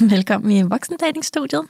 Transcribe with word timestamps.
Velkommen 0.14 0.50
i 0.50 0.62
Voksendatingstudiet. 0.62 1.62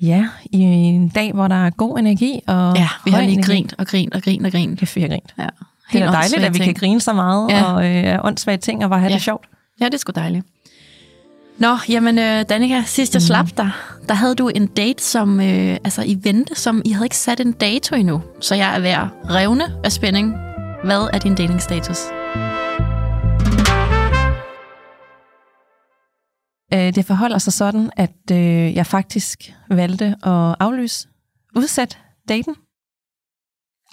Ja, 0.00 0.28
i 0.44 0.58
en 0.62 1.08
dag, 1.08 1.32
hvor 1.32 1.48
der 1.48 1.66
er 1.66 1.70
god 1.70 1.98
energi 1.98 2.40
og 2.46 2.76
Ja, 2.76 2.88
vi 3.04 3.10
har 3.10 3.20
lige 3.20 3.32
energi. 3.32 3.52
grint 3.52 3.74
og 3.78 3.86
grint 3.86 4.14
og 4.14 4.22
grint 4.22 4.46
og 4.46 4.52
grint. 4.52 4.78
Kæft, 4.78 4.96
vi 4.96 5.00
har 5.00 5.08
grint. 5.08 5.34
Ja. 5.38 5.42
Det 5.42 5.50
Helt 5.90 6.04
er 6.04 6.10
da 6.10 6.16
dejligt, 6.16 6.42
at 6.44 6.54
vi 6.54 6.58
ting. 6.58 6.64
kan 6.64 6.74
grine 6.74 7.00
så 7.00 7.12
meget 7.12 7.50
Ja. 7.50 7.62
og 7.72 7.96
øh, 7.96 8.18
åndssvage 8.24 8.58
ting 8.58 8.84
og 8.84 8.90
bare 8.90 9.00
have 9.00 9.10
Ja. 9.10 9.14
det 9.14 9.22
sjovt. 9.22 9.46
Ja, 9.80 9.84
det 9.84 9.94
er 9.94 9.98
sgu 9.98 10.12
dejligt. 10.14 10.46
Nå, 11.58 11.76
jamen 11.88 12.18
øh, 12.18 12.44
Danika, 12.48 12.82
sidst 12.86 13.14
jeg 13.14 13.20
Mhm. 13.20 13.26
slap 13.26 13.48
dig, 13.56 13.70
der 14.08 14.14
havde 14.14 14.34
du 14.34 14.48
en 14.48 14.66
date, 14.66 15.02
som 15.04 15.40
øh, 15.40 15.76
altså 15.84 16.02
i 16.02 16.18
vente, 16.22 16.54
som 16.54 16.82
I 16.84 16.90
havde 16.90 17.06
ikke 17.06 17.16
sat 17.16 17.40
en 17.40 17.52
dato 17.52 17.94
endnu. 17.96 18.22
Så 18.40 18.54
jeg 18.54 18.76
er 18.76 18.80
ved 18.80 18.90
at 18.90 19.06
revne 19.30 19.64
af 19.84 19.92
spænding. 19.92 20.34
Hvad 20.84 21.08
er 21.12 21.18
din 21.18 21.34
datingstatus? 21.34 21.98
Øh, 26.74 26.94
det 26.94 27.04
forholder 27.04 27.38
sig 27.38 27.52
sådan, 27.52 27.90
at 27.96 28.30
øh, 28.32 28.74
jeg 28.74 28.86
faktisk 28.86 29.52
valgte 29.70 30.04
at 30.22 30.54
aflyse, 30.60 31.08
udsætte 31.56 31.96
daten. 32.28 32.54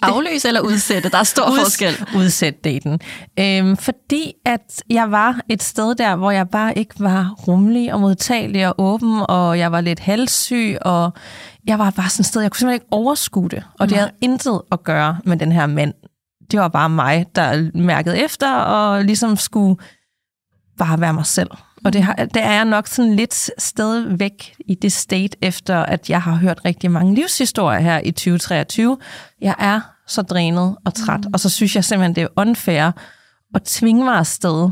Afløs 0.02 0.44
eller 0.44 0.60
udsætte? 0.60 1.08
Der 1.10 1.18
er 1.18 1.22
stor 1.22 1.44
Uds- 1.50 1.60
forskel. 1.60 2.06
Udsætte 2.16 2.60
daten. 2.64 3.00
Øhm, 3.38 3.76
fordi 3.76 4.32
at 4.44 4.82
jeg 4.90 5.10
var 5.10 5.40
et 5.48 5.62
sted 5.62 5.94
der, 5.94 6.16
hvor 6.16 6.30
jeg 6.30 6.48
bare 6.48 6.78
ikke 6.78 6.94
var 6.98 7.34
rummelig 7.48 7.92
og 7.94 8.00
modtagelig 8.00 8.68
og 8.68 8.74
åben, 8.78 9.22
og 9.28 9.58
jeg 9.58 9.72
var 9.72 9.80
lidt 9.80 10.00
halssyg, 10.00 10.76
og 10.80 11.12
jeg 11.66 11.78
var 11.78 11.90
bare 11.90 12.10
sådan 12.10 12.22
et 12.22 12.26
sted, 12.26 12.40
jeg 12.40 12.50
kunne 12.50 12.58
simpelthen 12.58 12.74
ikke 12.82 12.86
overskue 12.92 13.48
det. 13.48 13.62
Og 13.80 13.88
det 13.88 13.96
Nej. 13.96 14.00
havde 14.00 14.12
intet 14.20 14.62
at 14.72 14.84
gøre 14.84 15.18
med 15.24 15.36
den 15.36 15.52
her 15.52 15.66
mand. 15.66 15.94
Det 16.50 16.60
var 16.60 16.68
bare 16.68 16.88
mig, 16.90 17.26
der 17.34 17.70
mærkede 17.78 18.18
efter, 18.18 18.54
og 18.54 19.04
ligesom 19.04 19.36
skulle 19.36 19.76
bare 20.78 21.00
være 21.00 21.12
mig 21.12 21.26
selv. 21.26 21.50
Og 21.86 21.92
det, 21.92 22.02
har, 22.02 22.14
det 22.14 22.42
er 22.42 22.52
jeg 22.52 22.64
nok 22.64 22.86
sådan 22.86 23.14
lidt 23.14 23.50
stadigvæk 23.58 24.56
i 24.68 24.74
det 24.74 24.92
state, 24.92 25.36
efter 25.42 25.76
at 25.76 26.10
jeg 26.10 26.22
har 26.22 26.34
hørt 26.34 26.60
rigtig 26.64 26.90
mange 26.90 27.14
livshistorier 27.14 27.80
her 27.80 28.00
i 28.04 28.10
2023. 28.10 28.98
Jeg 29.40 29.54
er 29.58 29.80
så 30.06 30.22
drænet 30.22 30.76
og 30.84 30.94
træt, 30.94 31.24
mm. 31.24 31.30
og 31.32 31.40
så 31.40 31.50
synes 31.50 31.76
jeg 31.76 31.84
simpelthen, 31.84 32.14
det 32.14 32.22
er 32.22 32.28
unfair 32.36 32.92
at 33.54 33.62
tvinge 33.62 34.04
mig 34.04 34.14
afsted 34.14 34.70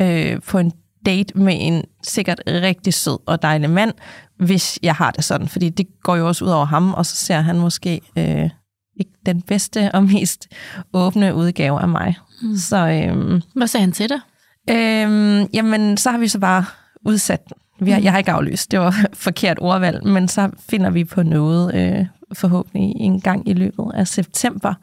øh, 0.00 0.40
på 0.42 0.58
en 0.58 0.72
date 1.06 1.38
med 1.38 1.56
en 1.60 1.84
sikkert 2.06 2.40
rigtig 2.46 2.94
sød 2.94 3.18
og 3.26 3.42
dejlig 3.42 3.70
mand, 3.70 3.92
hvis 4.38 4.78
jeg 4.82 4.94
har 4.94 5.10
det 5.10 5.24
sådan. 5.24 5.48
Fordi 5.48 5.68
det 5.68 5.86
går 6.02 6.16
jo 6.16 6.28
også 6.28 6.44
ud 6.44 6.50
over 6.50 6.64
ham, 6.64 6.94
og 6.94 7.06
så 7.06 7.16
ser 7.16 7.40
han 7.40 7.58
måske 7.58 8.00
øh, 8.18 8.50
ikke 8.96 9.12
den 9.26 9.42
bedste 9.42 9.90
og 9.94 10.04
mest 10.04 10.48
åbne 10.92 11.34
udgave 11.34 11.80
af 11.80 11.88
mig. 11.88 12.18
Mm. 12.42 12.56
Så 12.56 12.76
øh, 12.76 13.40
Hvad 13.54 13.66
sagde 13.66 13.82
han 13.84 13.92
til 13.92 14.08
dig? 14.08 14.20
Øhm, 14.70 15.46
jamen, 15.54 15.96
så 15.96 16.10
har 16.10 16.18
vi 16.18 16.28
så 16.28 16.38
bare 16.38 16.64
udsat 17.04 17.48
den. 17.48 17.56
Vi 17.86 17.90
har, 17.90 18.00
Jeg 18.00 18.12
har 18.12 18.18
ikke 18.18 18.30
aflyst, 18.30 18.70
det 18.70 18.80
var 18.80 18.96
forkert 19.12 19.58
ordvalg, 19.60 20.06
men 20.06 20.28
så 20.28 20.50
finder 20.70 20.90
vi 20.90 21.04
på 21.04 21.22
noget 21.22 21.74
øh, 21.74 22.06
forhåbentlig 22.32 22.92
en 22.96 23.20
gang 23.20 23.48
i 23.48 23.52
løbet 23.52 23.90
af 23.94 24.08
september. 24.08 24.74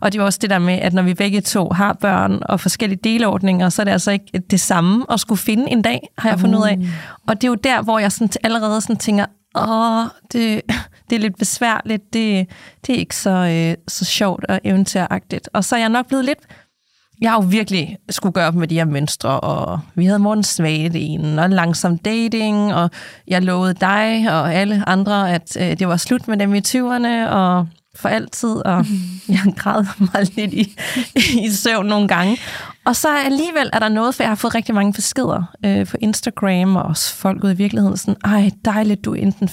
Og 0.00 0.12
det 0.12 0.20
var 0.20 0.24
også 0.24 0.38
det 0.42 0.50
der 0.50 0.58
med, 0.58 0.74
at 0.74 0.92
når 0.92 1.02
vi 1.02 1.14
begge 1.14 1.40
to 1.40 1.68
har 1.68 1.92
børn 1.92 2.38
og 2.42 2.60
forskellige 2.60 3.00
delordninger, 3.04 3.68
så 3.68 3.82
er 3.82 3.84
det 3.84 3.92
altså 3.92 4.10
ikke 4.10 4.38
det 4.50 4.60
samme 4.60 5.06
at 5.10 5.20
skulle 5.20 5.38
finde 5.38 5.70
en 5.70 5.82
dag, 5.82 6.08
har 6.18 6.28
jeg 6.30 6.40
fundet 6.40 6.58
ud 6.58 6.64
af. 6.66 6.78
Og 7.26 7.40
det 7.40 7.44
er 7.44 7.48
jo 7.48 7.54
der, 7.54 7.82
hvor 7.82 7.98
jeg 7.98 8.12
sådan 8.12 8.28
allerede 8.44 8.80
sådan 8.80 8.96
tænker, 8.96 9.26
åh, 9.54 10.04
det, 10.32 10.62
det 11.10 11.16
er 11.16 11.20
lidt 11.20 11.38
besværligt, 11.38 12.12
det, 12.12 12.46
det 12.86 12.94
er 12.94 12.98
ikke 12.98 13.16
så, 13.16 13.30
øh, 13.30 13.84
så 13.88 14.04
sjovt 14.04 14.44
og 14.48 14.60
eventyragtigt. 14.64 15.48
Og 15.52 15.64
så 15.64 15.76
er 15.76 15.80
jeg 15.80 15.88
nok 15.88 16.06
blevet 16.06 16.24
lidt 16.24 16.38
jeg 17.22 17.30
har 17.30 17.42
jo 17.42 17.48
virkelig 17.48 17.98
skulle 18.10 18.32
gøre 18.32 18.46
op 18.46 18.54
med 18.54 18.68
de 18.68 18.74
her 18.74 18.84
mønstre, 18.84 19.40
og 19.40 19.80
vi 19.94 20.04
havde 20.04 20.18
morgens 20.18 20.48
en, 21.00 21.38
og 21.38 21.50
langsom 21.50 21.98
dating, 21.98 22.74
og 22.74 22.90
jeg 23.28 23.42
lovede 23.42 23.74
dig 23.74 24.26
og 24.30 24.54
alle 24.54 24.88
andre, 24.88 25.34
at 25.34 25.56
øh, 25.60 25.78
det 25.78 25.88
var 25.88 25.96
slut 25.96 26.28
med 26.28 26.36
dem 26.36 26.54
i 26.54 26.58
20'erne, 26.58 27.28
og 27.28 27.66
for 27.96 28.08
altid, 28.08 28.50
og 28.50 28.86
jeg 29.28 29.38
græd 29.56 29.84
mig 29.98 30.36
lidt 30.36 30.52
i, 30.52 30.76
i 31.46 31.50
søvn 31.50 31.86
nogle 31.86 32.08
gange. 32.08 32.38
Og 32.84 32.96
så 32.96 33.08
alligevel 33.24 33.70
er 33.72 33.78
der 33.78 33.88
noget, 33.88 34.14
for 34.14 34.22
jeg 34.22 34.30
har 34.30 34.34
fået 34.34 34.54
rigtig 34.54 34.74
mange 34.74 34.92
beskeder 34.92 35.42
øh, 35.64 35.86
på 35.86 35.96
Instagram, 36.00 36.76
og 36.76 36.82
også 36.82 37.14
folk 37.14 37.44
ude 37.44 37.52
i 37.52 37.56
virkeligheden, 37.56 37.96
sådan, 37.96 38.16
ej, 38.24 38.50
dejligt, 38.64 39.04
du 39.04 39.14
enten, 39.14 39.48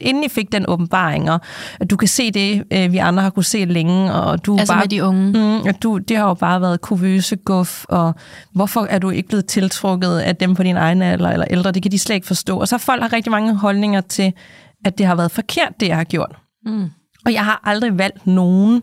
inden 0.00 0.24
I 0.24 0.28
fik 0.28 0.52
den 0.52 0.64
åbenbaring, 0.68 1.30
og 1.30 1.40
at 1.80 1.90
du 1.90 1.96
kan 1.96 2.08
se 2.08 2.30
det, 2.30 2.64
øh, 2.72 2.92
vi 2.92 2.98
andre 2.98 3.22
har 3.22 3.30
kunne 3.30 3.44
se 3.44 3.64
længe, 3.64 4.12
og 4.12 4.46
du 4.46 4.58
Altså 4.58 4.72
bare 4.72 4.82
med 4.82 4.88
de 4.88 5.04
unge. 5.04 5.30
Mm, 5.30 5.68
at 5.68 5.82
du, 5.82 5.98
det 5.98 6.16
har 6.16 6.28
jo 6.28 6.34
bare 6.34 6.60
været 6.60 6.80
kuvøse 6.80 7.36
guf, 7.36 7.84
og 7.84 8.14
hvorfor 8.54 8.86
er 8.90 8.98
du 8.98 9.10
ikke 9.10 9.28
blevet 9.28 9.46
tiltrukket 9.46 10.18
af 10.18 10.36
dem 10.36 10.54
på 10.54 10.62
din 10.62 10.76
egen 10.76 11.02
alder 11.02 11.30
eller 11.30 11.46
ældre? 11.50 11.72
Det 11.72 11.82
kan 11.82 11.92
de 11.92 11.98
slet 11.98 12.14
ikke 12.14 12.26
forstå. 12.26 12.60
Og 12.60 12.68
så 12.68 12.78
folk 12.78 13.02
har 13.02 13.12
rigtig 13.12 13.30
mange 13.30 13.54
holdninger 13.54 14.00
til, 14.00 14.32
at 14.84 14.98
det 14.98 15.06
har 15.06 15.14
været 15.14 15.30
forkert, 15.30 15.72
det 15.80 15.88
jeg 15.88 15.96
har 15.96 16.04
gjort. 16.04 16.36
Mm. 16.66 16.90
Og 17.24 17.32
jeg 17.32 17.44
har 17.44 17.60
aldrig 17.64 17.98
valgt 17.98 18.26
nogen 18.26 18.82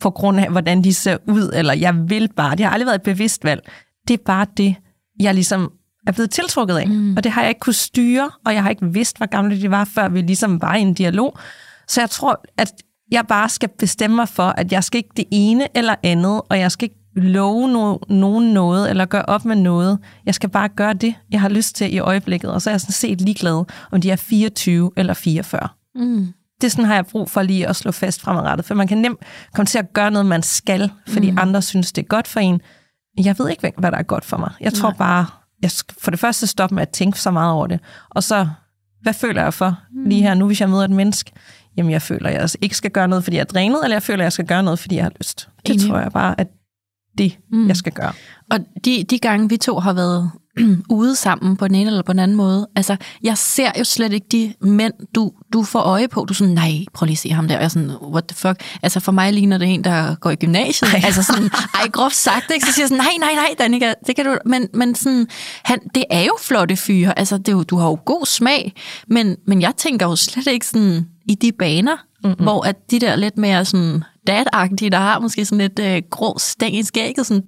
på 0.00 0.10
grund 0.10 0.40
af, 0.40 0.50
hvordan 0.50 0.84
de 0.84 0.94
ser 0.94 1.16
ud, 1.28 1.50
eller 1.54 1.74
jeg 1.74 2.10
vil 2.10 2.28
bare. 2.36 2.56
Det 2.56 2.64
har 2.66 2.72
aldrig 2.72 2.86
været 2.86 2.94
et 2.98 3.02
bevidst 3.02 3.44
valg. 3.44 3.60
Det 4.08 4.14
er 4.14 4.22
bare 4.26 4.46
det, 4.56 4.74
jeg 5.20 5.34
ligesom 5.34 5.72
er 6.06 6.12
blevet 6.12 6.30
tiltrukket 6.30 6.76
af. 6.76 6.88
Mm. 6.88 7.16
Og 7.16 7.24
det 7.24 7.32
har 7.32 7.40
jeg 7.42 7.48
ikke 7.48 7.60
kunne 7.60 7.72
styre, 7.72 8.30
og 8.46 8.54
jeg 8.54 8.62
har 8.62 8.70
ikke 8.70 8.92
vidst, 8.92 9.16
hvor 9.16 9.26
gamle 9.26 9.60
de 9.62 9.70
var, 9.70 9.84
før 9.84 10.08
vi 10.08 10.20
ligesom 10.20 10.62
var 10.62 10.74
i 10.74 10.80
en 10.80 10.94
dialog. 10.94 11.38
Så 11.88 12.00
jeg 12.00 12.10
tror, 12.10 12.44
at 12.58 12.72
jeg 13.12 13.26
bare 13.26 13.48
skal 13.48 13.68
bestemme 13.78 14.16
mig 14.16 14.28
for, 14.28 14.42
at 14.42 14.72
jeg 14.72 14.84
skal 14.84 14.98
ikke 14.98 15.10
det 15.16 15.24
ene 15.30 15.68
eller 15.76 15.94
andet, 16.02 16.40
og 16.48 16.58
jeg 16.58 16.72
skal 16.72 16.84
ikke 16.86 17.28
love 17.28 17.64
no- 17.94 18.14
nogen 18.14 18.52
noget, 18.54 18.90
eller 18.90 19.04
gøre 19.04 19.24
op 19.24 19.44
med 19.44 19.56
noget. 19.56 19.98
Jeg 20.26 20.34
skal 20.34 20.48
bare 20.50 20.68
gøre 20.68 20.92
det, 20.94 21.14
jeg 21.30 21.40
har 21.40 21.48
lyst 21.48 21.76
til 21.76 21.94
i 21.94 21.98
øjeblikket, 21.98 22.50
og 22.50 22.62
så 22.62 22.70
er 22.70 22.74
jeg 22.74 22.80
sådan 22.80 22.92
set 22.92 23.20
ligeglad, 23.20 23.64
om 23.92 24.00
de 24.00 24.10
er 24.10 24.16
24 24.16 24.90
eller 24.96 25.14
44 25.14 25.68
Mm. 25.94 26.26
Det 26.62 26.72
sådan 26.72 26.84
har 26.84 26.94
jeg 26.94 27.06
brug 27.06 27.30
for 27.30 27.42
lige 27.42 27.68
at 27.68 27.76
slå 27.76 27.92
fast 27.92 28.20
fremadrettet, 28.20 28.66
for 28.66 28.74
man 28.74 28.88
kan 28.88 28.98
nemt 28.98 29.18
komme 29.54 29.66
til 29.66 29.78
at 29.78 29.92
gøre 29.92 30.10
noget, 30.10 30.26
man 30.26 30.42
skal, 30.42 30.90
fordi 31.08 31.30
mm. 31.30 31.38
andre 31.40 31.62
synes, 31.62 31.92
det 31.92 32.02
er 32.02 32.06
godt 32.06 32.28
for 32.28 32.40
en. 32.40 32.60
Jeg 33.24 33.38
ved 33.38 33.48
ikke, 33.50 33.72
hvad 33.78 33.92
der 33.92 33.98
er 33.98 34.02
godt 34.02 34.24
for 34.24 34.36
mig. 34.36 34.52
Jeg 34.60 34.72
tror 34.72 34.88
Nej. 34.88 34.98
bare, 34.98 35.26
jeg 35.62 35.70
skal 35.70 35.96
for 36.02 36.10
det 36.10 36.20
første 36.20 36.46
stoppe 36.46 36.74
med 36.74 36.82
at 36.82 36.88
tænke 36.88 37.20
så 37.20 37.30
meget 37.30 37.52
over 37.52 37.66
det, 37.66 37.80
og 38.10 38.22
så, 38.22 38.48
hvad 39.02 39.14
føler 39.14 39.42
jeg 39.42 39.54
for 39.54 39.78
lige 40.06 40.22
her 40.22 40.34
nu, 40.34 40.46
hvis 40.46 40.60
jeg 40.60 40.70
møder 40.70 40.84
et 40.84 40.90
menneske? 40.90 41.32
Jamen, 41.76 41.92
jeg 41.92 42.02
føler, 42.02 42.30
jeg 42.30 42.48
ikke 42.60 42.76
skal 42.76 42.90
gøre 42.90 43.08
noget, 43.08 43.24
fordi 43.24 43.36
jeg 43.36 43.40
er 43.40 43.44
drænet, 43.44 43.80
eller 43.84 43.94
jeg 43.94 44.02
føler, 44.02 44.24
jeg 44.24 44.32
skal 44.32 44.46
gøre 44.46 44.62
noget, 44.62 44.78
fordi 44.78 44.96
jeg 44.96 45.04
har 45.04 45.12
lyst. 45.20 45.48
Det 45.66 45.74
Enig. 45.74 45.88
tror 45.88 45.98
jeg 45.98 46.12
bare, 46.12 46.40
at 46.40 46.48
det, 47.18 47.38
mm. 47.52 47.68
jeg 47.68 47.76
skal 47.76 47.92
gøre. 47.92 48.12
Og 48.50 48.58
de, 48.84 49.04
de 49.10 49.18
gange, 49.18 49.48
vi 49.48 49.56
to 49.56 49.78
har 49.78 49.92
været 49.92 50.30
ude 50.90 51.16
sammen 51.16 51.56
på 51.56 51.68
den 51.68 51.74
ene 51.74 51.90
eller 51.90 52.02
på 52.02 52.12
den 52.12 52.20
anden 52.20 52.36
måde, 52.36 52.68
altså, 52.76 52.96
jeg 53.22 53.38
ser 53.38 53.70
jo 53.78 53.84
slet 53.84 54.12
ikke 54.12 54.26
de 54.32 54.54
mænd, 54.60 54.92
du, 55.14 55.32
du 55.52 55.62
får 55.62 55.80
øje 55.80 56.08
på. 56.08 56.24
Du 56.24 56.32
er 56.32 56.34
sådan, 56.34 56.54
nej, 56.54 56.72
prøv 56.94 57.06
lige 57.06 57.14
at 57.14 57.18
se 57.18 57.30
ham 57.30 57.48
der. 57.48 57.54
Og 57.54 57.60
jeg 57.60 57.64
er 57.64 57.68
sådan, 57.68 57.90
what 58.02 58.24
the 58.24 58.36
fuck? 58.36 58.62
Altså, 58.82 59.00
for 59.00 59.12
mig 59.12 59.32
ligner 59.32 59.58
det 59.58 59.74
en, 59.74 59.84
der 59.84 60.14
går 60.14 60.30
i 60.30 60.36
gymnasiet. 60.36 60.90
Ej. 60.94 61.00
Altså 61.04 61.22
sådan, 61.22 61.50
ej, 61.74 61.88
groft 61.92 62.16
sagt, 62.16 62.50
ikke? 62.54 62.66
Så 62.66 62.72
siger 62.72 62.82
jeg 62.82 62.88
sådan, 62.88 63.04
nej, 63.04 63.32
nej, 63.34 63.34
nej, 63.34 63.54
Danika, 63.58 63.92
det 64.06 64.16
kan 64.16 64.24
du... 64.24 64.38
Men, 64.46 64.68
men 64.74 64.94
sådan, 64.94 65.26
han, 65.64 65.78
det 65.94 66.04
er 66.10 66.22
jo 66.22 66.36
flotte 66.40 66.76
fyre. 66.76 67.18
Altså, 67.18 67.38
det 67.38 67.48
er 67.48 67.52
jo, 67.52 67.62
du 67.62 67.76
har 67.76 67.86
jo 67.86 67.98
god 68.04 68.26
smag. 68.26 68.72
Men, 69.08 69.36
men 69.46 69.62
jeg 69.62 69.72
tænker 69.76 70.06
jo 70.06 70.16
slet 70.16 70.46
ikke 70.46 70.66
sådan 70.66 71.06
i 71.28 71.34
de 71.34 71.52
baner, 71.52 71.96
mm-hmm. 72.24 72.42
hvor 72.42 72.66
at 72.66 72.90
de 72.90 72.98
der 72.98 73.16
lidt 73.16 73.38
mere 73.38 73.64
sådan 73.64 74.04
dad 74.26 74.44
der 74.90 74.98
har 74.98 75.18
måske 75.18 75.44
sådan 75.44 75.58
lidt 75.58 75.78
øh, 75.78 76.02
grå 76.10 76.38
stæng 76.38 76.76
i 76.76 76.82
skægget, 76.82 77.26
sådan, 77.26 77.42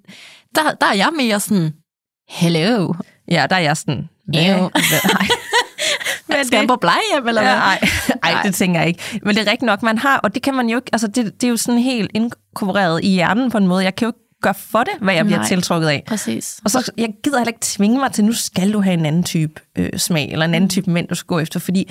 der, 0.55 0.63
der 0.81 0.87
er 0.87 0.95
jeg 0.95 1.09
mere 1.17 1.41
sådan, 1.41 1.73
hello, 2.29 2.93
Ja, 3.31 3.47
der 3.51 3.57
er 3.57 3.61
jeg 3.61 3.77
sådan, 3.77 4.09
hvad? 4.29 4.43
Ew. 4.43 4.59
hvad? 4.59 4.71
Nej. 5.15 5.27
Men 6.29 6.47
skal 6.47 6.59
han 6.59 6.69
på 6.69 6.77
plejehjem, 6.77 7.29
eller 7.29 7.43
hvad? 7.43 7.53
Ja, 7.53 7.59
ej, 7.59 7.81
ej, 8.23 8.43
det 8.43 8.55
tænker 8.55 8.81
jeg 8.81 8.89
ikke. 8.89 9.21
Men 9.23 9.37
det 9.37 9.47
er 9.47 9.51
rigtigt 9.51 9.67
nok, 9.67 9.83
man 9.83 9.99
har, 9.99 10.19
og 10.19 10.35
det 10.35 10.43
kan 10.43 10.55
man 10.55 10.69
jo 10.69 10.77
ikke, 10.79 10.91
altså 10.93 11.07
det, 11.07 11.25
det 11.41 11.45
er 11.45 11.49
jo 11.49 11.57
sådan 11.57 11.81
helt 11.81 12.11
inkorporeret 12.15 13.05
i 13.05 13.09
hjernen 13.09 13.51
på 13.51 13.59
en 13.59 13.67
måde. 13.67 13.85
Jeg 13.85 13.95
kan 13.95 14.07
jo 14.07 14.09
ikke 14.11 14.19
gøre 14.43 14.55
for 14.55 14.79
det, 14.79 14.93
hvad 15.01 15.15
jeg 15.15 15.25
bliver 15.25 15.39
Nej. 15.39 15.49
tiltrukket 15.49 15.89
af. 15.89 16.05
Præcis. 16.07 16.61
Og 16.65 16.71
så, 16.71 16.93
jeg 16.97 17.09
gider 17.25 17.39
heller 17.39 17.51
ikke 17.51 17.61
tvinge 17.63 17.99
mig 17.99 18.13
til, 18.13 18.25
nu 18.25 18.33
skal 18.33 18.73
du 18.73 18.81
have 18.81 18.95
en 18.95 19.07
anden 19.07 19.23
type 19.23 19.61
øh, 19.79 19.99
smag, 19.99 20.33
eller 20.33 20.45
en 20.47 20.55
anden 20.55 20.71
type 20.71 20.91
mænd, 20.91 21.09
du 21.09 21.15
skal 21.15 21.27
gå 21.27 21.39
efter, 21.39 21.61
fordi 21.61 21.91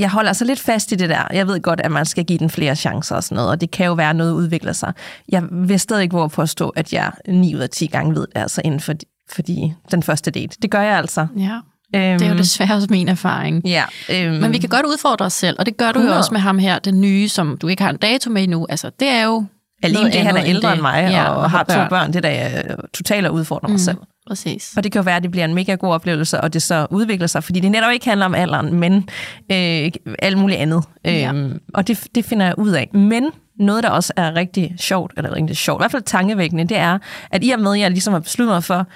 jeg 0.00 0.10
holder 0.10 0.28
altså 0.30 0.44
lidt 0.44 0.60
fast 0.60 0.92
i 0.92 0.94
det 0.94 1.08
der. 1.08 1.22
Jeg 1.32 1.46
ved 1.46 1.60
godt, 1.62 1.80
at 1.80 1.90
man 1.90 2.04
skal 2.06 2.24
give 2.24 2.38
den 2.38 2.50
flere 2.50 2.76
chancer 2.76 3.16
og 3.16 3.24
sådan 3.24 3.36
noget, 3.36 3.50
og 3.50 3.60
det 3.60 3.70
kan 3.70 3.86
jo 3.86 3.92
være, 3.92 4.10
at 4.10 4.16
noget 4.16 4.32
udvikler 4.32 4.72
sig. 4.72 4.92
Jeg 5.28 5.42
vil 5.52 5.80
stadig 5.80 6.02
ikke 6.02 6.14
våge 6.16 6.30
at 6.38 6.48
stå, 6.48 6.68
at 6.68 6.92
jeg 6.92 7.10
9 7.28 7.54
ud 7.54 7.60
af 7.60 7.70
10 7.70 7.86
gange 7.86 8.14
ved 8.14 8.20
det, 8.20 8.38
altså 8.40 8.60
inden 8.64 8.80
for, 8.80 8.92
fordi 9.32 9.72
den 9.90 10.02
første 10.02 10.30
date. 10.30 10.56
Det 10.62 10.70
gør 10.70 10.80
jeg 10.80 10.96
altså. 10.98 11.26
Ja. 11.38 11.58
Det 11.94 12.22
er 12.22 12.28
jo 12.28 12.36
desværre 12.38 12.74
også 12.74 12.88
min 12.90 13.08
erfaring. 13.08 13.62
Ja, 13.66 13.84
øhm, 14.12 14.34
Men 14.40 14.52
vi 14.52 14.58
kan 14.58 14.68
godt 14.68 14.86
udfordre 14.86 15.24
os 15.26 15.32
selv, 15.32 15.56
og 15.58 15.66
det 15.66 15.76
gør 15.76 15.92
du 15.92 15.98
jo 15.98 16.04
100. 16.04 16.18
også 16.18 16.32
med 16.34 16.40
ham 16.40 16.58
her, 16.58 16.78
den 16.78 17.00
nye, 17.00 17.28
som 17.28 17.58
du 17.58 17.68
ikke 17.68 17.82
har 17.82 17.90
en 17.90 17.96
dato 17.96 18.30
med 18.30 18.42
endnu. 18.42 18.66
Altså, 18.68 18.90
det 19.00 19.08
er 19.08 19.24
jo 19.24 19.44
Alene 19.82 20.04
det, 20.10 20.20
han 20.22 20.36
er 20.36 20.44
ældre 20.44 20.68
det. 20.68 20.74
end 20.74 20.82
mig, 20.82 21.08
ja, 21.10 21.24
og, 21.30 21.36
og 21.36 21.50
har 21.50 21.62
to 21.64 21.88
børn, 21.90 22.12
det 22.12 22.22
der 22.22 22.28
er 22.28 22.74
totalt 22.94 23.26
at 23.26 23.30
udfordre 23.32 23.68
mig 23.68 23.74
Mm. 23.74 23.78
selv. 23.78 23.96
Præcis. 24.26 24.76
Og 24.76 24.84
det 24.84 24.92
kan 24.92 24.98
jo 24.98 25.04
være, 25.04 25.16
at 25.16 25.22
det 25.22 25.30
bliver 25.30 25.44
en 25.44 25.54
mega 25.54 25.74
god 25.74 25.94
oplevelse, 25.94 26.40
og 26.40 26.52
det 26.52 26.62
så 26.62 26.86
udvikler 26.90 27.26
sig, 27.26 27.44
fordi 27.44 27.60
det 27.60 27.70
netop 27.70 27.92
ikke 27.92 28.08
handler 28.08 28.26
om 28.26 28.34
alderen, 28.34 28.74
men 28.74 29.08
øh, 29.52 29.90
alt 30.18 30.38
muligt 30.38 30.60
andet. 30.60 30.84
Ja. 31.04 31.32
Øhm, 31.32 31.58
og 31.74 31.88
det, 31.88 32.08
det 32.14 32.24
finder 32.24 32.46
jeg 32.46 32.58
ud 32.58 32.70
af. 32.70 32.90
Men 32.94 33.30
noget, 33.58 33.82
der 33.82 33.90
også 33.90 34.12
er 34.16 34.34
rigtig 34.34 34.74
sjovt, 34.78 35.12
eller 35.16 35.34
rigtig 35.34 35.56
sjovt, 35.56 35.80
i 35.80 35.82
hvert 35.82 35.90
fald 35.90 36.02
tankevækkende, 36.02 36.64
det 36.64 36.76
er, 36.76 36.98
at 37.30 37.44
i 37.44 37.50
og 37.50 37.60
med, 37.60 37.72
at 37.72 37.80
jeg 37.80 37.90
ligesom 37.90 38.12
har 38.12 38.20
besluttet 38.20 38.54
mig 38.54 38.64
for, 38.64 38.86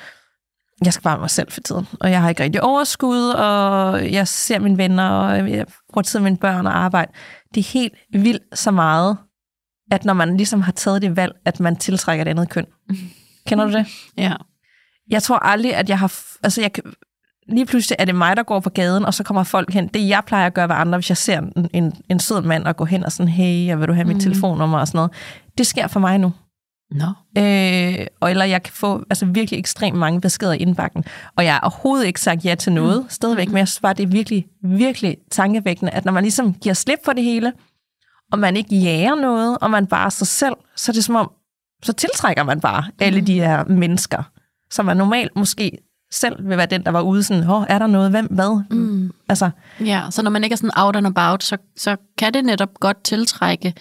jeg 0.85 0.93
skal 0.93 1.03
bare 1.03 1.19
mig 1.19 1.31
selv 1.31 1.50
for 1.50 1.61
tiden, 1.61 1.87
og 2.00 2.11
jeg 2.11 2.23
har 2.23 2.29
ikke 2.29 2.43
rigtig 2.43 2.62
overskud, 2.62 3.29
og 3.29 4.12
jeg 4.12 4.29
ser 4.29 4.59
mine 4.59 4.79
venner, 4.79 5.09
og 5.09 5.50
jeg 5.50 5.67
bruger 5.93 6.03
tid 6.03 6.19
med 6.19 6.25
mine 6.25 6.37
børn 6.37 6.67
og 6.67 6.77
arbejde. 6.77 7.12
Det 7.55 7.61
er 7.61 7.73
helt 7.73 7.94
vildt 8.12 8.59
så 8.59 8.70
meget, 8.70 9.17
at 9.91 10.05
når 10.05 10.15
man 10.15 10.37
ligesom 10.37 10.62
har 10.62 10.73
taget 10.73 11.03
det 11.03 11.17
valg, 11.17 11.32
at 11.44 11.61
man 11.61 11.77
tiltrækker 11.77 12.25
et 12.25 12.29
andet 12.29 12.49
køn. 12.49 12.67
Kender 13.47 13.65
du 13.65 13.73
det? 13.73 13.87
Ja. 14.17 14.35
Jeg 15.11 15.23
tror 15.23 15.37
aldrig, 15.39 15.75
at 15.75 15.89
jeg 15.89 15.99
har... 15.99 16.12
Altså, 16.43 16.61
jeg, 16.61 16.71
lige 17.49 17.67
pludselig 17.67 17.97
er 17.99 18.05
det 18.05 18.15
mig, 18.15 18.37
der 18.37 18.43
går 18.43 18.61
på 18.61 18.71
gaden, 18.71 19.05
og 19.05 19.15
så 19.15 19.23
kommer 19.25 19.43
folk 19.45 19.73
hen. 19.73 19.89
Det, 19.89 20.09
jeg 20.09 20.23
plejer 20.27 20.47
at 20.47 20.55
gøre 20.55 20.69
ved 20.69 20.77
andre, 20.77 20.99
hvis 20.99 21.09
jeg 21.11 21.17
ser 21.17 21.39
en, 21.39 21.69
en, 21.73 21.93
en 22.09 22.21
sød 22.21 22.43
mand 22.43 22.65
og 22.65 22.77
gå 22.77 22.85
hen 22.85 23.05
og 23.05 23.12
sådan, 23.12 23.29
hey, 23.33 23.67
jeg 23.67 23.81
vil 23.81 23.89
du 23.89 23.93
have 23.93 24.05
mit 24.05 24.17
Mhm. 24.17 24.21
telefonnummer 24.21 24.79
og 24.79 24.87
sådan 24.89 24.99
noget. 24.99 25.11
Det 25.59 25.67
sker 25.67 25.87
for 25.87 26.01
mig 26.01 26.19
nu. 26.19 26.33
Nå. 26.91 27.06
Øh, 27.43 28.06
og 28.21 28.31
eller 28.31 28.45
jeg 28.45 28.62
kan 28.62 28.73
få 28.73 29.05
altså, 29.11 29.27
virkelig 29.27 29.59
ekstremt 29.59 29.97
mange 29.99 30.21
beskeder 30.21 30.53
i 30.53 30.56
indbakken. 30.56 31.05
Og 31.37 31.45
jeg 31.45 31.53
har 31.55 31.61
overhovedet 31.61 32.06
ikke 32.06 32.21
sagt 32.21 32.45
ja 32.45 32.55
til 32.55 32.73
noget 32.73 33.03
mm. 33.03 33.09
stadigvæk, 33.11 33.49
men 33.49 33.56
jeg 33.59 33.69
synes 33.69 33.81
bare, 33.81 33.95
det 33.95 34.03
er 34.03 34.06
virkelig, 34.06 34.47
virkelig 34.62 35.17
tankevækkende, 35.31 35.93
at 35.93 36.05
når 36.05 36.12
man 36.12 36.23
ligesom 36.23 36.55
giver 36.55 36.75
slip 36.75 36.99
på 37.05 37.12
det 37.12 37.25
hele, 37.25 37.53
og 38.33 38.39
man 38.39 38.56
ikke 38.56 38.77
jager 38.77 39.15
noget, 39.15 39.59
og 39.61 39.71
man 39.71 39.87
bare 39.87 40.06
er 40.06 40.11
sig 40.11 40.27
selv, 40.27 40.55
så 40.77 40.93
er 40.93 40.95
det 40.95 41.05
som 41.05 41.15
om, 41.17 41.31
så 41.83 41.93
tiltrækker 41.93 42.43
man 42.43 42.61
bare 42.61 42.85
alle 43.01 43.21
de 43.21 43.35
her 43.41 43.65
mennesker, 43.65 44.23
som 44.75 44.85
man 44.85 44.97
normalt 44.97 45.37
måske 45.37 45.79
selv 46.12 46.49
vil 46.49 46.56
være 46.56 46.67
den, 46.67 46.85
der 46.85 46.91
var 46.91 47.00
ude 47.00 47.23
sådan, 47.23 47.50
Åh, 47.50 47.65
er 47.69 47.79
der 47.79 47.87
noget, 47.87 48.11
hvem, 48.11 48.26
hvad? 48.26 48.62
Mm. 48.71 49.12
Altså, 49.29 49.50
Ja, 49.81 50.03
så 50.11 50.23
når 50.23 50.31
man 50.31 50.44
ikke 50.44 50.55
er 50.55 50.56
sådan 50.56 50.71
out 50.76 50.97
and 50.97 51.06
about, 51.06 51.44
så, 51.44 51.56
så 51.76 51.97
kan 52.19 52.35
det 52.35 52.44
netop 52.44 52.81
godt 52.81 53.05
tiltrække 53.05 53.75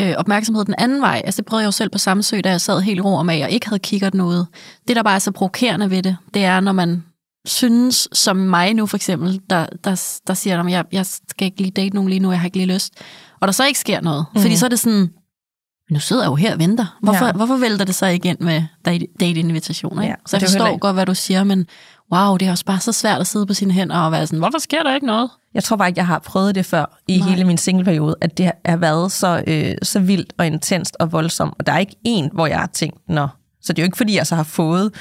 øh, 0.00 0.14
opmærksomhed 0.16 0.64
den 0.64 0.74
anden 0.78 1.00
vej. 1.00 1.22
Altså 1.24 1.42
det 1.42 1.46
prøvede 1.46 1.62
jeg 1.62 1.66
jo 1.66 1.72
selv 1.72 1.90
på 1.90 1.98
Samsø, 1.98 2.40
da 2.44 2.50
jeg 2.50 2.60
sad 2.60 2.80
helt 2.80 3.00
ro 3.00 3.22
med, 3.22 3.42
og 3.42 3.50
ikke 3.50 3.68
havde 3.68 3.78
kigget 3.78 4.14
noget. 4.14 4.46
Det, 4.88 4.96
der 4.96 5.02
bare 5.02 5.14
er 5.14 5.18
så 5.18 5.30
provokerende 5.30 5.90
ved 5.90 6.02
det, 6.02 6.16
det 6.34 6.44
er, 6.44 6.60
når 6.60 6.72
man 6.72 7.04
synes, 7.44 8.08
som 8.12 8.36
mig 8.36 8.74
nu 8.74 8.86
for 8.86 8.96
eksempel, 8.96 9.40
der, 9.50 9.66
der, 9.84 10.20
der 10.26 10.34
siger, 10.34 10.60
at 10.60 10.70
jeg, 10.70 10.84
jeg 10.92 11.06
skal 11.06 11.44
ikke 11.44 11.60
lige 11.60 11.70
date 11.70 11.94
nogen 11.94 12.08
lige 12.08 12.20
nu, 12.20 12.30
jeg 12.30 12.40
har 12.40 12.46
ikke 12.46 12.56
lige 12.56 12.74
lyst. 12.74 12.92
Og 13.40 13.48
der 13.48 13.52
så 13.52 13.66
ikke 13.66 13.78
sker 13.78 14.00
noget. 14.00 14.26
Mm. 14.34 14.40
Fordi 14.40 14.56
så 14.56 14.66
er 14.66 14.68
det 14.68 14.80
sådan, 14.80 15.10
nu 15.90 16.00
sidder 16.00 16.22
jeg 16.22 16.30
jo 16.30 16.34
her 16.34 16.52
og 16.52 16.58
venter. 16.58 16.98
Hvorfor, 17.02 17.26
Ja. 17.26 17.32
hvorfor 17.32 17.56
vælter 17.56 17.84
det 17.84 17.94
så 17.94 18.06
ikke 18.06 18.28
ind 18.28 18.38
med 18.40 18.62
date- 18.84 19.06
date-invitationer? 19.20 20.02
Ja, 20.02 20.14
så 20.26 20.36
jeg 20.36 20.40
heller 20.40 20.58
forstår 20.66 20.78
godt, 20.78 20.96
hvad 20.96 21.06
du 21.06 21.14
siger, 21.14 21.44
men 21.44 21.66
wow, 22.14 22.36
det 22.36 22.46
er 22.48 22.50
også 22.50 22.64
bare 22.64 22.80
så 22.80 22.92
svært 22.92 23.20
at 23.20 23.26
sidde 23.26 23.46
på 23.46 23.54
sine 23.54 23.72
hænder 23.72 23.96
og 23.98 24.12
være 24.12 24.26
sådan, 24.26 24.38
hvorfor 24.38 24.58
sker 24.58 24.82
der 24.82 24.94
ikke 24.94 25.06
noget? 25.06 25.30
Jeg 25.54 25.64
tror 25.64 25.76
bare 25.76 25.88
ikke, 25.88 25.98
jeg 25.98 26.06
har 26.06 26.18
prøvet 26.18 26.54
det 26.54 26.66
før 26.66 26.98
i 27.08 27.18
Nej. 27.18 27.28
Hele 27.28 27.44
min 27.44 27.58
singleperiode, 27.58 28.14
at 28.20 28.38
det 28.38 28.50
har 28.66 28.76
været 28.76 29.12
så, 29.12 29.42
øh, 29.46 29.74
så 29.82 30.00
vildt 30.00 30.32
og 30.38 30.46
intenst 30.46 30.96
og 31.00 31.12
voldsomt. 31.12 31.54
Og 31.58 31.66
der 31.66 31.72
er 31.72 31.78
ikke 31.78 31.96
en, 32.04 32.30
hvor 32.32 32.46
jeg 32.46 32.58
har 32.58 32.70
tænkt, 32.72 32.98
nå. 33.08 33.28
Så 33.62 33.72
det 33.72 33.78
er 33.78 33.82
jo 33.82 33.86
ikke, 33.86 33.96
fordi 33.96 34.16
jeg 34.16 34.26
så 34.26 34.34
har 34.36 34.42
fået, 34.42 34.92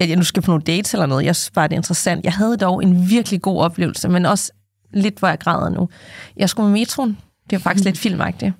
at 0.00 0.08
jeg 0.08 0.16
nu 0.16 0.24
skal 0.24 0.42
på 0.42 0.50
nogle 0.50 0.62
dates 0.62 0.94
eller 0.94 1.06
noget. 1.06 1.24
Jeg 1.24 1.36
synes 1.36 1.50
bare, 1.50 1.68
det 1.68 1.72
er 1.74 1.78
interessant. 1.78 2.24
Jeg 2.24 2.32
havde 2.32 2.56
dog 2.56 2.82
en 2.82 3.10
virkelig 3.10 3.42
god 3.42 3.60
oplevelse, 3.62 4.08
men 4.08 4.26
også 4.26 4.52
lidt, 4.94 5.18
hvor 5.18 5.28
jeg 5.28 5.38
græder 5.38 5.68
nu. 5.68 5.88
Jeg 6.36 6.48
skulle 6.50 6.70
med 6.70 6.80
metroen. 6.80 7.18
Det 7.50 7.58
var 7.58 7.58
faktisk 7.58 7.84
lidt 7.84 7.98
filmagtigt. 7.98 8.52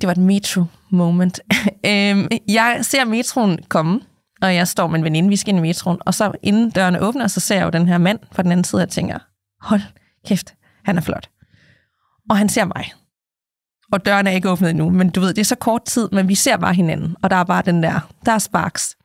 Det 0.00 0.06
var 0.06 0.10
et 0.10 0.18
metro-moment. 0.18 1.40
øhm, 1.90 2.28
jeg 2.48 2.78
ser 2.82 3.04
metroen 3.04 3.58
komme, 3.68 4.00
og 4.42 4.54
jeg 4.54 4.68
står 4.68 4.86
med 4.86 4.98
en 4.98 5.04
veninde, 5.04 5.28
vi 5.28 5.36
skal 5.36 5.48
ind 5.48 5.58
i 5.58 5.68
metroen, 5.68 5.98
og 6.00 6.14
så 6.14 6.32
inden 6.42 6.70
dørene 6.70 7.00
åbner, 7.00 7.26
så 7.26 7.40
ser 7.40 7.54
jeg 7.54 7.64
jo 7.64 7.70
den 7.70 7.88
her 7.88 7.98
mand 7.98 8.18
på 8.34 8.42
den 8.42 8.52
anden 8.52 8.64
side, 8.64 8.78
og 8.78 8.80
jeg 8.80 8.88
tænker, 8.88 9.18
hold 9.60 9.80
kæft, 10.26 10.54
han 10.84 10.96
er 10.96 11.00
flot. 11.00 11.30
Og 12.30 12.36
han 12.36 12.48
ser 12.48 12.64
mig. 12.64 12.92
Og 13.92 14.06
døren 14.06 14.26
er 14.26 14.30
ikke 14.30 14.50
åbnet 14.50 14.70
endnu, 14.70 14.90
men 14.90 15.10
du 15.10 15.20
ved, 15.20 15.28
det 15.34 15.40
er 15.40 15.44
så 15.44 15.54
kort 15.54 15.84
tid, 15.84 16.08
men 16.12 16.28
vi 16.28 16.34
ser 16.34 16.56
bare 16.56 16.74
hinanden, 16.74 17.16
og 17.22 17.30
der 17.30 17.36
er 17.36 17.44
bare 17.44 17.62
den 17.62 17.82
der, 17.82 18.12
der 18.26 18.32
er 18.32 18.38
sparks. 18.38 18.96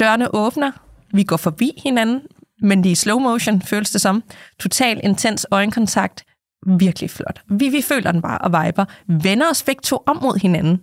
Dørene 0.00 0.34
åbner, 0.34 0.70
vi 1.12 1.24
går 1.24 1.36
forbi 1.36 1.80
hinanden, 1.84 2.20
men 2.62 2.78
det 2.78 2.88
er 2.88 2.92
i 2.92 2.94
slow 2.94 3.18
motion, 3.18 3.62
føles 3.62 3.90
det 3.90 4.00
som. 4.00 4.22
Total 4.60 5.00
intens 5.04 5.46
øjenkontakt, 5.50 6.24
virkelig 6.66 7.10
flot. 7.10 7.40
Vi, 7.48 7.68
vi 7.68 7.82
føler 7.82 8.12
den 8.12 8.22
bare 8.22 8.38
og 8.38 8.50
viber, 8.50 8.84
vender 9.08 9.50
os 9.50 9.62
begge 9.62 9.80
to 9.82 10.02
om 10.06 10.18
mod 10.22 10.40
hinanden. 10.40 10.80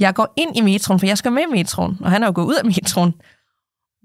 Jeg 0.00 0.14
går 0.14 0.32
ind 0.36 0.56
i 0.56 0.60
metroen, 0.60 1.00
for 1.00 1.06
jeg 1.06 1.18
skal 1.18 1.32
med 1.32 1.42
i 1.42 1.52
metroen, 1.52 1.98
og 2.00 2.10
han 2.10 2.22
er 2.22 2.26
jo 2.26 2.32
gået 2.34 2.46
ud 2.46 2.54
af 2.54 2.64
metroen. 2.64 3.14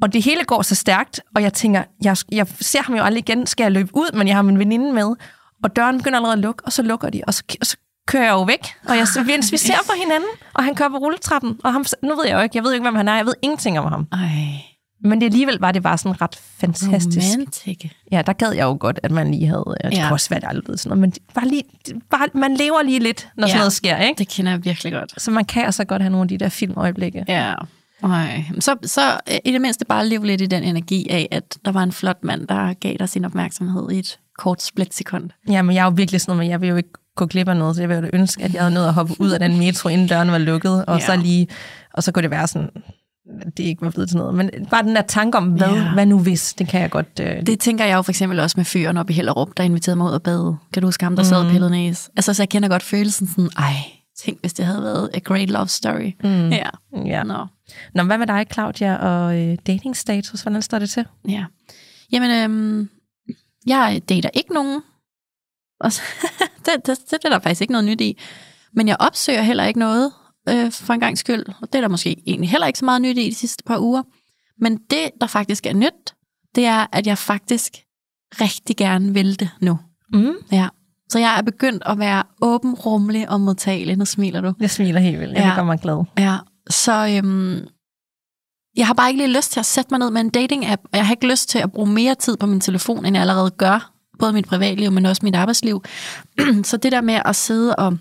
Og 0.02 0.14
det 0.14 0.24
hele 0.24 0.44
går 0.44 0.62
så 0.62 0.76
stærkt, 0.76 1.22
og 1.36 1.42
jeg 1.42 1.54
tænker, 1.54 1.84
jeg, 2.04 2.18
jeg 2.32 2.48
ser 2.62 2.82
ham 2.82 2.96
jo 2.96 3.04
aldrig 3.04 3.30
igen, 3.30 3.48
skal 3.48 3.64
jeg 3.64 3.72
løbe 3.72 3.90
ud, 3.94 4.18
men 4.18 4.28
jeg 4.28 4.36
har 4.36 4.42
min 4.42 4.60
veninde 4.60 4.94
med, 4.94 5.16
og 5.64 5.76
døren 5.76 5.98
begynder 5.98 6.18
allerede 6.18 6.34
at 6.34 6.40
lukke, 6.40 6.66
og 6.66 6.72
så 6.72 6.82
lukker 6.82 7.10
de, 7.10 7.22
og 7.28 7.34
så, 7.34 7.44
og 7.60 7.66
så 7.66 7.78
kører 8.08 8.24
jeg 8.24 8.32
jo 8.32 8.44
væk, 8.44 8.68
og 8.88 8.98
jeg, 8.98 9.08
vi, 9.26 9.32
vi 9.52 9.58
ser 9.58 9.78
på 9.86 9.94
hinanden, 10.02 10.30
og 10.54 10.64
han 10.64 10.76
kører 10.76 10.90
på 10.90 10.98
rulletrappen, 10.98 11.60
og 11.64 11.74
ham, 11.74 11.86
nu 12.04 12.16
ved 12.16 12.26
jeg 12.28 12.36
jo 12.36 12.42
ikke, 12.42 12.58
jeg 12.58 12.64
ved 12.64 12.74
ikke, 12.74 12.84
hvem 12.84 12.96
han 12.96 13.08
er, 13.08 13.16
jeg 13.16 13.26
ved 13.26 13.34
ingenting 13.42 13.80
om 13.80 13.86
ham. 13.92 14.08
Ej, 14.12 14.71
men 15.04 15.22
det 15.22 15.26
alligevel 15.26 15.58
var 15.60 15.72
det 15.72 15.84
bare 15.84 15.98
sådan 15.98 16.22
ret 16.22 16.36
fantastisk. 16.60 17.28
romantik. 17.36 17.92
Ja, 18.12 18.22
der 18.22 18.34
gad 18.34 18.52
jeg 18.52 18.64
jo 18.64 18.78
godt, 18.80 19.00
at 19.04 19.12
man 19.12 19.32
lige 19.32 19.48
havde, 19.48 19.64
det 19.84 19.94
Ja. 19.98 20.02
kunne 20.04 20.12
også 20.12 20.30
være, 20.30 20.40
det 20.40 20.48
aldrig 20.48 20.80
sådan 20.80 20.90
noget, 20.90 21.02
men 21.02 21.12
det 21.12 21.22
var 21.36 21.46
lige, 21.46 21.64
det 21.88 21.96
bare, 22.10 22.28
man 22.34 22.54
lever 22.58 22.82
lige 22.84 23.00
lidt, 23.00 23.28
når 23.38 23.48
sådan 23.48 23.56
Ja. 23.56 23.60
noget 23.60 23.74
sker, 23.74 23.98
ikke? 23.98 24.18
Det 24.20 24.28
kender 24.28 24.52
jeg 24.52 24.66
virkelig 24.66 24.94
godt. 24.94 25.22
Så 25.22 25.32
man 25.32 25.46
kan 25.46 25.66
altså 25.66 25.84
godt 25.86 26.02
have 26.02 26.12
nogle 26.12 26.24
af 26.24 26.28
de 26.28 26.38
der 26.38 26.50
filmøjeblikke. 26.50 27.26
Ja. 27.28 27.54
Ej. 28.04 28.44
Så, 28.60 28.76
så 28.86 29.02
øh, 29.32 29.38
i 29.46 29.52
det 29.52 29.62
mindste 29.62 29.86
bare 29.86 30.08
leve 30.08 30.26
lidt 30.28 30.42
i 30.42 30.46
den 30.46 30.64
energi 30.64 31.08
af, 31.10 31.28
at 31.32 31.58
der 31.66 31.72
var 31.72 31.84
en 31.84 31.92
flot 31.92 32.24
mand, 32.24 32.48
der 32.48 32.74
gav 32.74 32.96
dig 33.00 33.10
sin 33.10 33.26
opmærksomhed 33.26 33.92
i 33.92 34.00
et 34.00 34.20
kort 34.38 34.62
splitsekund. 34.62 35.30
Ja, 35.50 35.62
men 35.62 35.76
jeg 35.76 35.82
er 35.82 35.86
jo 35.86 35.94
virkelig 35.96 36.22
sådan 36.22 36.30
noget, 36.32 36.46
men 36.46 36.52
jeg 36.52 36.62
vil 36.62 36.70
jo 36.70 36.76
ikke 36.76 36.90
gå 37.16 37.26
glip 37.26 37.48
af 37.48 37.58
noget, 37.58 37.76
så 37.76 37.82
jeg 37.82 37.90
vil 37.90 37.96
jo 37.96 38.02
da 38.02 38.10
ønske, 38.14 38.44
at 38.44 38.54
jeg 38.54 38.62
havde 38.62 38.74
nået 38.74 38.88
at 38.88 38.94
hoppe 38.94 39.14
ud 39.20 39.30
af 39.30 39.40
den 39.40 39.58
metro, 39.58 39.90
inden 39.90 40.08
døren 40.08 40.32
var 40.32 40.38
lukket, 40.38 40.86
og 40.86 41.00
Ja. 41.00 41.06
så 41.06 41.16
lige, 41.16 41.48
og 41.94 42.04
så 42.04 42.12
kunne 42.12 42.24
det 42.24 42.32
være 42.32 42.48
sådan, 42.48 42.70
det 43.58 43.64
ikke 43.64 43.82
var 43.82 43.90
blevet 43.90 44.10
til 44.10 44.18
noget. 44.18 44.36
Men 44.36 44.50
bare 44.72 44.84
den 44.84 44.96
der 44.96 45.02
tanke 45.02 45.38
om, 45.38 45.48
hvad, 45.50 45.68
Ja. 45.70 45.94
hvad 45.94 46.06
nu 46.06 46.20
hvis, 46.20 46.54
det 46.54 46.68
kan 46.68 46.82
jeg 46.82 46.90
godt... 46.92 47.20
Øh, 47.22 47.46
Det 47.46 47.60
tænker 47.60 47.86
jeg 47.86 47.96
jo 47.96 48.02
for 48.02 48.12
eksempel 48.12 48.40
også 48.40 48.54
med 48.58 48.66
fyren 48.66 48.98
op 48.98 49.10
i 49.10 49.14
Hellerup, 49.14 49.58
der 49.58 49.64
inviterede 49.64 49.96
mig 49.98 50.08
ud 50.10 50.16
at 50.16 50.24
bade. 50.24 50.58
Kan 50.74 50.82
du 50.82 50.88
huske 50.88 51.04
ham, 51.04 51.16
der 51.16 51.24
sad 51.24 51.38
og 51.38 51.46
Mm. 51.46 51.52
pillede 51.52 51.72
næs? 51.72 52.10
Altså, 52.16 52.34
så 52.34 52.42
jeg 52.44 52.50
kender 52.50 52.70
godt 52.70 52.84
følelsen 52.84 53.28
sådan, 53.28 53.50
ej, 53.58 53.74
tænk, 54.26 54.40
hvis 54.42 54.54
det 54.54 54.66
havde 54.66 54.84
været 54.84 55.10
a 55.14 55.20
great 55.20 55.50
love 55.50 55.68
story. 55.68 56.12
Mm. 56.24 56.50
Ja, 56.50 56.70
ja. 57.06 57.24
nå. 57.24 57.46
Nå, 57.96 58.04
hvad 58.04 58.18
med 58.18 58.28
dig, 58.28 58.46
Claudia, 58.54 58.96
og 58.96 59.38
øh, 59.40 59.58
datingstatus? 59.68 60.42
Hvordan 60.42 60.62
står 60.62 60.80
det 60.80 60.90
til? 60.90 61.06
Ja. 61.28 61.46
Jamen, 62.12 62.32
øhm, 62.32 62.90
jeg 63.68 64.02
dater 64.10 64.30
ikke 64.34 64.54
nogen. 64.54 64.82
Og 65.80 65.92
så, 65.94 66.02
det, 66.66 66.72
det, 66.88 66.98
det 67.12 67.20
er 67.26 67.30
der 67.30 67.40
faktisk 67.40 67.62
ikke 67.62 67.72
noget 67.72 67.86
nyt 67.86 68.02
i. 68.02 68.18
Men 68.74 68.88
jeg 68.88 68.98
opsøger 69.00 69.42
heller 69.42 69.64
ikke 69.66 69.80
noget 69.80 70.12
øh, 70.50 70.72
for 70.72 70.94
en 70.94 71.00
gang 71.00 71.18
skyld. 71.18 71.44
Og 71.62 71.68
det 71.74 71.76
er 71.76 71.82
der 71.82 71.88
måske 71.88 72.24
egentlig 72.28 72.50
heller 72.50 72.68
ikke 72.68 72.80
så 72.80 72.86
meget 72.86 73.02
nyt 73.02 73.18
i 73.18 73.30
de 73.30 73.36
sidste 73.36 73.64
par 73.64 73.80
uger. 73.80 74.04
Men 74.60 74.78
det, 74.78 75.10
der 75.22 75.28
faktisk 75.28 75.66
er 75.66 75.74
nyt, 75.74 76.16
det 76.56 76.66
er, 76.66 76.86
at 76.92 77.08
jeg 77.08 77.18
faktisk 77.18 77.72
rigtig 78.42 78.78
gerne 78.78 79.14
vil 79.14 79.40
det 79.40 79.50
nu. 79.62 79.80
Mm. 80.14 80.34
Ja. 80.52 80.68
Så 81.10 81.20
jeg 81.20 81.38
er 81.38 81.42
begyndt 81.42 81.84
at 81.86 82.00
være 82.00 82.24
åben, 82.42 82.74
rummelig 82.74 83.30
og 83.30 83.42
modtagelig. 83.42 83.98
Nu 83.98 84.06
smiler 84.06 84.42
du. 84.42 84.54
Jeg 84.60 84.70
smiler 84.70 85.00
helt 85.00 85.20
vildt. 85.20 85.34
Jeg 85.34 85.44
Ja. 85.44 85.56
gør 85.56 85.64
mig 85.64 85.80
glad. 85.80 86.04
Ja, 86.18 86.38
så 86.70 86.92
øhm, 87.18 87.68
jeg 88.78 88.88
har 88.88 88.94
bare 88.94 89.10
ikke 89.10 89.24
lige 89.24 89.36
lyst 89.38 89.52
til 89.52 89.60
at 89.60 89.66
sætte 89.66 89.88
mig 89.92 90.00
ned 90.00 90.12
med 90.12 90.22
en 90.22 90.32
dating-app, 90.38 90.82
og 90.84 90.98
jeg 90.98 91.06
har 91.06 91.14
ikke 91.14 91.28
lyst 91.28 91.50
til 91.50 91.60
at 91.60 91.72
bruge 91.72 91.90
mere 91.90 92.16
tid 92.16 92.38
på 92.38 92.46
min 92.46 92.62
telefon, 92.62 93.06
end 93.06 93.16
jeg 93.16 93.22
allerede 93.22 93.52
gør, 93.52 93.92
både 94.20 94.34
mit 94.34 94.46
privatliv, 94.48 94.92
men 94.92 95.06
også 95.06 95.22
mit 95.26 95.36
arbejdsliv. 95.36 95.84
så 96.64 96.78
det 96.78 96.92
der 96.92 97.02
med 97.02 97.22
at 97.26 97.36
sidde 97.36 97.76
og, 97.76 97.98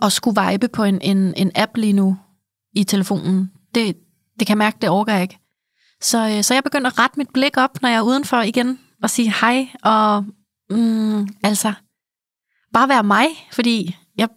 og 0.00 0.12
skulle 0.12 0.50
vibe 0.50 0.68
på 0.68 0.84
en, 0.84 1.00
en, 1.00 1.34
en 1.36 1.52
app 1.54 1.76
lige 1.76 1.92
nu 1.92 2.16
i 2.72 2.84
telefonen, 2.84 3.50
det, 3.74 3.96
det 4.38 4.46
kan 4.46 4.54
jeg 4.54 4.58
mærke, 4.58 4.78
det 4.80 4.88
overgår 4.88 5.12
jeg 5.12 5.22
ikke. 5.22 5.38
Så, 6.00 6.28
øh, 6.28 6.42
så 6.44 6.54
jeg 6.54 6.64
begynder 6.64 6.90
at 6.90 6.98
rette 6.98 7.18
mit 7.18 7.30
blik 7.34 7.56
op, 7.56 7.82
når 7.82 7.88
jeg 7.88 7.96
er 7.96 8.02
udenfor 8.02 8.40
igen, 8.40 8.78
og 9.02 9.10
sige 9.10 9.34
hej, 9.40 9.68
og 9.82 10.24
mm, 10.70 11.28
altså, 11.42 11.72
bare 12.72 12.88
være 12.88 13.04
mig, 13.04 13.26
fordi 13.52 13.96
jeg 14.18 14.28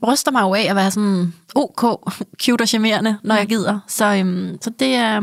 bryster 0.00 0.30
mig 0.30 0.42
jo 0.42 0.54
af 0.54 0.66
at 0.70 0.76
være 0.76 0.90
sådan 0.90 1.34
ok, 1.54 2.12
cute 2.42 2.62
og 2.62 2.68
charmerende, 2.68 3.18
når 3.24 3.34
jeg 3.34 3.46
gider. 3.46 3.80
Så, 3.88 4.14
øhm, 4.14 4.58
så 4.62 4.70
det 4.70 4.94
er 4.94 5.20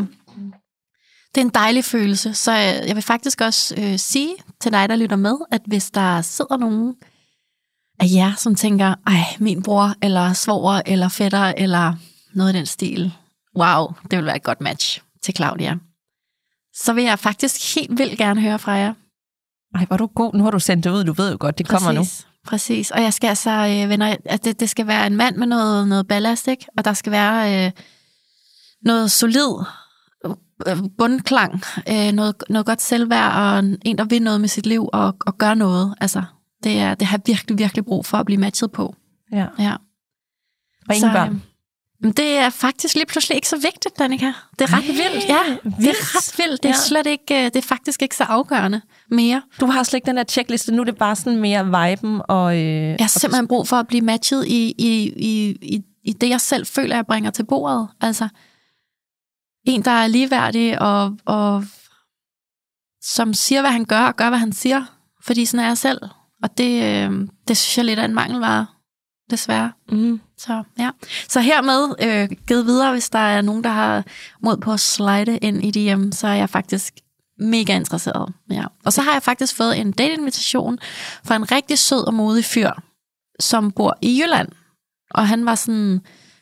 det 1.35 1.41
er 1.41 1.45
en 1.45 1.51
dejlig 1.53 1.85
følelse. 1.85 2.33
Så 2.33 2.51
øh, 2.51 2.87
jeg 2.87 2.95
vil 2.95 3.03
faktisk 3.03 3.41
også 3.41 3.75
øh, 3.77 3.99
sige 3.99 4.35
til 4.61 4.71
dig, 4.71 4.89
der 4.89 4.95
lytter 4.95 5.15
med, 5.15 5.37
at 5.51 5.61
hvis 5.65 5.91
der 5.91 6.21
sidder 6.21 6.57
nogen 6.57 6.95
af 7.99 8.05
jer, 8.13 8.33
som 8.37 8.55
tænker, 8.55 8.95
ej, 9.07 9.23
min 9.39 9.63
bror, 9.63 9.93
eller 10.01 10.33
svoger, 10.33 10.81
eller 10.85 11.09
fætter, 11.09 11.53
eller 11.57 11.93
noget 12.33 12.53
i 12.53 12.57
den 12.57 12.65
stil, 12.65 13.13
wow, 13.57 13.87
det 14.11 14.17
vil 14.17 14.25
være 14.25 14.35
et 14.35 14.43
godt 14.43 14.61
match 14.61 15.01
til 15.21 15.35
Claudia. 15.35 15.75
Så 16.75 16.93
vil 16.93 17.03
jeg 17.03 17.19
faktisk 17.19 17.75
helt 17.75 17.97
vildt 17.97 18.17
gerne 18.17 18.41
høre 18.41 18.59
fra 18.59 18.71
jer. 18.71 18.93
Ej, 19.75 19.85
hvor 19.85 19.93
er 19.93 19.97
du 19.97 20.07
god. 20.07 20.33
Nu 20.33 20.43
har 20.43 20.51
du 20.51 20.59
sendt 20.59 20.83
det 20.83 20.89
ud. 20.89 21.03
Du 21.03 21.13
ved 21.13 21.31
jo 21.31 21.37
godt, 21.39 21.57
det 21.57 21.67
kommer 21.67 21.91
nu. 21.91 21.99
Præcis. 21.99 22.27
Præcis. 22.45 22.91
Og 22.91 23.01
jeg 23.01 23.13
skal 23.13 23.27
altså, 23.27 23.51
øh, 23.51 23.89
venner, 23.89 24.15
at 24.25 24.45
det, 24.45 24.59
det 24.59 24.69
skal 24.69 24.87
være 24.87 25.07
en 25.07 25.15
mand 25.15 25.35
med 25.35 25.47
noget, 25.47 25.87
noget 25.87 26.07
ballast, 26.07 26.47
ikke? 26.47 26.65
Og 26.77 26.85
der 26.85 26.93
skal 26.93 27.11
være 27.11 27.65
øh, 27.65 27.71
noget 28.81 29.11
solid 29.11 29.65
øh, 30.67 30.77
bundklang, 30.97 31.61
øh, 31.89 32.11
noget, 32.11 32.35
noget 32.49 32.65
godt 32.65 32.81
selvværd, 32.81 33.33
og 33.33 33.59
en, 33.85 33.97
der 33.97 34.05
vil 34.05 34.21
noget 34.21 34.41
med 34.41 34.49
sit 34.49 34.65
liv 34.65 34.89
og, 34.93 35.15
og 35.25 35.37
gør 35.37 35.53
noget. 35.53 35.95
Altså, 36.01 36.23
det, 36.63 36.79
er, 36.79 36.95
det 36.95 37.07
har 37.07 37.17
jeg 37.17 37.21
virkelig, 37.25 37.57
virkelig 37.57 37.85
brug 37.85 38.05
for 38.05 38.17
at 38.17 38.25
blive 38.25 38.37
matchet 38.39 38.71
på. 38.71 38.95
Ja. 39.31 39.47
Ja. 39.59 39.75
Og 40.89 40.95
ingen 40.95 41.11
børn. 41.11 41.29
øh, 41.29 41.35
men 42.01 42.11
det 42.11 42.37
er 42.37 42.49
faktisk 42.49 42.95
lige 42.95 43.05
pludselig 43.05 43.35
ikke 43.35 43.47
så 43.47 43.55
vigtigt, 43.57 43.99
Danika. 43.99 44.25
Det 44.59 44.61
er 44.69 44.73
ret 44.77 44.83
Ej, 44.83 44.87
vildt. 44.87 45.29
Ja, 45.29 45.39
det 45.63 45.73
er 45.73 45.77
vildt. 45.81 46.15
ret 46.15 46.33
vildt. 46.37 46.63
Det 46.63 46.69
er 46.69 46.73
Ja. 46.73 46.79
slet 46.87 47.05
ikke, 47.07 47.35
øh, 47.39 47.43
det 47.45 47.55
er 47.55 47.61
faktisk 47.61 48.01
ikke 48.01 48.15
så 48.15 48.23
afgørende 48.23 48.81
mere. 49.11 49.41
Du 49.59 49.65
har 49.65 49.83
slet 49.83 49.97
ikke 49.97 50.05
den 50.05 50.17
der 50.17 50.23
checkliste. 50.23 50.71
Nu 50.75 50.81
er 50.81 50.85
det 50.85 50.97
bare 50.97 51.15
sådan 51.15 51.39
mere 51.39 51.65
viben 51.65 52.21
og... 52.29 52.55
Øh, 52.57 52.61
Jeg 52.65 52.95
har 52.99 53.07
simpelthen 53.07 53.47
brug 53.47 53.67
for 53.67 53.75
at 53.77 53.87
blive 53.87 54.01
matchet 54.01 54.45
i, 54.47 54.73
i, 54.77 55.13
i, 55.17 55.49
i, 55.61 55.81
i 56.03 56.13
det, 56.13 56.29
jeg 56.29 56.41
selv 56.41 56.65
føler, 56.65 56.95
jeg 56.95 57.05
bringer 57.05 57.31
til 57.31 57.45
bordet. 57.45 57.87
Altså, 58.01 58.27
en, 59.67 59.81
der 59.85 59.91
er 59.91 60.07
ligeværdig 60.07 60.81
og, 60.81 61.17
og 61.25 61.63
som 63.01 63.33
siger, 63.33 63.61
hvad 63.61 63.71
han 63.71 63.85
gør, 63.85 64.01
og 64.01 64.15
gør, 64.15 64.29
hvad 64.29 64.39
han 64.39 64.51
siger. 64.53 64.85
Fordi 65.21 65.45
sådan 65.45 65.63
er 65.63 65.67
jeg 65.67 65.77
selv. 65.77 65.99
Og 66.43 66.57
det, 66.57 66.83
øh, 66.83 67.27
det 67.47 67.57
synes 67.57 67.77
jeg 67.77 67.85
lidt 67.85 67.99
er 67.99 68.05
en 68.05 68.15
mangelvare, 68.15 68.65
desværre. 69.29 69.71
Mm. 69.91 70.21
Så, 70.37 70.63
ja. 70.79 70.89
så 71.29 71.39
hermed 71.39 71.95
øh, 72.01 72.37
givet 72.47 72.65
videre, 72.65 72.91
hvis 72.91 73.09
der 73.09 73.19
er 73.19 73.41
nogen, 73.41 73.63
der 73.63 73.69
har 73.69 74.03
mod 74.41 74.57
på 74.57 74.73
at 74.73 74.79
slide 74.79 75.37
ind 75.37 75.63
i 75.63 75.71
DM, 75.71 76.11
så 76.11 76.27
er 76.27 76.33
jeg 76.33 76.49
faktisk 76.49 76.93
mega 77.39 77.75
interesseret. 77.75 78.33
Ja. 78.51 78.65
Og 78.85 78.93
så 78.93 79.01
har 79.01 79.13
jeg 79.13 79.23
faktisk 79.23 79.55
fået 79.55 79.79
en 79.79 79.91
date-invitation 79.91 80.79
fra 81.23 81.35
en 81.35 81.51
rigtig 81.51 81.79
sød 81.79 82.07
og 82.07 82.13
modig 82.13 82.45
fyr, 82.45 82.71
som 83.39 83.71
bor 83.71 83.97
i 84.01 84.21
Jylland. 84.21 84.49
Og 85.11 85.27
han 85.27 85.45
var 85.45 85.55
sådan, 85.55 86.01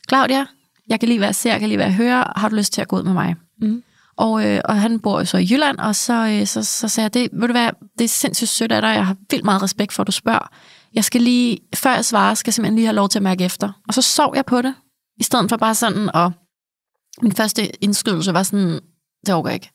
Claudia, 0.10 0.46
jeg 0.88 1.00
kan 1.00 1.10
lige 1.10 1.22
være 1.22 1.34
ser, 1.34 1.52
jeg 1.52 1.60
kan 1.60 1.70
lige 1.70 1.80
være 1.80 1.92
høre, 1.92 2.26
har 2.36 2.50
du 2.50 2.56
lyst 2.56 2.74
til 2.74 2.82
at 2.82 2.88
gå 2.88 2.98
ud 2.98 3.04
med 3.04 3.14
mig? 3.14 3.36
Mm. 3.62 3.84
Og, 4.22 4.46
øh, 4.46 4.62
og 4.66 4.82
han 4.82 5.00
bor 5.00 5.24
så 5.24 5.38
i 5.38 5.48
Jylland, 5.52 5.78
og 5.78 5.96
så, 5.96 6.28
øh, 6.28 6.48
så, 6.48 6.64
så 6.64 6.88
sagde 6.88 7.06
jeg, 7.06 7.14
det, 7.14 7.30
ved 7.34 7.48
du 7.48 7.54
hvad, 7.54 7.70
det 7.98 8.04
er 8.04 8.10
sindssygt 8.10 8.50
sødt 8.50 8.72
af 8.72 8.82
dig, 8.82 8.88
jeg 8.88 9.06
har 9.06 9.16
vildt 9.30 9.46
meget 9.46 9.62
respekt 9.62 9.94
for, 9.94 10.04
at 10.04 10.08
du 10.08 10.12
spørger. 10.12 10.52
Jeg 10.94 11.04
skal 11.04 11.22
lige, 11.22 11.58
før 11.76 11.94
jeg 11.94 12.06
svarer, 12.06 12.34
skal 12.34 12.50
jeg 12.50 12.54
simpelthen 12.54 12.76
lige 12.76 12.86
have 12.86 12.96
lov 12.96 13.10
til 13.10 13.20
at 13.20 13.24
mærke 13.24 13.44
efter. 13.44 13.72
Og 13.88 13.94
så 13.94 14.02
sov 14.02 14.34
jeg 14.36 14.46
på 14.46 14.62
det, 14.62 14.74
i 15.20 15.24
stedet 15.24 15.50
for 15.50 15.58
bare 15.58 15.76
sådan, 15.76 16.16
og 16.16 16.32
min 17.22 17.32
første 17.32 17.84
indskydelse 17.84 18.34
var 18.34 18.44
sådan, 18.44 18.80
det 19.26 19.34
overgår 19.34 19.50
jeg 19.50 19.54
ikke. 19.56 19.72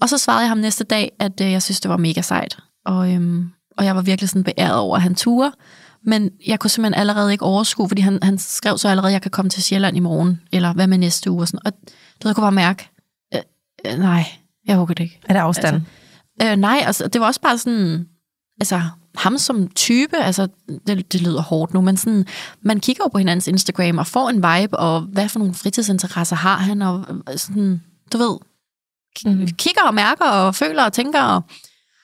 Og 0.00 0.08
så 0.08 0.18
svarede 0.18 0.40
jeg 0.40 0.48
ham 0.48 0.58
næste 0.58 0.84
dag, 0.84 1.12
at 1.20 1.40
øh, 1.40 1.52
jeg 1.52 1.62
synes, 1.62 1.80
det 1.80 1.88
var 1.88 1.96
mega 1.96 2.20
sejt. 2.20 2.58
Og, 2.84 3.12
øhm, 3.12 3.50
og 3.78 3.84
jeg 3.84 3.96
var 3.96 4.02
virkelig 4.02 4.28
sådan 4.28 4.44
beæret 4.44 4.76
over, 4.76 4.96
at 4.96 5.02
han 5.02 5.14
turer. 5.14 5.50
Men 6.04 6.30
jeg 6.46 6.60
kunne 6.60 6.70
simpelthen 6.70 7.00
allerede 7.00 7.32
ikke 7.32 7.44
overskue, 7.44 7.88
fordi 7.88 8.02
han, 8.02 8.18
han 8.22 8.38
skrev 8.38 8.78
så 8.78 8.88
allerede, 8.88 9.10
at 9.10 9.12
jeg 9.12 9.22
kan 9.22 9.30
komme 9.30 9.50
til 9.50 9.62
Sjælland 9.62 9.96
i 9.96 10.00
morgen, 10.00 10.40
eller 10.52 10.72
hvad 10.72 10.86
med 10.86 10.98
næste 10.98 11.30
uge. 11.30 11.42
Og, 11.42 11.48
sådan. 11.48 11.60
og 11.66 11.72
du 11.72 11.88
ved, 12.22 12.30
jeg 12.30 12.34
kunne 12.34 12.42
bare 12.42 12.52
mærke, 12.52 12.90
øh, 13.86 13.98
nej, 13.98 14.24
jeg 14.66 14.76
håber 14.76 14.94
det 14.94 15.04
ikke. 15.04 15.20
Er 15.28 15.32
der 15.32 15.42
afstand? 15.42 15.74
Altså, 15.76 15.90
Øh, 16.42 16.56
nej, 16.56 16.82
altså, 16.86 17.08
det 17.08 17.20
var 17.20 17.26
også 17.26 17.40
bare 17.40 17.58
sådan, 17.58 18.06
altså, 18.60 18.82
ham 19.14 19.38
som 19.38 19.68
type, 19.68 20.16
altså, 20.16 20.48
det, 20.86 21.12
det 21.12 21.22
lyder 21.22 21.42
hårdt 21.42 21.74
nu, 21.74 21.80
men 21.80 21.96
sådan, 21.96 22.26
man 22.62 22.80
kigger 22.80 23.04
jo 23.04 23.08
på 23.08 23.18
hinandens 23.18 23.48
Instagram 23.48 23.98
og 23.98 24.06
får 24.06 24.28
en 24.30 24.36
vibe, 24.36 24.78
og 24.78 25.00
hvad 25.00 25.28
for 25.28 25.38
nogle 25.38 25.54
fritidsinteresser 25.54 26.36
har 26.36 26.56
han, 26.56 26.82
og 26.82 27.04
øh, 27.30 27.38
sådan, 27.38 27.82
du 28.12 28.18
ved, 28.18 28.36
Mhm. 29.24 29.46
kigger 29.46 29.82
og 29.82 29.94
mærker 29.94 30.24
og 30.24 30.54
føler 30.54 30.84
og 30.84 30.92
tænker, 30.92 31.22
og, 31.22 31.42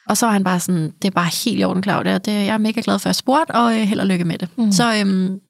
og 0.09 0.17
så 0.17 0.27
var 0.27 0.33
han 0.33 0.45
bare 0.45 0.61
sådan, 0.61 0.91
det 1.03 1.05
er 1.09 1.11
bare 1.13 1.31
helt 1.45 1.61
i 1.61 1.65
orden, 1.65 1.83
Claudia, 1.83 2.19
det, 2.19 2.33
jeg 2.33 2.47
er 2.55 2.59
mega 2.59 2.81
glad 2.85 2.99
for, 2.99 3.07
at 3.07 3.11
jeg 3.11 3.15
spurgte, 3.15 3.51
og 3.55 3.73
øh, 3.81 3.87
held 3.87 4.01
og 4.01 4.07
lykke 4.07 4.25
med 4.25 4.39
det. 4.39 4.49
Mhm. 4.59 4.73
Så, 4.73 4.95
øhm, 5.01 5.41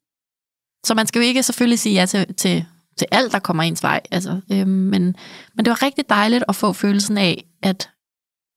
så 0.86 0.94
man 0.94 1.06
skal 1.06 1.18
jo 1.20 1.26
ikke 1.26 1.42
selvfølgelig 1.42 1.78
sige 1.78 1.94
ja 1.94 2.06
til, 2.06 2.34
til, 2.34 2.64
til 2.98 3.06
alt, 3.10 3.32
der 3.32 3.38
kommer 3.38 3.62
ens 3.62 3.82
vej, 3.82 4.00
altså, 4.10 4.40
øhm, 4.52 4.68
men, 4.68 5.16
men 5.54 5.64
det 5.64 5.68
var 5.68 5.82
rigtig 5.82 6.04
dejligt 6.08 6.44
at 6.48 6.56
få 6.56 6.72
følelsen 6.72 7.18
af, 7.18 7.44
at 7.62 7.90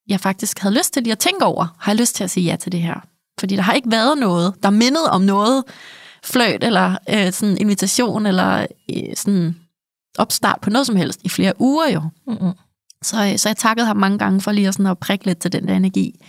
jeg 0.07 0.19
faktisk 0.19 0.59
havde 0.59 0.75
lyst 0.75 0.93
til 0.93 1.03
lige 1.03 1.11
at 1.11 1.19
tænke 1.19 1.45
over, 1.45 1.75
har 1.79 1.91
jeg 1.91 1.99
lyst 1.99 2.15
til 2.15 2.23
at 2.23 2.31
sige 2.31 2.45
ja 2.51 2.55
til 2.55 2.71
det 2.71 2.81
her? 2.81 2.99
Fordi 3.39 3.55
der 3.55 3.61
har 3.61 3.73
ikke 3.73 3.91
været 3.91 4.17
noget, 4.17 4.53
der 4.63 4.69
mindede 4.69 5.11
om 5.11 5.21
noget 5.21 5.63
fløjt, 6.23 6.63
eller 6.63 6.97
øh, 7.09 7.31
sådan 7.31 7.57
invitation, 7.57 8.25
eller 8.25 8.65
øh, 8.95 9.15
sådan 9.15 9.55
opstart 10.17 10.59
på 10.61 10.69
noget 10.69 10.87
som 10.87 10.95
helst 10.95 11.19
i 11.23 11.29
flere 11.29 11.53
uger 11.59 11.89
jo. 11.89 12.01
mm-hmm. 12.27 12.51
Så, 13.01 13.25
øh, 13.31 13.37
så 13.37 13.49
jeg 13.49 13.57
takkede 13.57 13.87
ham 13.87 13.97
mange 13.97 14.17
gange 14.17 14.41
for 14.41 14.51
lige 14.51 14.67
at, 14.67 14.73
sådan 14.73 14.85
at 14.85 14.97
prikke 14.97 15.25
lidt 15.25 15.39
til 15.39 15.51
den 15.51 15.67
der 15.67 15.75
energi. 15.75 16.19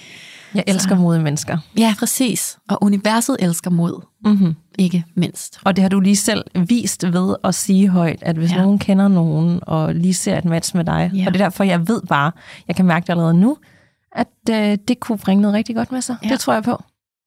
Jeg 0.57 0.65
elsker 0.67 0.97
modige 0.97 1.23
mennesker. 1.23 1.59
Ja, 1.79 1.95
præcis. 1.99 2.59
Og 2.69 2.79
universet 2.83 3.37
elsker 3.41 3.71
mod, 3.71 4.01
Mm-hmm. 4.25 4.55
ikke 4.79 5.05
mindst. 5.15 5.59
Og 5.65 5.77
det 5.77 5.83
har 5.83 5.89
du 5.89 6.01
lige 6.01 6.17
selv 6.17 6.45
vist 6.69 7.05
ved 7.13 7.37
at 7.45 7.55
sige 7.55 7.89
højt, 7.89 8.19
at 8.23 8.37
hvis 8.37 8.53
ja. 8.53 8.57
nogen 8.57 8.79
kender 8.79 9.09
nogen, 9.09 9.61
og 9.63 9.95
lige 9.95 10.15
ser 10.15 10.39
et 10.39 10.45
match 10.45 10.77
med 10.77 10.85
dig, 10.85 11.11
Ja. 11.15 11.27
og 11.27 11.35
det 11.35 11.41
er 11.41 11.45
derfor, 11.45 11.65
jeg 11.65 11.89
ved 11.89 12.03
bare, 12.09 12.33
jeg 12.69 12.77
kan 12.77 12.85
mærke 12.85 13.05
det 13.05 13.11
allerede 13.11 13.35
nu, 13.35 13.57
at 14.13 14.27
øh, 14.51 14.79
det 14.89 15.01
kunne 15.01 15.19
bringe 15.19 15.43
noget 15.43 15.55
rigtig 15.55 15.77
godt 15.77 15.93
med 15.93 16.01
sig. 16.01 16.17
Ja. 16.25 16.29
Det 16.29 16.41
tror 16.41 16.53
jeg 16.53 16.63
på. 16.63 16.83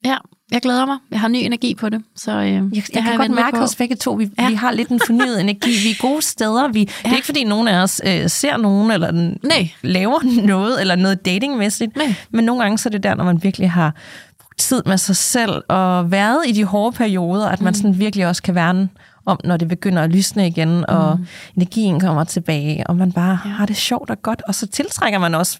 Ja, 0.05 0.17
jeg 0.51 0.61
glæder 0.61 0.85
mig. 0.85 0.97
Jeg 1.11 1.19
har 1.19 1.27
ny 1.27 1.35
energi 1.35 1.75
på 1.75 1.89
det. 1.89 2.01
Så, 2.15 2.31
øh, 2.31 2.45
Jeg, 2.47 2.61
jeg, 2.75 2.83
jeg 2.95 3.03
kan 3.03 3.17
godt 3.17 3.31
mærke 3.31 3.57
på. 3.57 3.63
os 3.63 3.75
begge 3.75 3.95
to, 3.95 4.11
vi, 4.13 4.29
Ja. 4.39 4.47
vi 4.49 4.53
har 4.53 4.71
lidt 4.71 4.89
en 4.89 4.99
fornyet 5.05 5.39
energi. 5.45 5.69
Vi 5.83 5.89
er 5.89 6.01
gode 6.01 6.21
steder. 6.21 6.67
Vi, 6.67 6.79
ja. 6.79 6.85
Det 6.85 7.11
er 7.11 7.15
ikke, 7.15 7.25
fordi 7.25 7.43
nogen 7.43 7.67
af 7.67 7.81
os 7.83 8.01
øh, 8.05 8.29
ser 8.29 8.57
nogen, 8.57 8.91
eller 8.91 9.11
den, 9.11 9.37
Nej. 9.43 9.69
laver 9.81 10.19
noget, 10.47 10.81
eller 10.81 10.95
noget 10.95 11.25
datingmæssigt. 11.25 11.95
Nej. 11.95 12.13
Men 12.31 12.45
nogle 12.45 12.61
gange 12.61 12.77
så 12.77 12.89
er 12.89 12.91
det 12.91 13.03
der, 13.03 13.15
når 13.15 13.23
man 13.23 13.43
virkelig 13.43 13.71
har 13.71 13.95
brugt 14.39 14.59
tid 14.59 14.83
med 14.85 14.97
sig 14.97 15.15
selv, 15.15 15.61
og 15.69 16.11
været 16.11 16.39
i 16.47 16.51
de 16.51 16.63
hårde 16.65 16.95
perioder, 16.97 17.47
at 17.49 17.61
man 17.61 17.73
sådan 17.73 17.99
virkelig 17.99 18.27
også 18.27 18.43
kan 18.43 18.55
værne 18.55 18.89
om, 19.25 19.39
når 19.43 19.57
det 19.57 19.67
begynder 19.67 20.01
at 20.03 20.09
lysne 20.09 20.47
igen, 20.47 20.89
og 20.89 21.19
energien 21.57 21.99
kommer 21.99 22.23
tilbage, 22.23 22.87
og 22.87 22.95
man 22.95 23.11
bare 23.11 23.39
ja. 23.45 23.49
har 23.49 23.65
det 23.65 23.75
sjovt 23.77 24.09
og 24.09 24.21
godt, 24.21 24.41
og 24.47 24.55
så 24.55 24.67
tiltrækker 24.67 25.19
man 25.19 25.35
også 25.35 25.59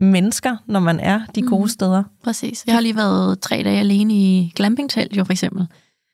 mennesker, 0.00 0.56
når 0.66 0.80
man 0.80 1.00
er 1.00 1.20
de 1.34 1.42
gode 1.42 1.68
steder. 1.68 2.02
Præcis. 2.24 2.64
Jeg 2.66 2.74
har 2.74 2.80
lige 2.80 2.96
været 2.96 3.40
tre 3.40 3.62
dage 3.62 3.80
alene 3.80 4.14
i 4.14 4.52
glampingtelt 4.56 5.16
jo 5.16 5.24
for 5.24 5.32
eksempel. 5.32 5.66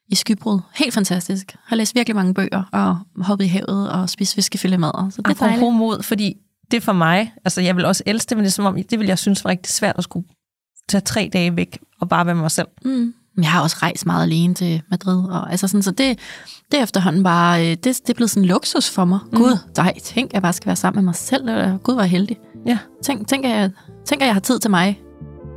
I 0.08 0.14
Skybrud. 0.14 0.60
Helt 0.74 0.94
fantastisk. 0.94 1.56
Har 1.64 1.76
læst 1.76 1.94
virkelig 1.94 2.16
mange 2.16 2.34
bøger 2.34 2.62
og 2.72 2.98
hoppet 3.24 3.44
i 3.44 3.48
havet 3.48 3.90
og 3.90 4.10
spist 4.10 4.34
fiskefiletmadder. 4.34 5.10
Så 5.10 5.22
det 5.22 5.30
er 5.30 5.46
dejligt. 5.46 5.74
Mod, 5.74 6.02
fordi 6.02 6.36
det 6.70 6.82
for 6.82 6.92
mig, 6.92 7.32
altså 7.44 7.60
jeg 7.60 7.76
vil 7.76 7.84
også 7.84 8.02
elske 8.06 8.28
det, 8.28 8.36
men 8.36 8.44
det 8.44 8.50
er 8.50 8.52
som 8.52 8.64
om, 8.64 8.82
det 8.90 8.98
vil 8.98 9.06
jeg 9.06 9.18
synes 9.18 9.44
var 9.44 9.50
rigtig 9.50 9.72
svært 9.72 9.98
at 9.98 10.04
skulle 10.04 10.26
tage 10.88 11.00
tre 11.00 11.30
dage 11.32 11.56
væk 11.56 11.78
og 12.00 12.08
bare 12.08 12.26
være 12.26 12.34
mig 12.34 12.50
selv. 12.50 12.68
Mm. 12.84 13.14
Jeg 13.36 13.50
har 13.50 13.62
også 13.62 13.76
rejst 13.82 14.06
meget 14.06 14.22
alene 14.22 14.54
til 14.54 14.82
Madrid. 14.90 15.24
Og, 15.30 15.50
altså 15.50 15.68
sådan, 15.68 15.82
så 15.82 15.90
det, 15.90 16.18
det 16.72 16.78
er 16.78 16.82
efterhånden 16.82 17.22
bare, 17.22 17.60
øh, 17.62 17.70
det, 17.70 17.84
det 17.84 18.10
er 18.10 18.14
blevet 18.14 18.30
sådan 18.30 18.42
en 18.42 18.48
luksus 18.48 18.90
for 18.90 19.04
mig. 19.04 19.18
Mm. 19.32 19.38
Gud, 19.38 19.58
nej, 19.76 19.94
tænk, 20.04 20.26
at 20.30 20.32
jeg 20.34 20.42
bare 20.42 20.52
skal 20.52 20.66
være 20.66 20.76
sammen 20.76 20.96
med 20.98 21.04
mig 21.04 21.14
selv. 21.14 21.78
Gud, 21.82 21.94
var 21.94 22.02
heldig. 22.04 22.36
Ja, 22.66 22.78
Tænk, 23.04 23.28
tænk, 23.28 23.44
at 23.44 23.50
jeg, 23.50 23.70
tænk, 24.06 24.22
at 24.22 24.26
jeg 24.26 24.34
har 24.34 24.40
tid 24.40 24.58
til 24.58 24.70
mig. 24.70 25.00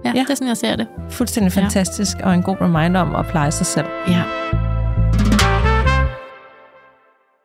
Ja, 0.06 0.10
ja. 0.10 0.16
Ja. 0.16 0.22
det 0.24 0.30
er 0.30 0.36
sådan, 0.36 0.48
jeg 0.48 0.58
ser 0.58 0.76
det. 0.76 0.88
fuldstændig 1.10 1.56
Ja. 1.56 1.62
fantastisk, 1.62 2.18
og 2.24 2.34
en 2.34 2.42
god 2.44 2.56
reminder 2.62 3.02
om 3.02 3.16
at 3.16 3.26
pleje 3.28 3.52
sig 3.52 3.66
selv. 3.66 3.86
Ja. 4.08 4.24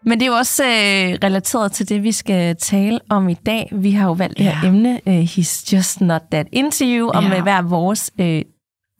Men 0.04 0.20
det 0.20 0.22
er 0.26 0.30
jo 0.30 0.36
også 0.36 0.64
øh, 0.64 1.18
relateret 1.24 1.72
til 1.72 1.88
det, 1.88 2.02
vi 2.02 2.12
skal 2.12 2.56
tale 2.56 2.98
om 3.10 3.28
i 3.28 3.34
dag. 3.34 3.68
Vi 3.72 3.90
har 3.90 4.06
jo 4.06 4.12
valgt 4.12 4.38
det 4.38 4.46
her 4.46 4.58
Ja. 4.62 4.68
emne, 4.68 5.00
øh, 5.08 5.22
He's 5.22 5.64
Just 5.76 6.00
Not 6.00 6.22
That 6.30 6.46
Into 6.52 6.84
You, 6.84 7.08
og 7.10 7.22
Ja. 7.22 7.28
med 7.28 7.40
hver 7.42 7.62
vores 7.62 8.10
øh, 8.20 8.42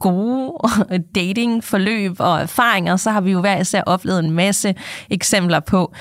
gode 0.01 0.53
datingforløb 1.15 2.17
og 2.19 2.41
erfaringer, 2.41 2.97
så 2.97 3.11
har 3.11 3.21
vi 3.21 3.31
jo 3.31 3.41
hver 3.41 3.61
især 3.61 3.83
oplevet 3.83 4.19
en 4.19 4.31
masse 4.31 4.75
eksempler 5.11 5.61
på, 5.61 5.95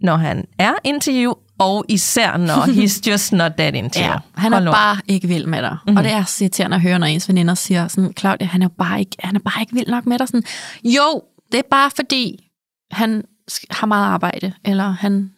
når 0.00 0.16
han 0.16 0.44
er 0.58 0.72
you, 1.08 1.34
og 1.58 1.84
især 1.88 2.36
når 2.36 2.66
he's 2.78 3.10
just 3.10 3.32
not 3.32 3.52
that 3.52 3.74
into. 3.74 4.00
Ja, 4.00 4.16
han 4.34 4.52
er 4.52 4.72
bare 4.72 4.96
ikke 5.08 5.28
vild 5.28 5.46
med 5.46 5.62
dig. 5.62 5.76
Mm-hmm. 5.86 5.96
Og 5.96 6.04
det 6.04 6.12
er 6.12 6.24
så 6.24 6.44
irriterende 6.44 6.74
at 6.74 6.80
høre, 6.80 6.98
når 6.98 7.06
ens 7.06 7.28
veninder 7.28 7.54
siger 7.54 7.88
sådan, 7.88 8.12
Claudia, 8.18 8.46
han 8.46 8.62
er 8.62 8.68
bare 8.68 9.00
ikke, 9.00 9.16
han 9.20 9.36
er 9.36 9.40
bare 9.40 9.60
ikke 9.60 9.74
vild 9.74 9.88
nok 9.88 10.06
med 10.06 10.18
dig. 10.18 10.28
Sådan, 10.28 10.42
jo, 10.84 11.22
det 11.52 11.58
er 11.58 11.68
bare 11.70 11.90
fordi, 11.90 12.48
han 12.90 13.24
har 13.70 13.86
meget 13.86 14.06
arbejde, 14.06 14.52
eller 14.64 14.90
han 14.90 15.30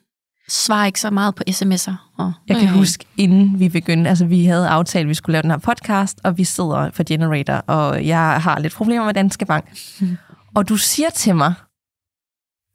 svarer 0.49 0.87
ikke 0.87 1.01
så 1.01 1.11
meget 1.11 1.35
på 1.35 1.43
sms'er. 1.49 2.15
Og, 2.19 2.33
Jeg 2.49 2.57
kan 2.57 2.69
øh, 2.69 2.75
huske, 2.75 3.05
inden 3.17 3.61
vi 3.61 3.69
begyndte, 3.69 4.11
altså 4.11 4.25
vi 4.27 4.45
havde 4.47 4.69
aftalt, 4.69 5.03
at 5.03 5.09
vi 5.09 5.15
skulle 5.15 5.33
lave 5.33 5.43
den 5.43 5.51
her 5.51 5.59
podcast, 5.59 6.19
og 6.25 6.39
vi 6.39 6.45
sidder 6.45 6.91
for 6.93 7.03
Generator, 7.09 7.55
og 7.55 8.07
jeg 8.07 8.43
har 8.43 8.59
lidt 8.59 8.73
problemer 8.75 9.05
med 9.05 9.15
Danske 9.15 9.47
Bank. 9.47 9.65
Mhm. 10.01 10.17
Og 10.55 10.69
du 10.69 10.77
siger 10.77 11.11
til 11.11 11.37
mig, 11.37 11.55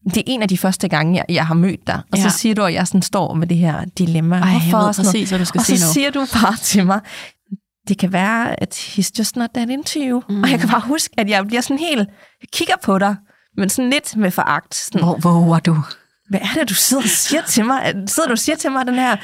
det 0.05 0.17
er 0.17 0.21
en 0.27 0.41
af 0.41 0.47
de 0.47 0.57
første 0.57 0.87
gange, 0.89 1.15
jeg, 1.15 1.25
jeg 1.29 1.47
har 1.47 1.53
mødt 1.53 1.87
dig, 1.87 2.01
og 2.11 2.17
Ja. 2.17 2.23
så 2.23 2.29
siger 2.37 2.55
du, 2.55 2.63
at 2.63 2.73
jeg 2.73 2.87
sådan 2.87 3.01
står 3.01 3.33
med 3.33 3.47
det 3.47 3.57
her 3.57 3.85
dilemma. 3.85 4.35
Ej, 4.39 4.49
jeg 4.49 4.61
ved 4.67 4.73
og 4.73 4.95
præcis, 4.95 5.29
hvad 5.29 5.39
du 5.39 5.45
skal 5.45 5.59
og 5.59 5.65
sige 5.65 5.79
så 5.79 5.85
nu. 5.87 5.93
siger 5.93 6.11
du 6.11 6.25
bare 6.33 6.55
til 6.55 6.85
mig, 6.85 6.99
det 7.87 7.97
kan 7.97 8.13
være, 8.13 8.61
at 8.61 8.73
he's 8.73 9.09
just 9.19 9.35
not 9.35 9.49
that 9.55 9.69
into 9.69 9.99
you. 10.03 10.23
Mm. 10.29 10.43
Og 10.43 10.51
jeg 10.51 10.59
kan 10.59 10.69
bare 10.69 10.81
huske, 10.81 11.09
at 11.17 11.29
jeg 11.29 11.47
bliver 11.47 11.61
sådan 11.61 11.77
helt, 11.79 12.09
jeg 12.41 12.49
kigger 12.53 12.75
på 12.83 12.99
dig, 12.99 13.15
men 13.57 13.69
sådan 13.69 13.89
lidt 13.89 14.15
med 14.17 14.31
foragt. 14.31 14.75
Sådan, 14.75 15.01
Hvor 15.01 15.17
våger 15.17 15.59
du? 15.59 15.77
Hvad 16.29 16.39
er 16.39 16.59
det, 16.59 16.69
du 16.69 16.73
sidder 16.73 17.03
og 17.03 17.09
siger 17.09 17.41
til 17.41 17.65
mig? 17.65 17.93
Sidder 18.07 18.27
du 18.27 18.31
og 18.31 18.39
siger 18.39 18.55
til 18.55 18.71
mig, 18.71 18.81
at 18.81 18.87
den 18.87 18.95
her 18.95 19.17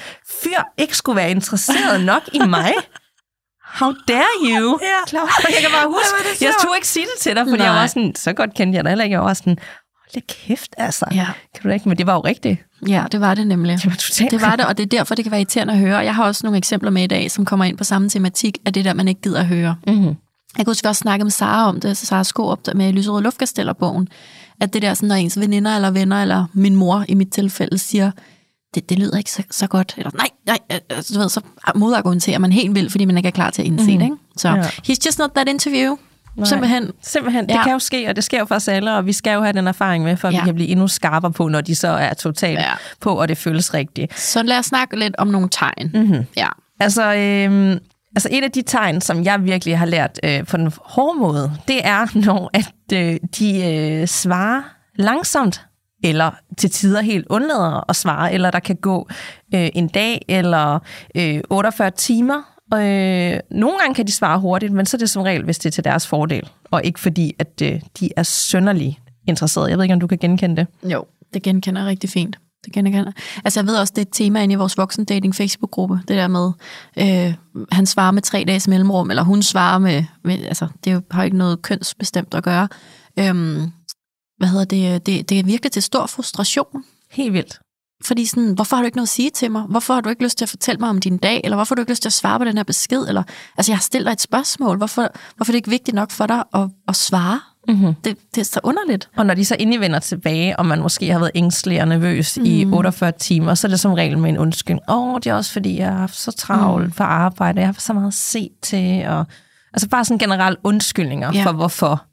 fyr 0.43 0.59
ikke 0.77 0.97
skulle 0.97 1.15
være 1.15 1.31
interesseret 1.31 2.05
nok 2.05 2.21
i 2.33 2.39
mig? 2.39 2.74
how 3.79 3.93
dare 4.07 4.35
you? 4.41 4.79
Ja. 4.81 5.00
Claudia, 5.07 5.50
jeg 5.50 5.62
kan 5.62 5.71
bare 5.71 5.88
huske, 5.88 6.29
det 6.33 6.41
jeg 6.41 6.53
turde 6.62 6.77
ikke 6.77 6.88
sige 6.88 7.05
det 7.05 7.21
til 7.21 7.35
dig, 7.35 7.43
fordi 7.45 7.57
Nej. 7.57 7.67
jeg 7.67 7.75
var 7.75 7.88
sådan, 7.88 8.15
så 8.15 8.33
godt 8.33 8.53
kendte 8.53 8.75
jeg 8.75 8.83
dig 8.83 8.91
heller 8.91 9.03
ikke. 9.03 9.13
Jeg 9.13 9.24
var 9.24 9.33
sådan, 9.33 9.57
hold 10.13 10.24
kæft, 10.27 10.75
altså. 10.77 11.05
Ja. 11.12 11.27
Kan 11.55 11.63
du 11.63 11.69
ikke? 11.69 11.89
Men 11.89 11.97
det 11.97 12.07
var 12.07 12.13
jo 12.13 12.19
rigtigt. 12.19 12.59
Ja, 12.88 13.03
det 13.12 13.21
var 13.21 13.35
det 13.35 13.47
nemlig. 13.47 13.77
Det 13.77 13.85
var 13.85 13.95
totalt 13.95 14.31
Det 14.31 14.41
var 14.41 14.55
det, 14.55 14.65
og 14.65 14.77
det 14.77 14.83
er 14.83 14.88
derfor, 14.97 15.15
det 15.15 15.25
kan 15.25 15.31
være 15.31 15.39
irriterende 15.41 15.74
at 15.74 15.79
høre. 15.79 15.97
Jeg 15.97 16.15
har 16.15 16.24
også 16.24 16.41
nogle 16.43 16.57
eksempler 16.57 16.91
med 16.91 17.03
i 17.03 17.07
dag, 17.07 17.31
som 17.31 17.45
kommer 17.45 17.65
ind 17.65 17.77
på 17.77 17.83
samme 17.83 18.09
tematik 18.09 18.57
af 18.65 18.74
det 18.74 18.85
der, 18.85 18.93
man 18.93 19.07
ikke 19.07 19.21
gider 19.21 19.39
at 19.39 19.45
høre. 19.45 19.75
Mm-hmm. 19.88 20.15
Jeg 20.57 20.65
kunne 20.65 20.75
også 20.85 20.93
snakkede 20.93 21.25
med 21.25 21.31
Sara 21.31 21.69
om 21.69 21.79
det, 21.79 21.97
så 21.97 22.05
Sara 22.05 22.24
Skorup 22.24 22.65
der 22.65 22.74
med 22.74 22.93
Lyserøde 22.93 23.24
Luftkastellerbogen, 23.24 24.07
at 24.62 24.74
det 24.74 24.81
der, 24.81 24.93
sådan, 24.93 25.07
når 25.09 25.15
ens 25.15 25.39
veninder 25.39 25.75
eller 25.75 25.91
venner, 25.91 26.21
eller 26.21 26.45
min 26.53 26.75
mor 26.75 27.05
i 27.07 27.13
mit 27.13 27.31
tilfælde, 27.31 27.77
siger, 27.77 28.12
det, 28.75 28.89
det 28.89 29.00
lyder 29.00 29.17
ikke 29.17 29.31
så, 29.31 29.43
så 29.51 29.67
godt, 29.67 29.93
eller 29.97 30.12
nej, 30.13 30.27
nej, 30.45 30.59
altså, 30.89 31.13
du 31.13 31.19
ved, 31.19 31.29
så 31.29 31.41
modargumenterer 31.75 32.39
man 32.39 32.51
helt 32.51 32.75
vildt, 32.75 32.91
fordi 32.91 33.05
man 33.05 33.17
ikke 33.17 33.27
er 33.27 33.31
klar 33.31 33.50
til 33.50 33.62
at 33.62 33.65
indse 33.65 33.91
mm. 33.91 33.97
det. 33.97 34.05
Ikke? 34.05 34.15
Så 34.38 34.50
Ja. 34.50 34.62
he's 34.62 34.97
just 35.05 35.19
not 35.19 35.29
that 35.35 35.47
interview. 35.50 35.95
Nej. 36.35 36.45
Simpelthen. 36.45 36.91
Simpelthen, 37.01 37.45
det 37.50 37.53
Ja. 37.53 37.63
kan 37.63 37.71
jo 37.74 37.79
ske, 37.79 38.07
og 38.09 38.15
det 38.15 38.24
sker 38.24 38.39
jo 38.39 38.45
for 38.45 38.55
os 38.55 38.67
alle, 38.67 38.93
og 38.93 39.05
vi 39.05 39.13
skal 39.13 39.33
jo 39.33 39.41
have 39.41 39.53
den 39.53 39.67
erfaring 39.67 40.03
med, 40.03 40.17
for 40.17 40.27
at 40.27 40.33
Ja. 40.33 40.39
vi 40.39 40.45
kan 40.45 40.55
blive 40.55 40.69
endnu 40.69 40.88
skarpere 40.88 41.31
på, 41.31 41.47
når 41.47 41.62
de 41.62 41.75
så 41.75 41.88
er 41.88 42.13
totalt 42.13 42.59
Ja. 42.59 42.71
på, 43.01 43.09
og 43.13 43.27
det 43.27 43.38
føles 43.38 43.74
rigtigt. 43.74 44.19
Så 44.19 44.43
lad 44.43 44.57
os 44.59 44.65
snakke 44.65 45.00
lidt 45.00 45.15
om 45.17 45.27
nogle 45.27 45.50
tegn. 45.51 45.91
Mm-hmm. 45.93 46.25
Ja. 46.38 46.47
Altså, 46.79 47.13
øhm, 47.15 47.79
altså 48.15 48.29
et 48.31 48.43
af 48.43 48.51
de 48.51 48.62
tegn, 48.62 49.01
som 49.01 49.24
jeg 49.24 49.43
virkelig 49.43 49.77
har 49.77 49.86
lært 49.86 50.19
øh, 50.24 50.45
på 50.45 50.57
den 50.57 50.72
hårde 50.81 51.19
måde, 51.19 51.51
det 51.67 51.88
er, 51.88 52.07
når 52.25 52.50
at, 52.53 52.74
øh, 52.93 53.19
de 53.39 53.74
øh, 53.74 54.07
svarer 54.07 54.62
langsomt, 54.95 55.62
eller 56.03 56.31
til 56.57 56.69
tider 56.69 57.01
helt 57.01 57.27
undlader 57.29 57.89
at 57.89 57.95
svare, 57.95 58.34
eller 58.34 58.51
der 58.51 58.60
kan 58.60 58.75
gå 58.75 59.07
øh, 59.55 59.69
en 59.74 59.88
dag 59.88 60.25
eller 60.27 60.79
øh, 61.15 61.41
48 61.50 61.91
timer. 61.91 62.41
Øh, 62.74 63.39
nogle 63.51 63.77
gange 63.79 63.95
kan 63.95 64.07
de 64.07 64.12
svare 64.12 64.39
hurtigt, 64.39 64.74
men 64.74 64.86
så 64.86 64.98
er 64.98 65.00
det 65.00 65.10
som 65.10 65.22
regel, 65.22 65.43
hvis 65.43 65.57
det 65.57 65.69
er 65.69 65.72
til 65.72 65.84
deres 65.84 66.07
fordel, 66.07 66.50
og 66.72 66.84
ikke 66.84 67.00
fordi, 67.00 67.36
at 67.39 67.62
øh, 67.63 67.81
de 68.00 68.10
er 68.17 68.24
sønderlig 68.24 69.00
interesseret. 69.27 69.69
Jeg 69.69 69.77
ved 69.77 69.84
ikke, 69.84 69.93
om 69.93 70.00
du 70.00 70.07
kan 70.07 70.17
genkende 70.17 70.55
det. 70.55 70.91
Jo, 70.91 71.05
det 71.34 71.43
genkender 71.43 71.81
jeg 71.81 71.89
rigtig 71.89 72.10
fint. 72.10 72.38
Det 72.65 72.74
genkender 72.74 73.03
jeg. 73.03 73.13
Altså 73.45 73.60
jeg 73.60 73.67
ved 73.67 73.75
også, 73.75 73.93
det 73.95 74.01
er 74.01 74.05
et 74.05 74.13
tema 74.13 74.43
inde 74.43 74.53
i 74.53 74.55
vores 74.55 74.77
voksendating 74.77 75.36
Facebook-gruppe, 75.36 76.00
det 76.07 76.17
der 76.17 76.27
med, 76.27 76.51
øh, 76.98 77.34
han 77.72 77.86
svarer 77.86 78.12
med 78.12 78.22
tre 78.22 78.43
dages 78.48 78.67
mellemrum, 78.67 79.10
eller 79.10 79.24
hun 79.24 79.43
svarer 79.43 79.79
med, 79.79 80.03
med 80.24 80.43
altså 80.43 80.67
det 80.84 80.93
jo, 80.93 81.01
har 81.12 81.24
ikke 81.24 81.38
noget 81.38 81.62
kønsbestemt 81.62 82.34
at 82.34 82.43
gøre. 82.43 82.67
Øhm, 83.19 83.72
hvad 84.38 84.48
hedder 84.48 84.65
det, 84.65 85.05
det, 85.05 85.29
det 85.29 85.39
er 85.39 85.43
virkelig 85.43 85.72
til 85.72 85.84
stor 85.84 86.05
frustration. 86.05 86.84
Helt 87.12 87.34
vildt. 87.34 87.60
Fordi 88.03 88.25
sådan, 88.25 88.53
hvorfor 88.53 88.75
har 88.75 88.84
du 88.84 88.86
ikke 88.86 88.98
noget 88.98 89.07
at 89.07 89.12
sige 89.12 89.29
til 89.29 89.51
mig? 89.51 89.62
Hvorfor 89.62 89.93
har 89.93 90.01
du 90.01 90.10
ikke 90.10 90.24
lyst 90.24 90.38
til 90.38 90.45
at 90.45 90.50
fortælle 90.50 90.79
mig 90.79 90.89
om 90.89 91.00
din 91.00 91.17
dag? 91.17 91.41
Eller 91.43 91.55
hvorfor 91.55 91.75
har 91.75 91.75
du 91.75 91.81
ikke 91.81 91.91
lyst 91.91 92.01
til 92.01 92.10
at 92.10 92.13
svare 92.13 92.39
på 92.39 92.45
den 92.45 92.57
her 92.57 92.63
besked? 92.63 93.07
Eller, 93.07 93.24
altså, 93.57 93.72
jeg 93.72 93.77
har 93.77 93.81
stillet 93.81 94.05
dig 94.05 94.12
et 94.12 94.22
spørgsmål. 94.22 94.77
Hvorfor, 94.77 95.10
hvorfor 95.36 95.51
er 95.51 95.53
det 95.53 95.57
ikke 95.57 95.69
vigtigt 95.69 95.95
nok 95.95 96.12
for 96.12 96.27
dig 96.27 96.43
at, 96.53 96.69
at 96.88 96.95
svare? 96.95 97.39
Mm-hmm. 97.67 97.93
Det, 97.93 98.17
det 98.36 98.41
er 98.41 98.45
så 98.45 98.60
underligt. 98.63 99.10
Og 99.15 99.25
når 99.25 99.34
de 99.34 99.45
så 99.45 99.55
endelig 99.60 99.81
vender 99.81 100.00
tilbage, 100.00 100.60
og 100.60 100.65
man 100.65 100.81
måske 100.81 101.12
har 101.12 101.19
været 101.19 101.31
ængstelig 101.36 101.81
og 101.81 101.88
nervøs 101.88 102.38
mm. 102.38 102.45
i 102.45 102.65
48 102.65 103.12
timer, 103.19 103.53
så 103.53 103.67
er 103.67 103.69
det 103.69 103.79
som 103.79 103.93
regel 103.93 104.17
med 104.17 104.29
en 104.29 104.38
undskyldning. 104.38 104.89
Åh, 104.89 105.13
oh, 105.13 105.15
det 105.15 105.27
er 105.27 105.34
også 105.34 105.53
fordi, 105.53 105.77
jeg 105.77 105.91
har 105.91 105.98
haft 105.98 106.15
så 106.15 106.31
travlt 106.31 106.86
mm. 106.86 106.91
for 106.91 107.03
arbejde, 107.03 107.60
jeg 107.60 107.67
har 107.67 107.74
haft 107.74 107.81
så 107.81 107.93
meget 107.93 108.07
at 108.07 108.13
se 108.13 108.50
til. 108.62 109.05
Og, 109.07 109.25
altså 109.74 109.89
bare 109.89 110.05
sådan 110.05 110.17
generelt 110.19 110.60
undskyldninger 110.63 111.31
Ja. 111.34 111.45
for 111.45 111.51
hvorfor. 111.51 112.06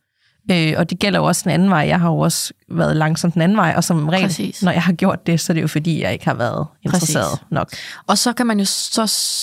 Øh, 0.51 0.75
og 0.77 0.91
det 0.91 0.99
gælder 0.99 1.19
jo 1.19 1.25
også 1.25 1.41
den 1.45 1.51
anden 1.51 1.71
vej. 1.71 1.79
Jeg 1.79 2.01
har 2.01 2.09
jo 2.09 2.19
også 2.19 2.53
været 2.69 2.97
langsomt 2.97 3.35
den 3.35 3.43
anden 3.43 3.57
vej, 3.57 3.75
og 3.77 3.85
som 3.85 4.09
regel, 4.09 4.27
Præcis. 4.27 4.63
når 4.63 4.73
jeg 4.73 4.83
har 4.83 4.93
gjort 4.93 5.27
det, 5.27 5.41
så 5.41 5.53
er 5.53 5.55
det 5.55 5.63
jo 5.63 5.67
fordi, 5.67 6.03
jeg 6.03 6.13
ikke 6.13 6.25
har 6.25 6.35
været 6.35 6.67
interesseret 6.83 7.31
Præcis. 7.31 7.47
nok. 7.51 7.71
Og 8.07 8.19
så 8.19 8.33
kan 8.33 8.47
man 8.47 8.59
jo 8.59 8.65
så 8.65 9.01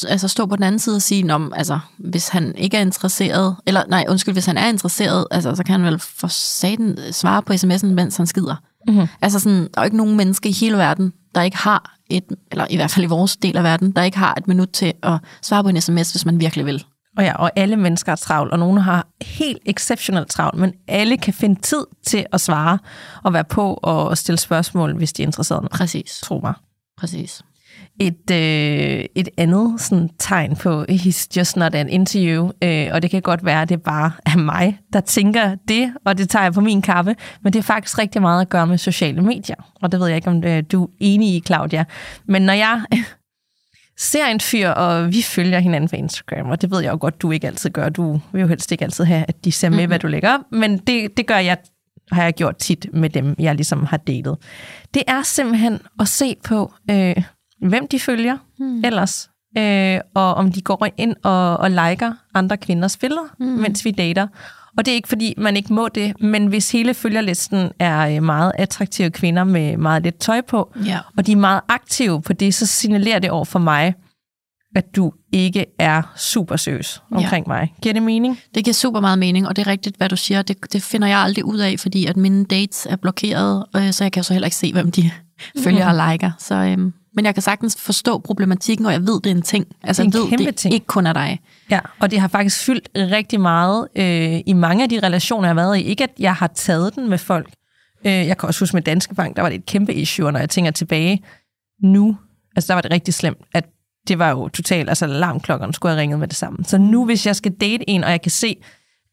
altså, 0.09 0.27
stå 0.27 0.45
på 0.45 0.55
den 0.55 0.63
anden 0.63 0.79
side 0.79 0.95
og 0.95 1.01
sige, 1.01 1.33
om, 1.33 1.53
altså, 1.55 1.79
hvis 1.97 2.29
han 2.29 2.55
ikke 2.57 2.77
er 2.77 2.81
interesseret, 2.81 3.55
eller 3.65 3.83
nej, 3.87 4.05
undskyld, 4.09 4.33
hvis 4.33 4.45
han 4.45 4.57
er 4.57 4.69
interesseret, 4.69 5.25
altså, 5.31 5.55
så 5.55 5.63
kan 5.63 5.71
han 5.71 5.91
vel 5.91 5.99
for 5.99 6.27
satan 6.27 6.97
svare 7.11 7.41
på 7.41 7.53
sms'en, 7.53 7.87
mens 7.87 8.17
han 8.17 8.27
skider. 8.27 8.55
Mhm. 8.87 9.07
Altså 9.21 9.39
sådan, 9.39 9.61
der 9.61 9.69
er 9.77 9.81
jo 9.81 9.85
ikke 9.85 9.97
nogen 9.97 10.17
menneske 10.17 10.49
i 10.49 10.51
hele 10.51 10.77
verden, 10.77 11.13
der 11.35 11.41
ikke 11.41 11.57
har 11.57 11.95
et, 12.09 12.23
eller 12.51 12.67
i 12.69 12.75
hvert 12.75 12.91
fald 12.91 13.05
i 13.05 13.09
vores 13.09 13.37
del 13.37 13.57
af 13.57 13.63
verden, 13.63 13.91
der 13.91 14.03
ikke 14.03 14.17
har 14.17 14.33
et 14.37 14.47
minut 14.47 14.69
til 14.69 14.93
at 15.03 15.17
svare 15.41 15.63
på 15.63 15.69
en 15.69 15.81
sms, 15.81 16.11
hvis 16.11 16.25
man 16.25 16.39
virkelig 16.39 16.65
vil. 16.65 16.85
Og 17.19 17.25
ja, 17.25 17.33
og 17.35 17.51
alle 17.55 17.75
mennesker 17.75 18.11
er 18.11 18.15
travlt, 18.15 18.51
og 18.51 18.59
nogle 18.59 18.81
har 18.81 19.07
helt 19.21 19.59
exceptionelt 19.65 20.29
travlt, 20.29 20.59
men 20.59 20.73
alle 20.87 21.17
kan 21.17 21.33
finde 21.33 21.61
tid 21.61 21.85
til 22.05 22.25
at 22.33 22.41
svare 22.41 22.79
og 23.23 23.33
være 23.33 23.43
på 23.43 23.73
og 23.73 24.17
stille 24.17 24.37
spørgsmål, 24.39 24.97
hvis 24.97 25.13
de 25.13 25.23
er 25.23 25.27
interesserede. 25.27 25.67
Præcis, 25.71 26.19
Tro 26.23 26.39
mig. 26.43 26.53
præcis. 26.97 27.41
Et, 27.99 28.31
øh, 28.31 29.05
et 29.15 29.29
andet 29.37 29.81
sådan, 29.81 30.09
tegn 30.19 30.55
på, 30.55 30.85
he's 30.89 31.27
just 31.37 31.57
not 31.57 31.75
an 31.75 31.89
interview, 31.89 32.49
øh, 32.63 32.87
og 32.91 33.01
det 33.01 33.11
kan 33.11 33.21
godt 33.21 33.45
være, 33.45 33.61
at 33.61 33.69
det 33.69 33.81
bare 33.81 34.11
er 34.25 34.37
mig, 34.37 34.79
der 34.93 34.99
tænker 35.01 35.55
det, 35.67 35.93
og 36.05 36.17
det 36.17 36.29
tager 36.29 36.43
jeg 36.43 36.53
på 36.53 36.61
min 36.61 36.81
kappe, 36.81 37.15
men 37.41 37.53
det 37.53 37.59
er 37.59 37.63
faktisk 37.63 37.97
rigtig 37.97 38.21
meget 38.21 38.41
at 38.41 38.49
gøre 38.49 38.67
med 38.67 38.77
sociale 38.77 39.21
medier, 39.21 39.71
og 39.81 39.91
det 39.91 39.99
ved 39.99 40.07
jeg 40.07 40.15
ikke, 40.15 40.29
om 40.29 40.43
øh, 40.43 40.63
du 40.71 40.83
er 40.83 40.87
enig 40.99 41.35
i, 41.35 41.43
Claudia. 41.45 41.85
Men 42.27 42.41
når 42.41 42.53
jeg 42.53 42.81
ser 43.99 44.25
en 44.25 44.39
fyr, 44.39 44.69
og 44.69 45.11
vi 45.13 45.21
følger 45.21 45.59
hinanden 45.59 45.89
på 45.89 45.95
Instagram, 45.95 46.49
og 46.49 46.61
det 46.61 46.71
ved 46.71 46.81
jeg 46.81 46.91
jo 46.91 46.97
godt, 47.01 47.21
du 47.21 47.31
ikke 47.31 47.47
altid 47.47 47.69
gør. 47.69 47.89
Du 47.89 48.19
vil 48.31 48.41
jo 48.41 48.47
helst 48.47 48.71
ikke 48.71 48.83
altid 48.83 49.03
have, 49.03 49.25
at 49.27 49.45
de 49.45 49.51
ser 49.51 49.69
med, 49.69 49.77
mm-hmm. 49.77 49.89
hvad 49.89 49.99
du 49.99 50.07
lægger 50.07 50.33
op, 50.33 50.41
men 50.51 50.77
det, 50.77 51.17
det 51.17 51.27
gør 51.27 51.37
jeg, 51.37 51.57
har 52.11 52.23
jeg 52.23 52.33
gjort 52.33 52.57
tit 52.57 52.87
med 52.93 53.09
dem, 53.09 53.35
jeg 53.39 53.55
ligesom 53.55 53.85
har 53.85 53.97
datet. 53.97 54.37
Det 54.93 55.03
er 55.07 55.21
simpelthen 55.21 55.79
at 55.99 56.07
se 56.07 56.35
på, 56.43 56.73
øh, 56.91 57.15
hvem 57.61 57.87
de 57.87 57.99
følger 57.99 58.37
mm. 58.59 58.83
ellers, 58.85 59.29
øh, 59.57 59.99
og 60.15 60.33
om 60.33 60.51
de 60.51 60.61
går 60.61 60.87
ind 60.97 61.15
og, 61.23 61.57
og 61.57 61.71
liker 61.71 62.13
andre 62.33 62.57
kvinders 62.57 62.97
billeder, 62.97 63.35
mm. 63.39 63.45
mens 63.45 63.85
vi 63.85 63.91
dater. 63.91 64.27
Og 64.79 64.85
det 64.85 64.91
er 64.91 64.95
ikke, 64.95 65.07
fordi 65.07 65.33
man 65.37 65.57
ikke 65.57 65.73
må 65.73 65.87
det, 65.95 66.21
men 66.21 66.47
hvis 66.47 66.71
hele 66.71 66.93
følgerlisten 66.93 67.71
er 67.79 68.15
øh, 68.15 68.23
meget 68.23 68.51
attraktive 68.55 69.09
kvinder 69.09 69.43
med 69.43 69.77
meget 69.77 70.03
lidt 70.03 70.19
tøj 70.19 70.41
på, 70.41 70.71
Ja. 70.85 70.99
og 71.17 71.25
de 71.25 71.31
er 71.31 71.35
meget 71.35 71.61
aktive 71.67 72.21
på 72.21 72.33
det, 72.33 72.53
så 72.53 72.65
signalerer 72.65 73.19
det 73.19 73.29
over 73.31 73.45
for 73.45 73.59
mig, 73.59 73.93
at 74.75 74.95
du 74.95 75.11
ikke 75.33 75.65
er 75.79 76.01
super 76.17 76.55
seriøs 76.55 77.01
omkring 77.11 77.45
ja. 77.47 77.53
mig. 77.53 77.73
Giver 77.81 77.93
det 77.93 78.03
mening? 78.03 78.39
Det 78.55 78.63
giver 78.63 78.73
super 78.73 78.99
meget 78.99 79.19
mening, 79.19 79.47
og 79.47 79.55
det 79.55 79.61
er 79.61 79.67
rigtigt, 79.71 79.97
hvad 79.97 80.09
du 80.09 80.15
siger. 80.15 80.41
Det, 80.41 80.73
det 80.73 80.83
finder 80.83 81.07
jeg 81.07 81.19
aldrig 81.19 81.45
ud 81.45 81.57
af, 81.57 81.75
fordi 81.79 82.05
at 82.05 82.17
mine 82.17 82.45
dates 82.45 82.87
er 82.89 82.95
blokeret, 82.95 83.65
øh, 83.75 83.91
så 83.93 84.03
jeg 84.03 84.11
kan 84.11 84.23
så 84.23 84.33
heller 84.33 84.47
ikke 84.47 84.55
se, 84.57 84.73
hvem 84.73 84.91
de 84.91 85.11
følger 85.63 85.87
og 85.93 86.11
liker. 86.11 86.31
Så, 86.39 86.55
øhm, 86.55 86.93
men 87.19 87.25
jeg 87.25 87.33
kan 87.35 87.43
sagtens 87.43 87.75
forstå 87.79 88.17
problematikken, 88.19 88.85
og 88.85 88.91
jeg 88.91 89.01
ved, 89.01 89.21
det 89.21 89.25
er 89.31 89.35
en 89.35 89.41
ting. 89.41 89.65
Altså, 89.83 90.03
Det 90.03 90.15
er 90.15 90.19
en 90.19 90.23
jeg 90.23 90.23
ved, 90.23 90.29
kæmpe 90.37 90.45
det 90.51 90.55
ting. 90.55 90.73
ikke 90.73 90.85
kun 90.85 91.07
er 91.07 91.13
dig. 91.13 91.39
Ja, 91.71 91.79
og 91.99 92.11
det 92.11 92.19
har 92.19 92.27
faktisk 92.27 92.59
fyldt 92.65 92.89
rigtig 92.95 93.41
meget 93.41 93.87
øh, 93.95 94.39
i 94.45 94.53
mange 94.53 94.83
af 94.83 94.89
de 94.89 94.99
relationer, 95.03 95.47
jeg 95.47 95.55
har 95.55 95.61
været 95.61 95.77
i. 95.77 95.81
Ikke 95.81 96.03
at 96.03 96.09
jeg 96.19 96.35
har 96.35 96.47
taget 96.47 96.95
den 96.95 97.09
med 97.09 97.17
folk. 97.17 97.49
Øh, 98.05 98.11
jeg 98.11 98.37
kan 98.37 98.47
også 98.47 98.59
huske 98.59 98.75
med 98.75 98.81
Danske 98.83 99.15
Bank, 99.15 99.35
der 99.35 99.41
var 99.41 99.49
det 99.49 99.55
et 99.57 99.65
kæmpe 99.65 99.93
issue, 99.93 100.25
og 100.25 100.33
når 100.33 100.39
jeg 100.39 100.49
tænker 100.49 100.71
tilbage 100.71 101.23
nu, 101.83 102.17
altså 102.55 102.67
der 102.67 102.73
var 102.73 102.81
det 102.81 102.91
rigtig 102.91 103.13
slemt, 103.13 103.37
at 103.53 103.65
det 104.07 104.19
var 104.19 104.29
jo 104.29 104.47
totalt, 104.47 104.89
altså 104.89 105.05
alarmklokkerne 105.05 105.73
skulle 105.73 105.91
have 105.91 106.01
ringet 106.01 106.19
med 106.19 106.27
det 106.27 106.37
samme. 106.37 106.57
Så 106.63 106.77
nu, 106.77 107.05
hvis 107.05 107.25
jeg 107.27 107.35
skal 107.35 107.51
date 107.51 107.89
en, 107.89 108.03
og 108.03 108.11
jeg 108.11 108.21
kan 108.21 108.31
se, 108.31 108.55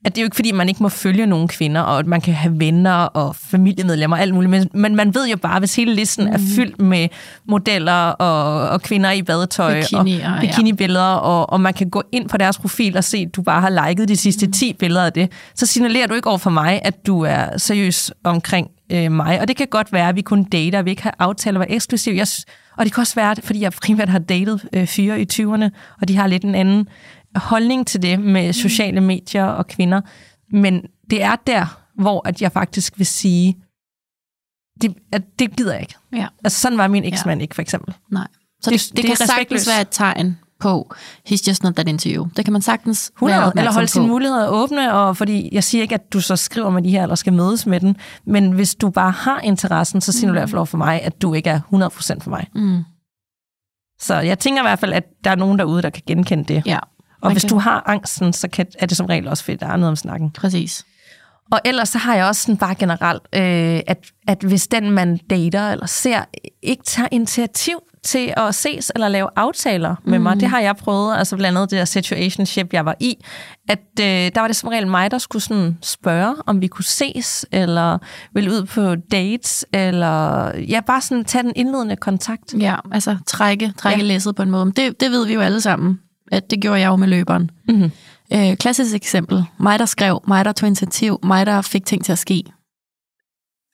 at 0.07 0.15
det 0.15 0.21
er 0.21 0.23
jo 0.23 0.27
ikke 0.27 0.37
fordi, 0.37 0.53
man 0.53 0.69
ikke 0.69 0.83
må 0.83 0.89
følge 0.89 1.27
nogle 1.27 1.49
kvinder, 1.49 1.81
og 1.81 1.99
at 1.99 2.07
man 2.07 2.21
kan 2.21 2.35
have 2.35 2.61
venner 2.61 2.93
og 2.93 3.37
familiemedlemmer 3.37 4.17
og 4.17 4.23
alt 4.23 4.35
muligt, 4.35 4.51
men, 4.51 4.69
men 4.75 4.97
man 4.97 5.15
ved 5.15 5.29
jo 5.29 5.37
bare, 5.37 5.59
hvis 5.59 5.77
hele 5.77 5.95
listen 5.95 6.25
mm. 6.25 6.33
er 6.33 6.39
fyldt 6.57 6.81
med 6.81 7.09
modeller 7.45 8.09
og, 8.09 8.69
og 8.69 8.83
kvinder 8.83 9.11
i 9.11 9.23
badetøj 9.23 9.81
Bikinier, 9.81 10.03
og 10.03 10.35
ja. 10.35 10.41
bikinibilleder, 10.41 11.15
og, 11.15 11.53
og 11.53 11.61
man 11.61 11.75
kan 11.75 11.91
gå 11.91 12.03
ind 12.13 12.29
på 12.29 12.37
deres 12.37 12.59
profil 12.59 12.97
og 12.97 13.05
se, 13.05 13.27
at 13.29 13.37
du 13.37 13.43
bare 13.43 13.61
har 13.61 13.89
liket 13.89 14.09
de 14.09 14.17
sidste 14.17 14.51
10 14.51 14.73
billeder 14.73 15.05
af 15.05 15.13
det, 15.13 15.33
så 15.55 15.67
signalerer 15.67 16.07
du 16.07 16.15
ikke 16.15 16.29
over 16.29 16.39
for 16.39 16.51
mig, 16.51 16.81
at 16.85 17.07
du 17.07 17.21
er 17.21 17.59
seriøs 17.59 18.13
omkring 18.25 18.71
øh, 18.93 19.13
mig. 19.13 19.41
Og 19.41 19.49
det 19.49 19.57
kan 19.57 19.67
godt 19.71 19.93
være, 19.93 20.09
at 20.09 20.17
vi 20.17 20.23
kun 20.23 20.45
dater, 20.45 20.83
vi 20.83 20.91
ikke 20.91 21.03
har 21.03 21.15
aftaler, 21.19 21.59
være 21.59 21.71
eksklusiv. 21.71 22.15
Jeg, 22.15 22.27
og 22.77 22.85
det 22.85 22.93
kan 22.95 23.01
også 23.01 23.15
være, 23.15 23.37
fordi 23.45 23.61
jeg 23.61 23.73
primært 23.73 24.09
har 24.09 24.19
datet 24.19 24.69
øh, 24.73 24.87
fyre 24.87 25.21
i 25.21 25.27
20'erne, 25.33 25.69
og 26.01 26.09
de 26.09 26.17
har 26.17 26.27
lidt 26.27 26.45
en 26.45 26.55
anden 26.55 26.89
holdning 27.39 27.87
til 27.87 28.03
det 28.03 28.21
med 28.21 28.53
sociale 28.53 29.01
medier 29.01 29.45
og 29.45 29.67
kvinder. 29.67 30.01
Men 30.53 30.83
det 31.11 31.23
er 31.23 31.37
der, 31.47 31.81
hvor 32.03 32.29
at 32.29 32.43
jeg 32.43 32.53
faktisk 32.53 32.99
vil 32.99 33.07
sige, 33.07 33.57
det, 34.81 34.95
at 35.13 35.23
det 35.39 35.57
gider 35.57 35.73
jeg 35.73 35.81
ikke. 35.83 35.95
Ja. 36.13 36.27
Altså 36.45 36.61
sådan 36.61 36.79
var 36.79 36.89
min 36.89 37.05
eksmand 37.05 37.43
ikke, 37.43 37.55
for 37.55 37.63
eksempel. 37.63 37.95
Nej. 38.13 38.27
Så 38.63 38.71
Det- 38.71 38.81
det, 38.81 38.89
det, 38.91 38.97
det 38.97 39.05
kan 39.19 39.27
sagtens 39.27 39.69
være 39.69 39.81
et 39.81 39.89
tegn 39.91 40.39
på, 40.61 40.95
he's 41.31 41.49
just 41.49 41.63
not 41.63 41.75
that 41.75 41.89
into 41.89 42.09
you. 42.09 42.29
Det 42.37 42.45
kan 42.45 42.53
man 42.53 42.63
sagtens 42.63 43.11
100, 43.17 43.41
være 43.41 43.53
eller 43.57 43.73
holde 43.73 43.85
på. 43.87 43.91
sine 43.91 44.07
muligheder 44.07 44.49
åbne, 44.49 44.93
og 44.95 45.17
fordi 45.17 45.49
jeg 45.53 45.65
siger 45.65 45.83
ikke, 45.83 45.95
at 45.95 46.13
du 46.13 46.21
så 46.21 46.37
skriver 46.37 46.71
med 46.71 46.83
de 46.83 46.91
her, 46.91 47.03
eller 47.03 47.15
skal 47.15 47.33
mødes 47.33 47.67
med 47.67 47.81
den, 47.81 47.97
men 48.27 48.53
hvis 48.53 48.75
du 48.75 48.91
bare 48.91 49.11
har 49.11 49.41
interessen, 49.41 50.01
så 50.01 50.13
siger 50.13 50.27
du 50.29 50.33
i 50.33 50.39
hvert 50.39 50.49
fald 50.51 50.59
over 50.59 50.67
for 50.67 50.79
mig, 50.79 51.03
at 51.03 51.23
du 51.23 51.35
ikke 51.35 51.51
er 51.51 51.61
100% 51.61 52.21
for 52.21 52.31
mig. 52.31 52.47
Mm. 52.55 52.83
Så 54.01 54.15
jeg 54.15 54.39
tænker 54.39 54.63
i 54.63 54.67
hvert 54.67 54.79
fald, 54.79 54.93
at 54.93 55.05
der 55.25 55.31
er 55.31 55.35
nogen 55.35 55.59
derude, 55.59 55.83
der 55.83 55.91
kan 55.91 56.03
genkende 56.07 56.45
det. 56.45 56.63
Ja, 56.67 56.79
Og 57.27 57.33
hvis 57.33 57.45
Okay. 57.45 57.55
du 57.55 57.59
har 57.59 57.83
angsten, 57.87 58.33
så 58.33 58.49
kan, 58.49 58.67
er 58.79 58.87
det 58.87 58.97
som 58.97 59.07
regel 59.07 59.29
også 59.29 59.45
fedt, 59.45 59.61
der 59.61 59.67
er 59.67 59.77
noget 59.77 59.91
om 59.91 59.97
snakken. 59.97 60.31
præcis. 60.31 60.85
Og 61.53 61.61
ellers 61.65 61.89
så 61.89 61.99
har 61.99 62.15
jeg 62.15 62.27
også 62.27 62.43
sådan 62.43 62.57
bare 62.57 62.75
generelt, 62.75 63.23
øh, 63.33 63.81
at, 63.87 63.99
at 64.29 64.43
hvis 64.43 64.67
den, 64.67 64.91
man 64.91 65.17
dater 65.31 65.71
eller 65.71 65.87
ser, 65.87 66.25
ikke 66.63 66.83
tager 66.83 67.09
initiativ 67.11 67.79
til 68.03 68.35
at 68.37 68.55
ses 68.55 68.93
eller 68.95 69.09
lave 69.09 69.29
aftaler 69.37 69.95
med 70.05 70.19
mm. 70.19 70.23
mig. 70.23 70.41
Det 70.41 70.49
har 70.49 70.61
jeg 70.61 70.77
prøvet, 70.77 71.17
altså 71.19 71.37
blandt 71.37 71.59
andet 71.59 71.71
det 71.71 71.79
der 71.79 71.85
situationship, 71.85 72.73
jeg 72.73 72.85
var 72.85 72.97
i, 73.01 73.25
at 73.69 73.79
øh, 74.01 74.07
der 74.07 74.41
var 74.41 74.47
det 74.47 74.57
som 74.57 74.69
regel 74.69 74.89
mig, 74.89 75.11
der 75.11 75.19
skulle 75.19 75.43
sådan 75.43 75.79
spørge, 75.83 76.35
om 76.47 76.61
vi 76.61 76.67
kunne 76.67 76.85
ses, 76.85 77.47
eller 77.53 77.99
ville 78.35 78.51
ud 78.53 78.65
på 78.65 78.95
dates, 78.95 79.67
eller 79.73 80.51
ja, 80.57 80.81
bare 80.81 81.01
sådan 81.01 81.25
tage 81.25 81.43
den 81.43 81.53
indledende 81.57 81.97
kontakt. 81.97 82.55
Ja, 82.61 82.77
altså 82.93 83.17
trække, 83.27 83.73
trække 83.79 84.01
ja. 84.01 84.07
læsset 84.07 84.37
på 84.37 84.43
en 84.43 84.51
måde. 84.51 84.73
Det, 84.77 85.01
det 85.01 85.11
ved 85.11 85.27
vi 85.27 85.35
jo 85.35 85.41
alle 85.41 85.61
sammen, 85.61 86.01
at 86.33 86.51
det 86.51 86.61
gjorde 86.61 86.81
jeg 86.81 86.89
jo 86.89 86.97
med 86.97 87.09
løberen. 87.09 87.51
Mm-hmm. 87.69 87.91
Øh, 88.33 88.57
klassisk 88.57 88.95
eksempel. 88.95 89.45
Mig, 89.59 89.79
der 89.79 89.87
skrev, 89.87 90.23
mig, 90.29 90.45
der 90.45 90.53
tog 90.53 90.67
initiativ, 90.67 91.21
mig, 91.23 91.47
der 91.47 91.63
fik 91.63 91.87
ting 91.87 92.05
til 92.05 92.13
at 92.13 92.19
ske. 92.19 92.45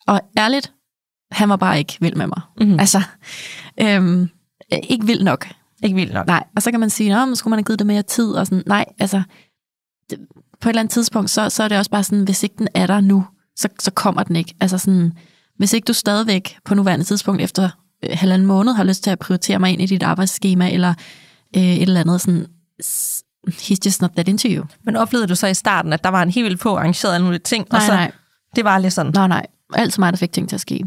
Og 0.07 0.21
ærligt, 0.39 0.73
han 1.31 1.49
var 1.49 1.57
bare 1.57 1.79
ikke 1.79 1.97
vild 2.01 2.15
med 2.15 2.27
mig. 2.27 2.41
Mhm. 2.61 2.81
Altså, 2.81 3.03
øhm, 3.81 4.29
ikke 4.83 5.07
vild 5.07 5.23
nok. 5.23 5.49
Ikke 5.83 5.95
vildt 5.95 6.13
nok. 6.13 6.27
Nej, 6.27 6.45
og 6.57 6.63
så 6.63 6.71
kan 6.71 6.81
man 6.81 6.91
sige, 6.91 7.17
at 7.17 7.39
skulle 7.39 7.51
man 7.51 7.59
have 7.59 7.65
givet 7.65 7.79
det 7.79 7.87
mere 7.87 8.03
tid, 8.03 8.33
og 8.33 8.47
sådan, 8.47 8.63
nej, 8.67 8.85
altså, 8.99 9.23
det, 10.11 10.19
på 10.61 10.69
et 10.69 10.71
eller 10.71 10.81
andet 10.81 10.93
tidspunkt, 10.93 11.31
så, 11.31 11.51
så 11.51 11.63
er 11.63 11.69
det 11.69 11.79
også 11.79 11.91
bare 11.91 12.05
sådan, 12.05 12.25
hvis 12.25 12.43
ikke 12.43 12.55
den 12.59 12.69
er 12.75 12.87
der 12.87 13.01
nu, 13.01 13.27
så, 13.57 13.69
så 13.79 13.91
kommer 13.91 14.23
den 14.23 14.37
ikke. 14.37 14.55
Altså 14.61 14.79
sådan, 14.79 15.13
hvis 15.59 15.73
ikke 15.73 15.85
du 15.85 15.93
stadigvæk 15.93 16.57
på 16.65 16.75
nuværende 16.75 17.05
tidspunkt 17.05 17.43
efter 17.43 17.71
øh, 18.05 18.11
halvanden 18.13 18.47
måned 18.47 18.73
har 18.73 18.85
lyst 18.85 19.03
til 19.03 19.11
at 19.11 19.19
prioritere 19.19 19.59
mig 19.59 19.73
ind 19.73 19.83
i 19.83 19.87
dit 19.87 20.03
arbejdsskema, 20.03 20.71
eller 20.73 20.95
øh, 21.57 21.63
et 21.63 21.83
eller 21.83 22.01
andet 22.01 22.21
sådan, 22.21 22.47
he's 23.49 23.77
just 23.87 24.01
not 24.03 24.11
that 24.11 24.29
into 24.29 24.49
you. 24.51 24.65
Men 24.85 24.97
oplevede 24.97 25.27
du 25.29 25.35
så 25.35 25.47
i 25.47 25.55
starten, 25.55 25.93
at 25.93 26.05
der 26.05 26.11
var 26.11 26.23
en 26.23 26.31
helt 26.31 26.45
vildt 26.45 26.61
på 26.61 26.77
arrangeret 26.77 27.15
alle 27.15 27.25
mulige 27.25 27.41
ting, 27.41 27.67
Nej, 27.71 27.79
og 27.79 27.83
så 27.87 27.93
nej. 27.93 28.11
det 28.57 28.65
var 28.65 28.79
lidt 28.79 28.93
sådan, 28.93 29.13
Nej, 29.15 29.29
nej. 29.29 29.47
Altid 29.75 30.01
mig, 30.01 30.13
der 30.13 30.17
fik 30.17 30.33
ting 30.33 30.49
til 30.49 30.57
at 30.57 30.61
ske. 30.61 30.85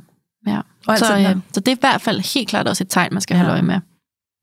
Ja. 0.47 0.61
Og 0.87 0.97
Så, 0.97 1.17
øh, 1.17 1.35
så 1.53 1.59
det 1.59 1.67
er 1.67 1.75
i 1.75 1.79
hvert 1.79 2.01
fald 2.01 2.33
helt 2.33 2.49
klart 2.49 2.67
også 2.67 2.83
et 2.83 2.89
tegn, 2.89 3.09
man 3.13 3.21
skal 3.21 3.35
Ja. 3.35 3.37
holde 3.37 3.51
øje 3.51 3.61
med. 3.61 3.79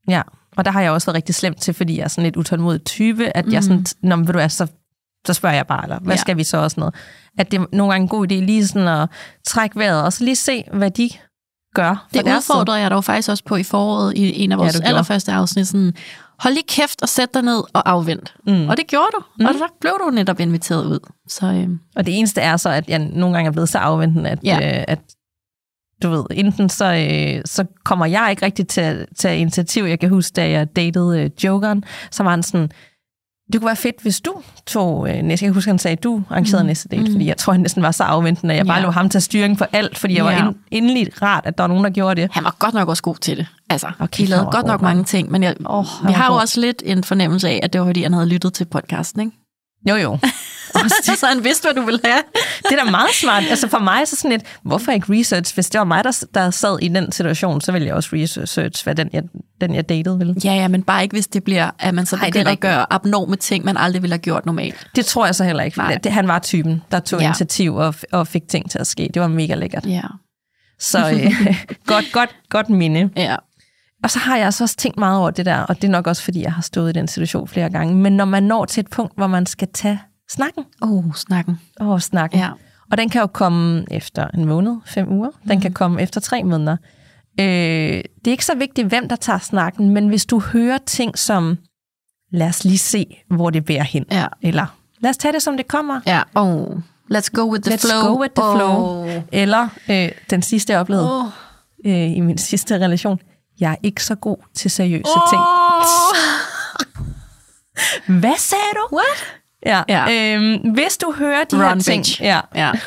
Ja, 0.07 0.21
og 0.57 0.65
der 0.65 0.71
har 0.71 0.81
jeg 0.81 0.91
også 0.91 1.07
været 1.07 1.15
rigtig 1.15 1.35
slemt 1.35 1.61
til, 1.61 1.73
fordi 1.73 1.97
jeg 1.97 2.03
er 2.03 2.07
sådan 2.07 2.23
lidt 2.23 2.35
utålmodig 2.37 2.83
type, 2.85 3.37
at 3.37 3.45
mm. 3.45 3.51
jeg 3.51 3.59
Mhm. 3.59 3.85
sådan, 3.85 3.85
Nå, 4.09 4.15
men 4.15 4.27
ved 4.27 4.33
du 4.33 4.39
hvad, 4.39 4.49
så, 4.49 4.67
så 5.27 5.33
spørger 5.33 5.55
jeg 5.55 5.67
bare, 5.67 5.83
eller 5.83 5.99
hvad 5.99 6.15
Ja. 6.15 6.21
skal 6.21 6.37
vi 6.37 6.43
så 6.43 6.57
og 6.57 6.71
sådan 6.71 6.81
noget. 6.81 6.95
At 7.37 7.51
det 7.51 7.59
er 7.61 7.65
nogle 7.71 7.93
gange 7.93 8.03
en 8.03 8.09
god 8.09 8.31
idé 8.31 8.35
lige 8.35 8.67
sådan 8.67 8.87
at 8.87 9.09
trække 9.45 9.79
vejret, 9.79 10.03
og 10.03 10.13
så 10.13 10.23
lige 10.23 10.35
se, 10.35 10.63
hvad 10.73 10.91
de 10.91 11.09
gør. 11.73 12.07
Det 12.13 12.21
udfordrede 12.21 12.79
jeg 12.79 12.91
dog 12.91 13.03
faktisk 13.03 13.29
også 13.29 13.43
på 13.43 13.55
i 13.55 13.63
foråret 13.63 14.17
i 14.17 14.43
en 14.43 14.51
af 14.51 14.57
vores 14.57 14.79
ja, 14.79 14.87
allerførste 14.87 15.31
afsnit. 15.31 15.67
Sådan, 15.67 15.93
hold 16.39 16.53
lige 16.53 16.67
kæft 16.67 17.01
og 17.01 17.09
sæt 17.09 17.33
dig 17.33 17.41
ned 17.41 17.63
og 17.73 17.89
afvent. 17.89 18.33
Mm. 18.47 18.69
Og 18.69 18.77
det 18.77 18.87
gjorde 18.87 19.07
du. 19.15 19.23
Mm. 19.39 19.45
Og 19.45 19.53
så 19.53 19.67
blev 19.81 19.93
du 20.05 20.09
netop 20.09 20.39
inviteret 20.39 20.85
ud. 20.85 20.99
Så 21.29 21.45
øh, 21.45 21.69
Og 21.95 22.05
det 22.05 22.17
eneste 22.17 22.41
er 22.41 22.57
så, 22.57 22.69
at 22.69 22.89
jeg 22.89 22.99
nogle 22.99 23.35
gange 23.35 23.47
er 23.47 23.51
blevet 23.51 23.69
så 23.69 23.77
afventende, 23.77 24.29
at, 24.29 24.39
ja. 24.43 24.77
øh, 24.77 24.83
at 24.87 24.99
du 26.03 26.09
ved, 26.09 26.23
enten 26.31 26.69
så, 26.69 26.85
øh, 26.85 27.41
så 27.45 27.65
kommer 27.85 28.05
jeg 28.05 28.27
ikke 28.29 28.45
rigtig 28.45 28.67
til 28.67 28.81
at 28.81 29.07
tage 29.17 29.37
initiativ. 29.37 29.83
Jeg 29.83 29.99
kan 29.99 30.09
huske, 30.09 30.33
da 30.35 30.49
jeg 30.49 30.75
datede 30.75 31.21
øh, 31.21 31.29
Jokeren, 31.43 31.83
så 32.11 32.23
var 32.23 32.29
han 32.29 32.43
sådan, 32.43 32.71
det 33.53 33.61
kunne 33.61 33.65
være 33.67 33.75
fedt, 33.75 33.95
hvis 34.01 34.21
du 34.21 34.33
tog 34.67 35.09
øh, 35.09 35.15
næste. 35.21 35.43
Jeg 35.43 35.49
kan 35.49 35.53
huske, 35.53 35.69
han 35.69 35.79
sagde, 35.79 35.95
du 35.95 36.23
arrangerede 36.29 36.63
mm. 36.63 36.67
næste 36.67 36.87
date, 36.89 37.01
Mm. 37.03 37.11
fordi 37.11 37.25
jeg 37.27 37.37
tror, 37.37 37.53
han 37.53 37.61
næsten 37.61 37.81
var 37.83 37.91
så 37.91 38.03
afventende, 38.03 38.53
at 38.53 38.57
jeg 38.57 38.65
bare 38.65 38.77
Ja. 38.77 38.83
lå 38.83 38.91
ham 38.91 39.09
tage 39.09 39.21
styring 39.21 39.57
for 39.57 39.67
alt, 39.73 39.97
fordi 39.97 40.13
jeg 40.17 40.25
Ja. 40.25 40.41
var 40.43 40.47
ind, 40.49 40.55
endelig 40.71 41.21
rart, 41.21 41.45
at 41.45 41.57
der 41.57 41.63
var 41.63 41.67
nogen, 41.67 41.83
der 41.83 41.89
gjorde 41.89 42.21
det. 42.21 42.29
han 42.33 42.43
var 42.43 42.55
godt 42.59 42.73
nok 42.73 42.89
også 42.89 43.03
god 43.03 43.15
til 43.15 43.37
det. 43.37 43.47
Altså, 43.69 43.87
Okay, 43.99 44.21
vi 44.23 44.27
lavede 44.27 44.45
godt 44.45 44.55
god, 44.55 44.63
nok 44.67 44.81
mand. 44.81 44.95
mange 44.95 45.03
ting, 45.05 45.31
men 45.31 45.43
jeg, 45.43 45.55
oh, 45.65 45.85
vi 46.07 46.11
har 46.13 46.25
jo 46.25 46.33
god. 46.33 46.41
også 46.41 46.59
lidt 46.61 46.83
en 46.85 47.03
fornemmelse 47.03 47.49
af, 47.49 47.59
at 47.63 47.73
det 47.73 47.81
var, 47.81 47.87
fordi 47.87 48.03
han 48.03 48.13
havde 48.13 48.27
lyttet 48.27 48.53
til 48.53 48.65
podcasten, 48.65 49.21
ikke? 49.21 49.31
Jo, 49.89 49.95
jo. 49.95 50.17
så 51.19 51.25
han 51.25 51.43
vidste, 51.43 51.65
hvad 51.65 51.81
du 51.81 51.85
ville 51.85 51.99
have. 52.03 52.23
det 52.69 52.79
er 52.79 52.83
da 52.83 52.91
meget 52.91 53.13
smart. 53.13 53.43
Altså 53.49 53.67
for 53.67 53.79
mig 53.79 54.07
så 54.07 54.15
sådan 54.15 54.31
lidt, 54.31 54.43
hvorfor 54.63 54.91
ikke 54.91 55.19
research? 55.19 55.53
Hvis 55.53 55.69
det 55.69 55.79
var 55.79 55.85
mig, 55.85 56.03
der, 56.03 56.25
der 56.33 56.49
sad 56.49 56.79
i 56.81 56.87
den 56.87 57.11
situation, 57.11 57.61
så 57.61 57.71
ville 57.71 57.87
jeg 57.87 57.95
også 57.95 58.09
research, 58.13 58.83
hvad 58.83 58.95
den 58.95 59.09
jeg, 59.13 59.23
den 59.61 59.75
jeg 59.75 59.89
datede 59.89 60.17
ville. 60.17 60.35
Ja, 60.43 60.53
ja, 60.53 60.67
men 60.67 60.83
bare 60.83 61.03
ikke, 61.03 61.13
hvis 61.13 61.27
det 61.27 61.43
bliver, 61.43 61.71
at 61.79 61.93
man 61.93 62.05
så 62.05 62.15
er 62.15 62.25
begynder 62.25 62.51
at 62.51 62.59
gøre 62.59 62.93
abnorme 62.93 63.35
ting, 63.35 63.65
man 63.65 63.77
aldrig 63.77 64.01
ville 64.01 64.13
have 64.13 64.21
gjort 64.21 64.45
normalt. 64.45 64.87
Det 64.95 65.05
tror 65.05 65.25
jeg 65.25 65.35
så 65.35 65.43
heller 65.43 65.63
ikke. 65.63 65.77
Nej. 65.77 65.97
Det, 66.03 66.11
han 66.11 66.27
var 66.27 66.39
typen, 66.39 66.81
der 66.91 66.99
tog 66.99 67.19
ja. 67.19 67.25
initiativ 67.25 67.75
og, 67.75 67.95
og 68.11 68.27
fik 68.27 68.47
ting 68.49 68.71
til 68.71 68.79
at 68.79 68.87
ske. 68.87 69.09
Det 69.13 69.21
var 69.21 69.27
mega 69.27 69.55
lækkert. 69.55 69.85
Ja. 69.85 70.01
Så 70.79 71.11
øh, 71.11 71.55
godt, 71.85 72.05
godt, 72.11 72.35
godt 72.49 72.69
minde. 72.69 73.09
Ja. 73.17 73.35
Og 74.03 74.11
så 74.11 74.19
har 74.19 74.37
jeg 74.37 74.45
altså 74.45 74.63
også 74.63 74.75
tænkt 74.75 74.99
meget 74.99 75.19
over 75.19 75.31
det 75.31 75.45
der, 75.45 75.57
og 75.57 75.75
det 75.75 75.83
er 75.83 75.91
nok 75.91 76.07
også, 76.07 76.23
fordi 76.23 76.41
jeg 76.41 76.53
har 76.53 76.61
stået 76.61 76.89
i 76.89 76.93
den 76.93 77.07
situation 77.07 77.47
flere 77.47 77.69
gange. 77.69 77.95
Men 77.95 78.17
når 78.17 78.25
man 78.25 78.43
når 78.43 78.65
til 78.65 78.81
et 78.81 78.89
punkt, 78.89 79.15
hvor 79.15 79.27
man 79.27 79.45
skal 79.45 79.67
tage 79.73 79.99
snakken 80.33 80.63
Oh, 80.81 81.13
snakken. 81.15 81.59
og 81.79 82.01
snakken, 82.01 82.39
Ja. 82.39 82.49
og 82.91 82.97
den 82.97 83.09
kan 83.09 83.21
jo 83.21 83.27
komme 83.27 83.85
efter 83.91 84.27
en 84.27 84.45
måned, 84.45 84.75
fem 84.85 85.11
uger. 85.11 85.29
Den 85.47 85.61
kan 85.61 85.73
komme 85.73 86.01
efter 86.01 86.21
tre 86.21 86.43
måneder. 86.43 86.77
Øh, 87.39 87.45
det 87.45 88.27
er 88.27 88.31
ikke 88.31 88.45
så 88.45 88.55
vigtigt, 88.55 88.87
hvem 88.87 89.09
der 89.09 89.15
tager 89.15 89.39
snakken, 89.39 89.89
men 89.89 90.07
hvis 90.07 90.25
du 90.25 90.39
hører 90.39 90.77
ting 90.85 91.17
som, 91.17 91.57
lad 92.31 92.47
os 92.47 92.63
lige 92.63 92.77
se, 92.77 93.23
hvor 93.29 93.49
det 93.49 93.65
bærer 93.65 93.83
hen. 93.83 94.05
Ja. 94.11 94.27
Eller 94.41 94.65
lad 94.99 95.09
os 95.09 95.17
tage 95.17 95.31
det, 95.33 95.41
som 95.43 95.57
det 95.57 95.67
kommer. 95.67 96.01
Ja. 96.05 96.21
Oh, 96.35 96.77
let's 97.13 97.29
go 97.33 97.51
with 97.51 97.63
the 97.63 97.75
Let's 97.75 97.87
flow. 97.91 98.13
go 98.15 98.21
with 98.21 98.33
the 98.35 98.43
flow. 98.55 99.03
Oh. 99.05 99.21
Eller 99.31 99.67
øh, 99.89 100.11
den 100.29 100.41
sidste, 100.41 100.73
jeg 100.73 100.79
oplevede 100.79 101.19
Oh. 101.21 101.25
øh, 101.85 102.17
i 102.17 102.19
min 102.19 102.37
sidste 102.37 102.75
relation. 102.75 103.19
Jeg 103.59 103.71
er 103.71 103.75
ikke 103.83 104.03
så 104.03 104.15
god 104.15 104.37
til 104.53 104.71
seriøse 104.71 105.11
oh. 105.15 105.21
ting. 105.31 105.41
Hvad 108.19 108.37
sagde 108.37 108.63
du? 108.75 108.95
What? 108.95 109.42
Ja. 109.65 109.81
Ja. 109.89 110.35
Øhm, 110.35 110.73
hvis 110.73 110.97
du 110.97 111.13
hører 111.17 111.43
de 111.43 111.55
Run, 111.55 111.63
her 111.63 111.79
ting... 111.79 112.01
bitch. 112.01 112.21
Ja. 112.21 112.39
Ja. 112.55 112.71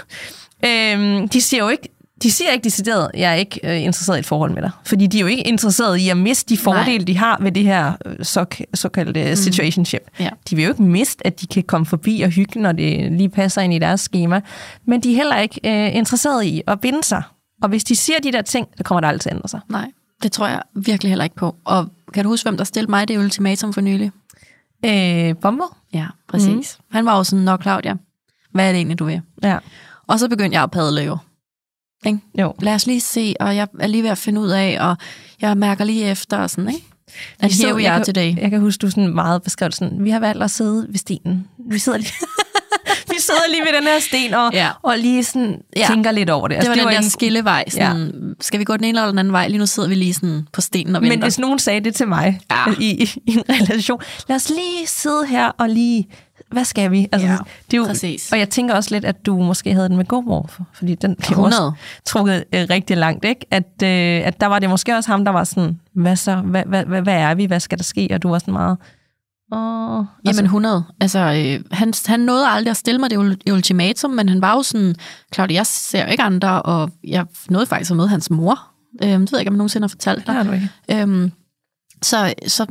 Øhm, 0.65 1.29
de 1.29 1.41
siger 1.41 1.63
jo 1.63 1.69
ikke, 1.69 1.89
de 2.23 2.33
siger 2.33 2.53
ikke 2.53 2.65
decideret, 2.65 3.11
jeg 3.15 3.31
er 3.31 3.35
ikke 3.35 3.61
øh, 3.65 3.83
interesseret 3.83 4.17
i 4.17 4.19
et 4.19 4.27
forhold 4.27 4.53
med 4.53 4.63
dig. 4.63 4.71
Fordi 4.85 5.07
de 5.07 5.17
er 5.17 5.21
jo 5.21 5.27
ikke 5.27 5.43
interesseret 5.49 5.99
i 5.99 6.09
at 6.09 6.17
miste 6.17 6.55
de 6.55 6.59
fordele, 6.59 7.05
de 7.05 7.19
har 7.19 7.39
ved 7.41 7.53
det 7.53 7.63
her 7.63 7.93
øh, 8.07 8.17
så, 8.23 8.45
såkaldte 8.75 9.29
mm. 9.29 9.37
situationship. 9.37 10.03
Ja. 10.21 10.29
De 10.51 10.57
vil 10.57 10.65
jo 10.65 10.71
ikke 10.71 10.83
miste, 10.83 11.27
at 11.27 11.41
de 11.41 11.47
kan 11.47 11.63
komme 11.63 11.87
forbi 11.87 12.21
og 12.21 12.31
hygge, 12.31 12.61
når 12.61 12.73
det 12.73 13.13
lige 13.13 13.29
passer 13.29 13.63
ind 13.63 13.75
i 13.75 13.79
deres 13.79 14.01
schema. 14.01 14.41
Men 14.87 15.01
de 15.01 15.13
er 15.13 15.17
heller 15.17 15.39
ikke 15.39 15.61
øh, 15.65 15.97
interesseret 15.97 16.45
i 16.45 16.63
at 16.67 16.81
binde 16.81 17.05
sig. 17.05 17.23
Og 17.63 17.69
hvis 17.69 17.85
de 17.85 17.97
siger 17.97 18.19
de 18.19 18.33
der 18.33 18.43
ting, 18.43 18.67
så 18.77 18.85
kommer 18.85 19.01
der 19.01 19.09
altid 19.09 19.21
til 19.21 19.29
at 19.29 19.35
ændre 19.35 19.49
sig. 19.49 19.61
Nej, 19.69 19.91
det 20.23 20.33
tror 20.33 20.49
jeg 20.49 20.63
virkelig 20.75 21.11
heller 21.11 21.25
ikke 21.25 21.37
på. 21.37 21.57
Og 21.65 21.89
kan 22.15 22.25
du 22.25 22.31
huske, 22.31 22.45
hvem 22.49 22.57
der 22.57 22.65
stillede 22.65 22.91
mig 22.91 23.09
det 23.09 23.19
ultimatum 23.19 23.73
for 23.73 23.81
nylig? 23.81 24.11
Øh, 24.87 25.37
bomber? 25.37 25.79
Ja, 25.95 26.07
præcis. 26.29 26.79
Mm. 26.79 26.85
Han 26.93 27.07
var 27.07 27.17
jo 27.17 27.25
sådan, 27.25 27.45
nok 27.45 27.63
Claudia, 27.63 27.95
hvad 28.53 28.69
er 28.69 28.73
det 28.73 28.77
egentlig, 28.77 28.99
du 28.99 29.05
vil? 29.05 29.21
Ja. 29.43 29.59
Og 30.07 30.19
så 30.19 30.29
begyndte 30.29 30.55
jeg 30.55 30.63
at 30.63 30.71
padle 30.71 31.03
jo. 31.03 31.19
Ikke? 32.07 32.19
Jo. 32.39 32.55
Lad 32.61 32.75
os 32.75 32.87
lige 32.87 33.01
se, 33.01 33.35
og 33.41 33.57
jeg 33.57 33.69
er 33.81 33.87
lige 33.87 34.03
ved 34.03 34.11
at 34.11 34.19
finde 34.19 34.41
ud 34.41 34.49
af, 34.49 34.77
og 34.81 34.97
jeg 35.41 35.57
mærker 35.57 35.85
lige 35.85 36.05
efter, 36.05 36.39
og 36.39 36.51
sådan, 36.51 36.71
ikke? 36.71 36.87
And 37.41 37.53
here 37.63 37.75
we 37.75 37.83
jeg 37.83 37.95
are 37.95 38.05
today. 38.05 38.37
Jeg 38.37 38.51
kan 38.51 38.61
huske, 38.61 38.81
du 38.81 38.91
sådan 38.91 39.15
meget 39.15 39.43
beskrev 39.43 39.73
sådan, 39.73 40.05
vi 40.05 40.11
har 40.11 40.21
valgt 40.21 40.43
at 40.43 40.51
sidde 40.51 40.87
ved 40.89 40.99
stenen. 40.99 41.49
Vi 41.71 41.79
sidder 41.79 41.99
lige, 41.99 42.13
sidder 43.27 43.41
lige 43.51 43.61
ved 43.61 43.73
den 43.81 43.83
her 43.87 44.01
sten 44.01 44.35
og, 44.35 44.51
Ja. 44.53 44.69
og 44.83 44.99
lige 44.99 45.25
sådan 45.25 45.61
Ja. 45.77 45.87
tænker 45.89 46.11
lidt 46.11 46.31
over 46.31 46.49
det. 46.49 46.55
Altså, 46.55 46.73
Det 46.73 46.79
var 46.83 46.85
den 46.91 46.93
der 46.97 47.03
en- 47.03 47.11
skillevej. 47.11 47.65
Sådan, 47.69 47.99
ja. 48.07 48.33
Skal 48.41 48.61
vi 48.61 48.65
gå 48.65 48.77
den 48.77 48.85
ene 48.85 48.99
eller 48.99 49.11
den 49.11 49.19
anden 49.19 49.33
vej? 49.33 49.49
Lige 49.49 49.59
nu 49.59 49.67
sidder 49.67 49.89
vi 49.89 49.95
lige 49.95 50.15
sådan 50.15 50.49
på 50.53 50.61
stenen 50.61 50.97
og 50.97 51.03
venter. 51.03 51.17
Men 51.17 51.23
hvis 51.23 51.39
nogen 51.39 51.59
sagde 51.59 51.81
det 51.81 51.95
til 51.95 52.09
mig 52.09 52.41
Ja. 52.51 52.73
i, 52.81 53.03
i, 53.03 53.11
i 53.27 53.33
en 53.33 53.43
relation, 53.51 54.01
lad 54.29 54.37
os 54.37 54.49
lige 54.51 54.87
sidde 54.87 55.27
her 55.27 55.49
og 55.49 55.69
lige, 55.69 56.09
hvad 56.51 56.65
skal 56.65 56.91
vi? 56.91 57.09
Altså, 57.13 57.29
Ja, 57.29 57.37
det 57.71 57.75
er 57.77 57.79
jo, 57.79 57.85
præcis. 57.87 58.33
Og 58.33 58.39
jeg 58.39 58.49
tænker 58.51 58.75
også 58.75 58.95
lidt, 58.95 59.05
at 59.05 59.27
du 59.27 59.39
måske 59.39 59.73
havde 59.75 59.89
den 59.89 59.97
med 59.97 60.05
GoMore, 60.05 60.49
for- 60.49 60.67
fordi 60.73 60.95
den 60.95 61.15
blev 61.17 61.31
100. 61.31 61.67
også 61.67 61.73
trukket 62.05 62.45
øh, 62.55 62.67
rigtig 62.71 62.97
langt, 62.97 63.25
ikke? 63.25 63.47
At, 63.51 63.83
øh, 63.83 64.27
at 64.27 64.41
der 64.41 64.47
var 64.47 64.59
det 64.59 64.71
måske 64.71 64.97
også 64.97 65.11
ham, 65.11 65.25
der 65.25 65.33
var 65.33 65.45
sådan, 65.45 65.81
hvad 65.93 66.17
så? 66.17 66.35
Hvad, 66.37 66.63
hvad, 66.67 66.85
hvad, 66.85 67.03
hvad 67.03 67.15
er 67.15 67.35
vi? 67.35 67.45
Hvad 67.45 67.61
skal 67.61 67.79
der 67.79 67.85
ske? 67.85 68.09
Og 68.13 68.23
du 68.23 68.29
var 68.29 68.39
sådan 68.39 68.53
meget, 68.55 68.77
åh... 69.53 70.05
Jamen 70.25 70.45
100. 70.45 70.85
Altså, 71.01 71.19
øh, 71.19 71.65
han, 71.71 71.93
han 72.07 72.21
nåede 72.21 72.49
aldrig 72.49 72.71
at 72.71 72.77
stille 72.77 72.99
mig 72.99 73.11
det 73.11 73.17
ul- 73.17 73.53
ultimatum, 73.53 74.11
men 74.11 74.29
han 74.29 74.41
var 74.41 74.55
jo 74.55 74.63
sådan, 74.63 74.95
Claudia, 75.35 75.57
jeg 75.57 75.67
ser 75.67 76.07
ikke 76.07 76.23
andre, 76.23 76.63
og 76.63 76.91
jeg 77.05 77.27
nåede 77.49 77.67
faktisk 77.67 77.91
at 77.91 77.97
møde 77.97 78.09
hans 78.09 78.31
mor. 78.31 78.59
Øhm, 79.03 79.21
det 79.21 79.33
ved 79.33 79.39
jeg 79.39 79.41
ikke, 79.41 79.49
om 79.49 79.55
jeg 79.55 79.59
nogensinde 79.59 79.85
har 79.85 79.89
fortalt 79.89 80.19
det 80.19 80.27
dig. 80.27 80.35
har 80.35 80.43
du 80.43 80.53
ikke. 80.53 80.71
Øhm, 80.91 81.33
så, 82.03 82.35
så, 82.47 82.67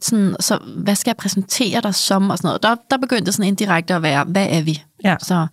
sådan, 0.00 0.36
så 0.40 0.58
hvad 0.76 0.94
skal 0.94 1.10
jeg 1.10 1.16
præsentere 1.16 1.80
dig 1.80 1.94
som? 1.94 2.30
Og 2.30 2.38
sådan 2.38 2.48
noget. 2.48 2.62
Der, 2.62 2.76
der 2.90 2.96
begyndte 2.96 3.26
det 3.26 3.34
sådan 3.34 3.48
indirekte 3.48 3.94
at 3.94 4.02
være, 4.02 4.24
hvad 4.24 4.46
er 4.50 4.62
vi? 4.62 4.82
Ja. 5.04 5.16
Så, 5.22 5.46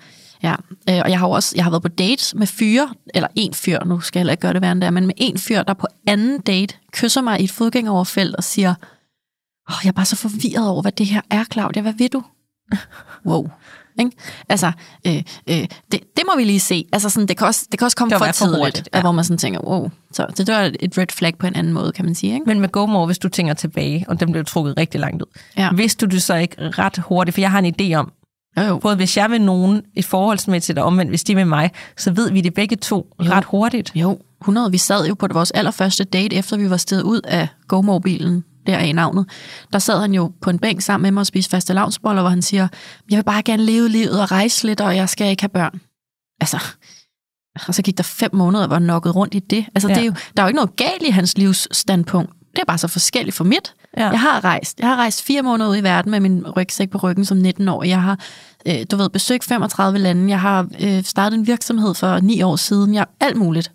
ja. 0.43 0.56
Øh, 0.89 1.01
og 1.04 1.10
jeg 1.10 1.19
har 1.19 1.28
også 1.28 1.54
jeg 1.56 1.63
har 1.63 1.71
været 1.71 1.84
på 1.84 1.88
dates 1.89 2.36
med 2.36 2.47
fyre, 2.47 2.89
eller 3.13 3.28
en 3.36 3.54
fyr, 3.54 3.84
nu 3.84 3.99
skal 3.99 4.19
jeg 4.19 4.21
heller 4.21 4.34
ikke 4.34 4.41
gøre 4.41 4.54
det 4.54 4.62
værre 4.62 4.71
end 4.71 4.82
det 4.82 4.88
er, 4.88 4.91
men 4.91 5.06
med 5.06 5.15
en 5.17 5.38
fyr, 5.38 5.63
der 5.63 5.73
på 5.73 5.88
anden 6.08 6.39
date 6.39 6.75
kysser 6.91 7.21
mig 7.21 7.41
i 7.41 7.43
et 7.43 7.51
fodgængeroverfelt 7.51 8.36
og 8.36 8.43
siger, 8.43 8.75
Åh, 9.69 9.75
jeg 9.84 9.89
er 9.89 9.93
bare 9.93 10.06
så 10.06 10.15
forvirret 10.15 10.69
over, 10.69 10.82
hvad 10.82 10.91
det 10.91 11.06
her 11.06 11.21
er, 11.30 11.43
Claudia. 11.51 11.82
Hvad 11.82 11.93
ved 11.93 12.10
du? 12.10 12.23
Wow. 13.25 13.49
Ikke? 13.99 14.12
Altså, 14.49 14.71
øh, 15.08 15.15
øh, 15.49 15.56
det, 15.91 15.91
det 15.91 16.23
må 16.32 16.38
vi 16.38 16.43
lige 16.43 16.60
se. 16.60 16.86
Altså, 16.93 17.10
sådan, 17.10 17.28
det, 17.28 17.38
kan 17.38 17.47
også, 17.47 17.67
det 17.71 17.80
kan 17.80 17.86
også 17.86 17.97
komme 17.97 18.10
Det 18.15 18.19
for 18.19 18.32
tidligt, 18.32 18.58
hurtigt, 18.58 18.89
ja. 18.93 19.01
hvor 19.01 19.12
man 19.12 19.23
sådan 19.23 19.38
tænker, 19.38 19.60
wow. 19.60 19.89
Så 20.12 20.28
det 20.38 20.47
var 20.47 20.71
et 20.80 20.97
red 20.97 21.06
flag 21.12 21.38
på 21.38 21.47
en 21.47 21.56
anden 21.56 21.73
måde, 21.73 21.91
kan 21.91 22.06
man 22.06 22.15
sige. 22.15 22.34
Ikke? 22.34 22.45
Men 22.45 22.60
med 22.60 22.69
GoMore, 22.69 23.06
hvis 23.06 23.19
du 23.19 23.30
tænker 23.30 23.54
tilbage, 23.54 24.06
og 24.08 24.19
den 24.19 24.32
blev 24.32 24.45
trukket 24.45 24.78
rigtig 24.78 24.99
langt 24.99 25.21
ud, 25.21 25.28
Ja. 25.58 25.69
vidste 25.73 26.06
du 26.08 26.12
det 26.15 26.21
så 26.21 26.36
ikke 26.36 26.56
ret 26.60 26.97
hurtigt, 26.97 27.34
for 27.34 27.41
jeg 27.41 27.51
har 27.51 27.60
en 27.60 27.75
idé 27.82 27.93
om, 27.95 28.12
Jo. 28.58 28.78
Både 28.78 28.95
hvis 28.95 29.17
jeg 29.17 29.32
vil 29.32 29.41
nogen 29.41 29.82
et 29.95 30.06
forholdsmæssigt, 30.06 30.80
og 30.80 30.86
omvendt 30.86 31.12
hvis 31.12 31.23
de 31.23 31.36
vil 31.36 31.47
mig, 31.47 31.71
så 31.97 32.12
ved 32.12 32.32
vi 32.32 32.41
det 32.41 32.54
begge 32.54 32.75
to 32.75 33.08
Jo. 33.19 33.32
ret 33.32 33.43
hurtigt. 33.45 33.91
Jo, 33.95 34.19
100. 34.41 34.71
Vi 34.71 34.78
sad 34.78 35.08
jo 35.08 35.13
på 35.13 35.28
vores 35.32 35.51
allerførste 35.51 36.04
date, 36.04 36.36
efter 36.36 36.58
vi 36.58 36.69
var 36.69 36.78
steget 36.78 37.04
ud 37.04 37.21
af 37.21 37.47
GoMobilen, 37.67 38.43
der 38.67 38.75
er 38.75 38.84
i 38.84 38.91
navnet. 38.91 39.25
Der 39.73 39.80
sad 39.80 40.01
han 40.01 40.13
jo 40.13 40.32
på 40.41 40.49
en 40.49 40.60
bænk 40.60 40.82
sammen 40.82 41.04
med 41.04 41.12
mig 41.12 41.21
og 41.21 41.28
spiste 41.28 41.51
faste 41.51 41.73
lavnsboller, 41.73 42.21
hvor 42.21 42.30
han 42.30 42.41
siger, 42.41 42.67
jeg 43.10 43.17
vil 43.17 43.23
bare 43.23 43.43
gerne 43.43 43.63
leve 43.63 43.89
livet 43.89 44.21
og 44.21 44.32
rejse 44.32 44.65
lidt, 44.67 44.82
og 44.82 44.95
jeg 44.95 45.10
skal 45.10 45.30
ikke 45.30 45.43
have 45.43 45.49
børn. 45.49 45.82
Altså, 46.41 46.58
og 47.67 47.75
så 47.75 47.82
gik 47.82 47.97
der 47.97 48.04
fem 48.04 48.36
måneder, 48.36 48.67
hvor 48.67 48.75
han 48.75 48.84
nokket 48.84 49.15
rundt 49.15 49.36
i 49.36 49.39
det. 49.39 49.65
Altså, 49.75 49.88
ja. 49.88 49.93
Ja. 49.93 49.99
det 49.99 50.01
er 50.01 50.06
jo, 50.06 50.13
der 50.38 50.43
er 50.43 50.45
jo 50.45 50.47
ikke 50.47 50.56
noget 50.56 50.75
galt 50.75 51.04
i 51.04 51.10
hans 51.10 51.38
livsstandpunkt. 51.38 52.32
Det 52.56 52.62
er 52.62 52.65
bare 52.65 52.78
så 52.78 52.88
forskelligt 52.88 53.36
for 53.36 53.43
mit. 53.43 53.73
Ja. 53.97 54.10
Jeg 54.10 54.19
har 54.19 54.43
rejst. 54.43 54.80
Jeg 54.80 54.88
har 54.88 54.95
rejst 54.95 55.23
fire 55.23 55.41
måneder 55.41 55.69
ud 55.69 55.78
i 55.78 55.84
verden 55.84 56.12
med 56.12 56.19
min 56.19 56.47
rygsæk 56.47 56.89
på 56.89 56.97
ryggen 56.97 57.25
som 57.25 57.38
19 57.38 57.67
år. 57.67 57.84
Jeg 57.84 58.01
har, 58.01 58.19
øh, 58.67 58.86
du 58.91 58.97
ved, 58.97 59.10
besøgt 59.10 59.43
35 59.43 59.99
lande. 59.99 60.30
Jeg 60.30 60.39
har 60.39 60.67
øh, 60.80 61.04
startet 61.04 61.38
en 61.38 61.47
virksomhed 61.47 61.93
for 61.93 62.19
ni 62.19 62.41
år 62.41 62.56
siden. 62.56 62.93
Jeg 62.93 63.01
har 63.01 63.10
alt 63.19 63.38
muligt 63.38 63.71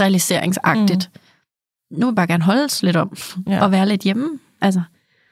realiseringsagtigt. 0.00 1.10
Mm. 1.14 1.20
Nu 1.90 1.98
vil 2.06 2.06
jeg 2.06 2.14
bare 2.16 2.26
gerne 2.26 2.44
holdes 2.44 2.82
lidt 2.82 2.96
om 2.96 3.16
Ja. 3.46 3.62
og 3.62 3.72
være 3.72 3.88
lidt 3.88 4.00
hjemme. 4.02 4.28
Altså, 4.60 4.80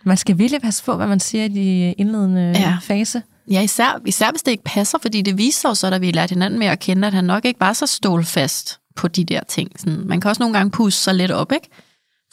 Man 0.05 0.17
skal 0.17 0.39
virkelig 0.39 0.63
passe 0.63 0.85
på, 0.85 0.97
hvad 0.97 1.07
man 1.07 1.21
siger 1.21 1.45
i 1.45 1.49
de 1.49 1.93
indledende 1.93 2.53
Ja. 2.57 2.79
fase. 2.83 3.23
ja, 3.51 3.61
især, 3.63 4.01
især 4.07 4.31
hvis 4.31 4.43
det 4.43 4.51
ikke 4.53 4.65
passer, 4.65 4.99
fordi 5.03 5.23
det 5.23 5.39
viser 5.39 5.69
sig 5.69 5.77
så, 5.77 5.91
da 5.91 5.99
vi 5.99 6.11
lærte 6.11 6.33
hinanden 6.33 6.59
med 6.59 6.67
at 6.67 6.79
kende, 6.79 7.07
at 7.07 7.15
han 7.15 7.25
nok 7.25 7.45
ikke 7.45 7.61
var 7.61 7.73
så 7.73 7.87
stålfast 7.87 8.79
på 8.97 9.09
de 9.09 9.25
der 9.25 9.41
ting. 9.49 9.71
Sådan, 9.81 10.03
man 10.07 10.21
kan 10.21 10.29
også 10.29 10.43
nogle 10.43 10.57
gange 10.59 10.71
pusse 10.71 11.03
sig 11.03 11.15
lidt 11.15 11.31
op, 11.31 11.53
ikke? 11.53 11.69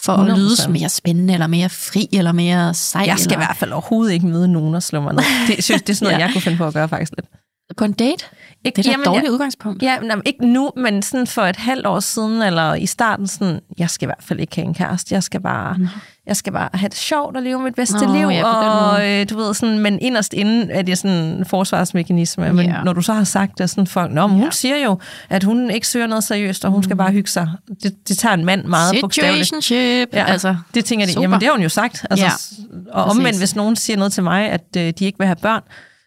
For 0.01 0.13
at 0.13 0.19
100%. 0.31 0.35
lyde 0.37 0.71
mere 0.79 0.89
spændende, 0.89 1.33
eller 1.33 1.47
mere 1.47 1.69
fri, 1.69 2.09
eller 2.13 2.31
mere 2.31 2.73
sej. 2.73 3.03
Jeg 3.07 3.19
skal 3.19 3.31
i 3.31 3.33
eller... 3.33 3.45
hvert 3.45 3.57
fald 3.57 3.71
overhovedet 3.71 4.13
ikke 4.13 4.27
møde 4.27 4.47
nogen 4.47 4.75
og 4.75 4.83
slå 4.83 5.01
mig 5.01 5.13
ned. 5.13 5.23
Det, 5.47 5.63
synes, 5.63 5.81
det 5.81 5.89
er 5.89 5.93
sådan 5.93 6.05
noget, 6.05 6.17
ja. 6.19 6.25
jeg 6.25 6.33
kunne 6.33 6.41
finde 6.41 6.57
på 6.57 6.65
at 6.67 6.73
gøre 6.73 6.89
faktisk 6.89 7.11
lidt. 7.17 7.25
På 7.77 7.85
en 7.85 7.91
date? 7.93 8.25
Ikke, 8.65 8.75
Det 8.77 8.87
er 8.87 8.91
da 8.93 8.99
et 8.99 9.05
dårligt 9.05 9.23
jeg, 9.23 9.31
udgangspunkt. 9.31 9.83
Ja, 9.83 9.97
nej, 9.97 10.17
ikke 10.25 10.45
nu, 10.47 10.71
men 10.77 11.01
sådan 11.01 11.27
for 11.27 11.41
et 11.41 11.55
halvt 11.55 11.85
år 11.85 11.99
siden, 11.99 12.41
eller 12.41 12.73
i 12.73 12.85
starten, 12.85 13.27
sådan, 13.27 13.59
jeg 13.77 13.89
skal 13.89 14.05
i 14.05 14.07
hvert 14.07 14.23
fald 14.23 14.39
ikke 14.39 14.55
have 14.55 14.65
en 14.65 14.73
kæreste. 14.73 15.15
Jeg 15.15 15.23
skal 15.23 15.41
bare, 15.41 15.73
mm. 15.77 15.87
jeg 16.27 16.35
skal 16.35 16.53
bare 16.53 16.69
have 16.73 16.89
det 16.89 16.97
sjovt 16.97 17.35
og 17.37 17.43
leve 17.43 17.59
mit 17.61 17.75
bedste 17.75 18.05
Nå, 18.05 18.13
liv. 18.13 18.27
ja, 18.27 18.45
og 18.45 19.09
øh, 19.09 19.29
du 19.29 19.37
ved, 19.37 19.53
sådan, 19.53 19.79
men 19.79 19.99
inderst 20.01 20.33
inden 20.33 20.71
er 20.71 20.81
det 20.81 20.97
sådan 20.97 21.17
en 21.17 21.45
forsvarsmekanisme. 21.45 22.53
Men 22.53 22.65
Ja. 22.65 22.81
når 22.83 22.93
du 22.93 23.01
så 23.01 23.13
har 23.13 23.23
sagt 23.23 23.57
det, 23.57 23.69
sådan 23.69 23.87
folk, 23.87 24.11
Nå, 24.11 24.27
men 24.27 24.35
hun 24.35 24.43
Ja. 24.45 24.51
siger 24.51 24.77
jo, 24.77 24.99
at 25.29 25.43
hun 25.43 25.69
ikke 25.71 25.87
søger 25.87 26.07
noget 26.07 26.23
seriøst, 26.23 26.65
og 26.65 26.71
hun 26.71 26.83
skal 26.83 26.95
bare 26.95 27.11
hygge 27.11 27.29
sig. 27.29 27.49
Det, 27.83 28.07
det 28.07 28.17
tager 28.17 28.33
en 28.33 28.45
mand 28.45 28.65
meget 28.65 28.95
bogstaveligt. 29.01 29.45
Situationship. 29.47 30.09
Ja, 30.13 30.23
Altså, 30.25 30.55
det 30.73 30.85
tænker 30.85 31.05
de, 31.05 31.11
super. 31.11 31.21
jamen 31.21 31.39
det 31.39 31.47
har 31.47 31.53
hun 31.53 31.63
jo 31.63 31.69
sagt. 31.69 32.05
Altså, 32.09 32.25
ja, 32.25 32.31
og 32.91 33.03
omvendt, 33.03 33.23
præcis. 33.27 33.39
hvis 33.39 33.55
nogen 33.55 33.75
siger 33.75 33.97
noget 33.97 34.13
til 34.13 34.23
mig, 34.23 34.49
at 34.49 34.63
øh, 34.77 34.93
de 34.99 35.05
ikke 35.05 35.17
vil 35.17 35.27
have 35.27 35.35
børn, 35.41 35.61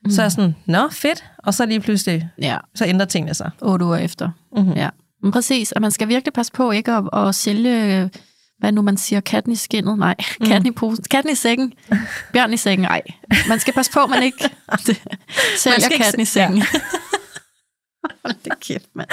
mm. 0.06 0.10
så 0.10 0.20
er 0.22 0.24
jeg 0.24 0.32
sådan, 0.32 0.54
nå, 0.66 0.88
fedt. 0.90 1.24
Og 1.38 1.54
så 1.54 1.66
lige 1.66 1.80
pludselig, 1.80 2.28
ja, 2.42 2.58
så 2.74 2.84
ændrer 2.86 3.06
tingene 3.06 3.34
sig. 3.34 3.50
otte 3.62 3.84
uger 3.84 3.96
efter. 3.96 4.30
Mm-hmm. 4.56 4.72
Ja. 4.72 4.88
Men 5.22 5.32
præcis, 5.32 5.72
at 5.72 5.82
man 5.82 5.90
skal 5.90 6.08
virkelig 6.08 6.32
passe 6.32 6.52
på 6.52 6.70
ikke 6.70 6.92
at, 6.92 7.04
at 7.12 7.34
sælge, 7.34 8.10
hvad 8.58 8.72
nu 8.72 8.82
man 8.82 8.96
siger, 8.96 9.20
katten 9.20 9.52
i 9.52 9.56
skinnet. 9.56 9.98
Nej, 9.98 10.14
katten 10.44 10.66
i 10.66 10.70
posen. 10.70 11.04
Katten 11.10 11.32
i 11.32 11.34
sækken. 11.34 11.72
Bjørn 12.32 12.52
i 12.52 12.56
sækken. 12.56 12.82
Nej, 12.82 13.02
man 13.48 13.58
skal 13.60 13.74
passe 13.74 13.92
på, 13.92 14.06
man 14.06 14.22
ikke 14.22 14.38
sælger 15.58 15.78
skal 15.80 15.92
ikke 15.92 16.04
katten 16.04 16.22
i 16.22 16.24
sækken. 16.24 16.62
Hold 18.24 18.34
det 18.44 18.60
kæft, 18.60 18.86
mand. 18.94 19.08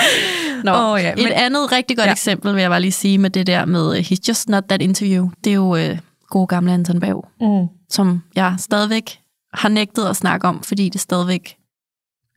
Nå, 0.64 0.72
Åh, 0.72 1.02
ja, 1.02 1.12
et 1.12 1.18
men- 1.18 1.28
andet 1.34 1.72
rigtig 1.72 1.98
godt 1.98 2.06
Ja. 2.06 2.10
ja. 2.10 2.14
eksempel 2.14 2.54
vil 2.56 2.62
jeg 2.62 2.70
bare 2.70 2.82
lige 2.82 2.92
sige 2.92 3.18
med 3.18 3.30
det 3.30 3.48
der 3.48 3.66
med 3.66 3.88
uh, 3.90 3.96
He's 3.96 4.18
Just 4.28 4.50
Not 4.50 4.64
That 4.64 4.82
Interview. 4.82 5.30
Det 5.44 5.50
er 5.50 5.54
jo 5.56 5.76
uh, 5.92 5.98
gode 6.30 6.48
gamle 6.48 6.74
Anton 6.74 7.00
Bav, 7.00 7.28
Mm. 7.42 7.68
som 7.90 8.24
jeg 8.36 8.56
stadigvæk 8.60 9.20
har 9.54 9.70
nægtet 9.70 10.06
at 10.06 10.16
snakke 10.16 10.48
om, 10.48 10.64
fordi 10.64 10.90
det 10.90 11.02
stadigvæk 11.02 11.58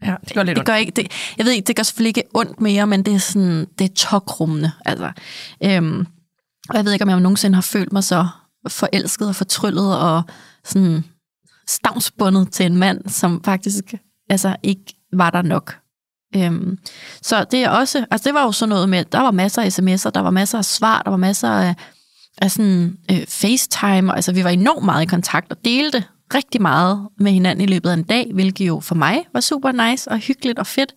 Ja, 0.03 0.15
det 0.29 0.35
gør 0.35 0.43
lidt 0.43 0.57
det 0.57 0.67
gør 0.67 0.75
ikke, 0.75 0.93
det, 0.93 1.35
jeg 1.39 1.47
ved 1.47 1.53
ikke, 1.53 1.67
det 1.67 1.77
gør 1.77 1.83
selvfølgelig 1.83 2.17
ikke 2.17 2.31
ondt 2.35 2.61
mere, 2.61 2.87
men 2.87 3.03
det 3.03 3.15
er 3.15 3.19
sådan, 3.19 3.67
det 3.79 3.91
er 3.91 3.95
tokrummende. 3.95 4.73
Altså, 4.85 5.13
øhm, 5.65 6.07
og 6.69 6.77
jeg 6.77 6.85
ved 6.85 6.93
ikke, 6.93 7.03
om 7.03 7.09
jeg 7.09 7.21
nogensinde 7.21 7.55
har 7.55 7.63
følt 7.63 7.93
mig 7.93 8.05
så 8.05 8.27
forelsket 8.69 9.29
og 9.29 9.37
fortryllet 9.37 9.99
og 9.99 10.23
sådan 10.65 11.05
stavnsbundet 11.69 12.53
til 12.53 12.67
en 12.67 12.77
mand, 12.77 13.09
som 13.09 13.43
faktisk 13.45 13.95
altså, 14.29 14.57
ikke 14.63 14.95
var 15.13 15.31
der 15.31 15.43
nok. 15.43 15.77
Øhm, 16.37 16.79
så 17.23 17.45
det 17.45 17.65
er 17.65 17.71
også, 17.71 18.07
altså 18.11 18.29
det 18.29 18.35
var 18.35 18.43
jo 18.43 18.53
sådan 18.53 18.69
noget 18.69 18.89
med, 18.89 19.05
der 19.05 19.21
var 19.21 19.31
masser 19.31 19.63
af 19.63 19.79
sms'er, 19.79 20.11
der 20.11 20.21
var 20.21 20.31
masser 20.31 20.59
af 20.59 20.65
svar, 20.65 21.03
der 21.03 21.11
var 21.11 21.17
masser 21.17 21.49
af, 21.49 21.75
af 22.39 22.51
sådan 22.51 22.99
øh, 23.11 23.27
FaceTime, 23.27 24.13
og 24.13 24.17
altså 24.17 24.33
vi 24.33 24.45
var 24.45 24.51
enormt 24.51 24.85
meget 24.85 25.03
i 25.03 25.07
kontakt 25.07 25.51
og 25.51 25.65
delte 25.65 26.05
rigtig 26.35 26.63
meget 26.63 27.09
med 27.19 27.33
hinanden 27.33 27.65
i 27.69 27.73
løbet 27.73 27.91
af 27.91 27.95
en 27.95 28.03
dag, 28.03 28.31
hvilket 28.35 28.67
jo 28.67 28.81
for 28.81 28.95
mig 28.95 29.25
var 29.33 29.41
super 29.41 29.91
nice 29.91 30.11
og 30.11 30.19
hyggeligt 30.19 30.59
og 30.59 30.67
fedt. 30.67 30.95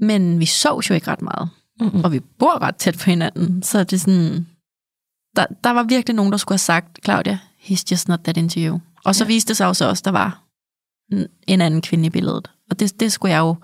Men 0.00 0.40
vi 0.40 0.46
sov 0.46 0.80
jo 0.90 0.94
ikke 0.94 1.10
ret 1.10 1.22
meget, 1.22 1.50
Mm-mm. 1.80 2.04
og 2.04 2.12
vi 2.12 2.20
bor 2.20 2.62
ret 2.62 2.76
tæt 2.76 2.94
på 2.98 3.10
hinanden, 3.10 3.62
så 3.62 3.78
det 3.84 3.92
er 3.92 3.98
sådan, 4.00 4.46
der, 5.36 5.46
der 5.64 5.70
var 5.70 5.82
virkelig 5.82 6.14
nogen, 6.16 6.32
der 6.32 6.38
skulle 6.38 6.52
have 6.52 6.58
sagt, 6.58 6.98
Claudia, 7.04 7.38
he's 7.60 7.82
just 7.90 8.08
not 8.08 8.20
that 8.24 8.36
into 8.36 8.60
you. 8.60 8.80
Og 9.04 9.14
så 9.14 9.24
ja. 9.24 9.28
viste 9.28 9.48
det 9.48 9.56
sig 9.56 9.66
også, 9.66 10.02
der 10.04 10.10
var 10.10 10.42
en- 11.12 11.26
en 11.46 11.60
anden 11.60 11.82
kvinde 11.82 12.06
i 12.06 12.10
billedet. 12.10 12.50
Og 12.70 12.80
det, 12.80 13.00
det 13.00 13.12
skulle 13.12 13.32
jeg 13.34 13.40
jo, 13.40 13.56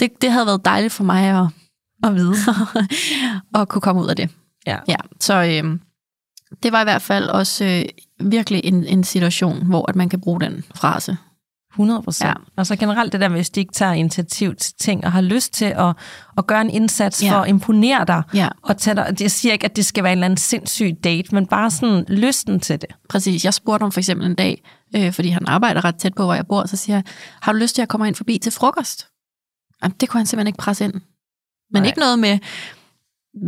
det, 0.00 0.22
det 0.22 0.32
havde 0.32 0.46
været 0.46 0.64
dejligt 0.64 0.92
for 0.92 1.04
mig 1.04 1.24
at, 1.42 1.46
at 2.04 2.14
vide. 2.14 2.34
at 3.60 3.68
kunne 3.68 3.82
komme 3.82 4.02
ud 4.02 4.08
af 4.08 4.16
det. 4.16 4.30
Ja. 4.66 4.78
Ja, 4.88 4.96
så 5.20 5.34
øh, 5.34 5.78
det 6.62 6.72
var 6.72 6.80
i 6.80 6.84
hvert 6.84 7.02
fald 7.02 7.28
også 7.28 7.64
øh, 7.64 7.84
virkelig 8.30 8.60
en, 8.64 8.84
en 8.84 9.04
situation, 9.04 9.66
hvor 9.66 9.90
at 9.90 9.96
man 9.96 10.08
kan 10.08 10.20
bruge 10.20 10.40
den 10.40 10.64
frase. 10.74 11.16
100 11.74 12.02
procent. 12.02 12.28
Ja. 12.28 12.28
Ja. 12.28 12.34
Altså 12.56 12.76
generelt 12.76 13.12
det 13.12 13.20
der 13.20 13.28
hvis 13.28 13.50
de 13.50 13.60
ikke 13.60 13.72
tager 13.72 13.92
initiativ 13.92 14.54
til 14.56 14.74
ting, 14.80 15.04
og 15.04 15.12
har 15.12 15.20
lyst 15.20 15.52
til 15.52 15.64
at, 15.64 15.96
at 16.38 16.46
gøre 16.46 16.60
en 16.60 16.70
indsats 16.70 17.22
ja. 17.22 17.32
for 17.32 17.36
at 17.36 17.48
imponere 17.48 18.04
dig, 18.04 18.22
Ja, 18.34 18.48
og 18.62 18.76
tage 18.76 18.94
dig, 18.96 19.16
jeg 19.20 19.30
siger 19.30 19.52
ikke, 19.52 19.64
at 19.64 19.76
det 19.76 19.86
skal 19.86 20.04
være 20.04 20.12
en 20.12 20.18
eller 20.18 20.24
anden 20.24 20.36
sindssyg 20.36 20.96
date, 21.04 21.34
men 21.34 21.46
bare 21.46 21.70
sådan 21.70 22.04
lysten 22.08 22.60
til 22.60 22.80
det. 22.80 22.90
præcis. 23.08 23.44
Jeg 23.44 23.54
spurgte 23.54 23.82
ham 23.82 23.92
for 23.92 24.00
eksempel 24.00 24.26
en 24.26 24.34
dag, 24.34 24.62
øh, 24.96 25.12
fordi 25.12 25.28
han 25.28 25.46
arbejder 25.46 25.84
ret 25.84 25.96
tæt 25.96 26.14
på, 26.14 26.24
hvor 26.24 26.34
jeg 26.34 26.46
bor, 26.46 26.66
så 26.66 26.76
siger 26.76 26.96
jeg, 26.96 27.04
har 27.42 27.52
du 27.52 27.58
lyst 27.58 27.74
til 27.74 27.82
at 27.82 27.88
komme 27.88 28.06
ind 28.08 28.14
forbi 28.14 28.38
til 28.38 28.52
frokost? 28.52 29.06
Jamen, 29.82 29.94
det 30.00 30.08
kunne 30.08 30.18
han 30.18 30.26
simpelthen 30.26 30.46
ikke 30.46 30.58
presse 30.58 30.84
ind. 30.84 30.92
Men 30.92 31.82
Nej. 31.82 31.86
ikke 31.86 31.98
noget 31.98 32.18
med, 32.18 32.38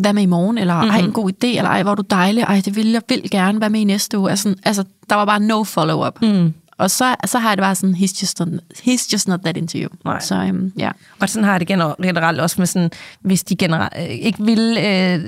hvad 0.00 0.12
med 0.12 0.22
i 0.22 0.26
morgen, 0.26 0.58
eller 0.58 0.74
ej, 0.74 0.98
en 0.98 1.12
god 1.12 1.30
idé, 1.30 1.46
eller 1.46 1.68
ej, 1.70 1.82
hvor 1.82 1.90
er 1.92 1.94
du 1.94 2.04
dejlig, 2.10 2.40
ej, 2.42 2.62
det 2.64 2.76
vil 2.76 2.90
jeg 2.90 3.02
vil 3.08 3.30
gerne, 3.30 3.58
hvad 3.58 3.70
med 3.70 3.80
i 3.80 3.84
næste 3.84 4.18
uge? 4.18 4.30
Altså, 4.30 4.54
altså 4.64 4.84
der 5.10 5.16
var 5.16 5.24
bare 5.24 5.40
no 5.40 5.64
follow-up. 5.64 6.22
Mm. 6.22 6.52
Og 6.78 6.90
så, 6.90 7.14
så 7.26 7.38
har 7.38 7.48
jeg 7.50 7.56
det 7.56 7.62
bare 7.62 7.74
sådan, 7.74 7.94
he's 7.94 8.20
just, 8.22 8.40
not, 8.40 8.48
he's 8.78 9.12
just 9.12 9.28
not 9.28 9.40
that 9.40 9.56
into 9.56 9.78
you. 9.78 9.88
Nej. 10.04 10.20
Så 10.20 10.34
øhm, 10.34 10.72
ja. 10.78 10.90
Og 11.20 11.28
sådan 11.28 11.44
har 11.44 11.52
jeg 11.52 11.60
det 11.60 11.68
gener- 11.68 12.02
generelt 12.02 12.40
også 12.40 12.56
med 12.58 12.66
sådan, 12.66 12.90
hvis 13.20 13.44
de 13.44 13.56
generelt 13.56 13.92
øh, 13.98 14.04
ikke 14.04 14.44
vil 14.44 14.78
øh, 14.78 15.20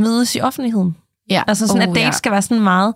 mødes 0.00 0.34
i 0.36 0.40
offentligheden. 0.40 0.96
ja. 1.30 1.42
Altså 1.46 1.66
sådan, 1.66 1.82
Oh, 1.82 1.88
at 1.88 1.94
date 1.94 2.04
ja. 2.06 2.10
skal 2.10 2.32
være 2.32 2.42
sådan 2.42 2.60
meget, 2.62 2.94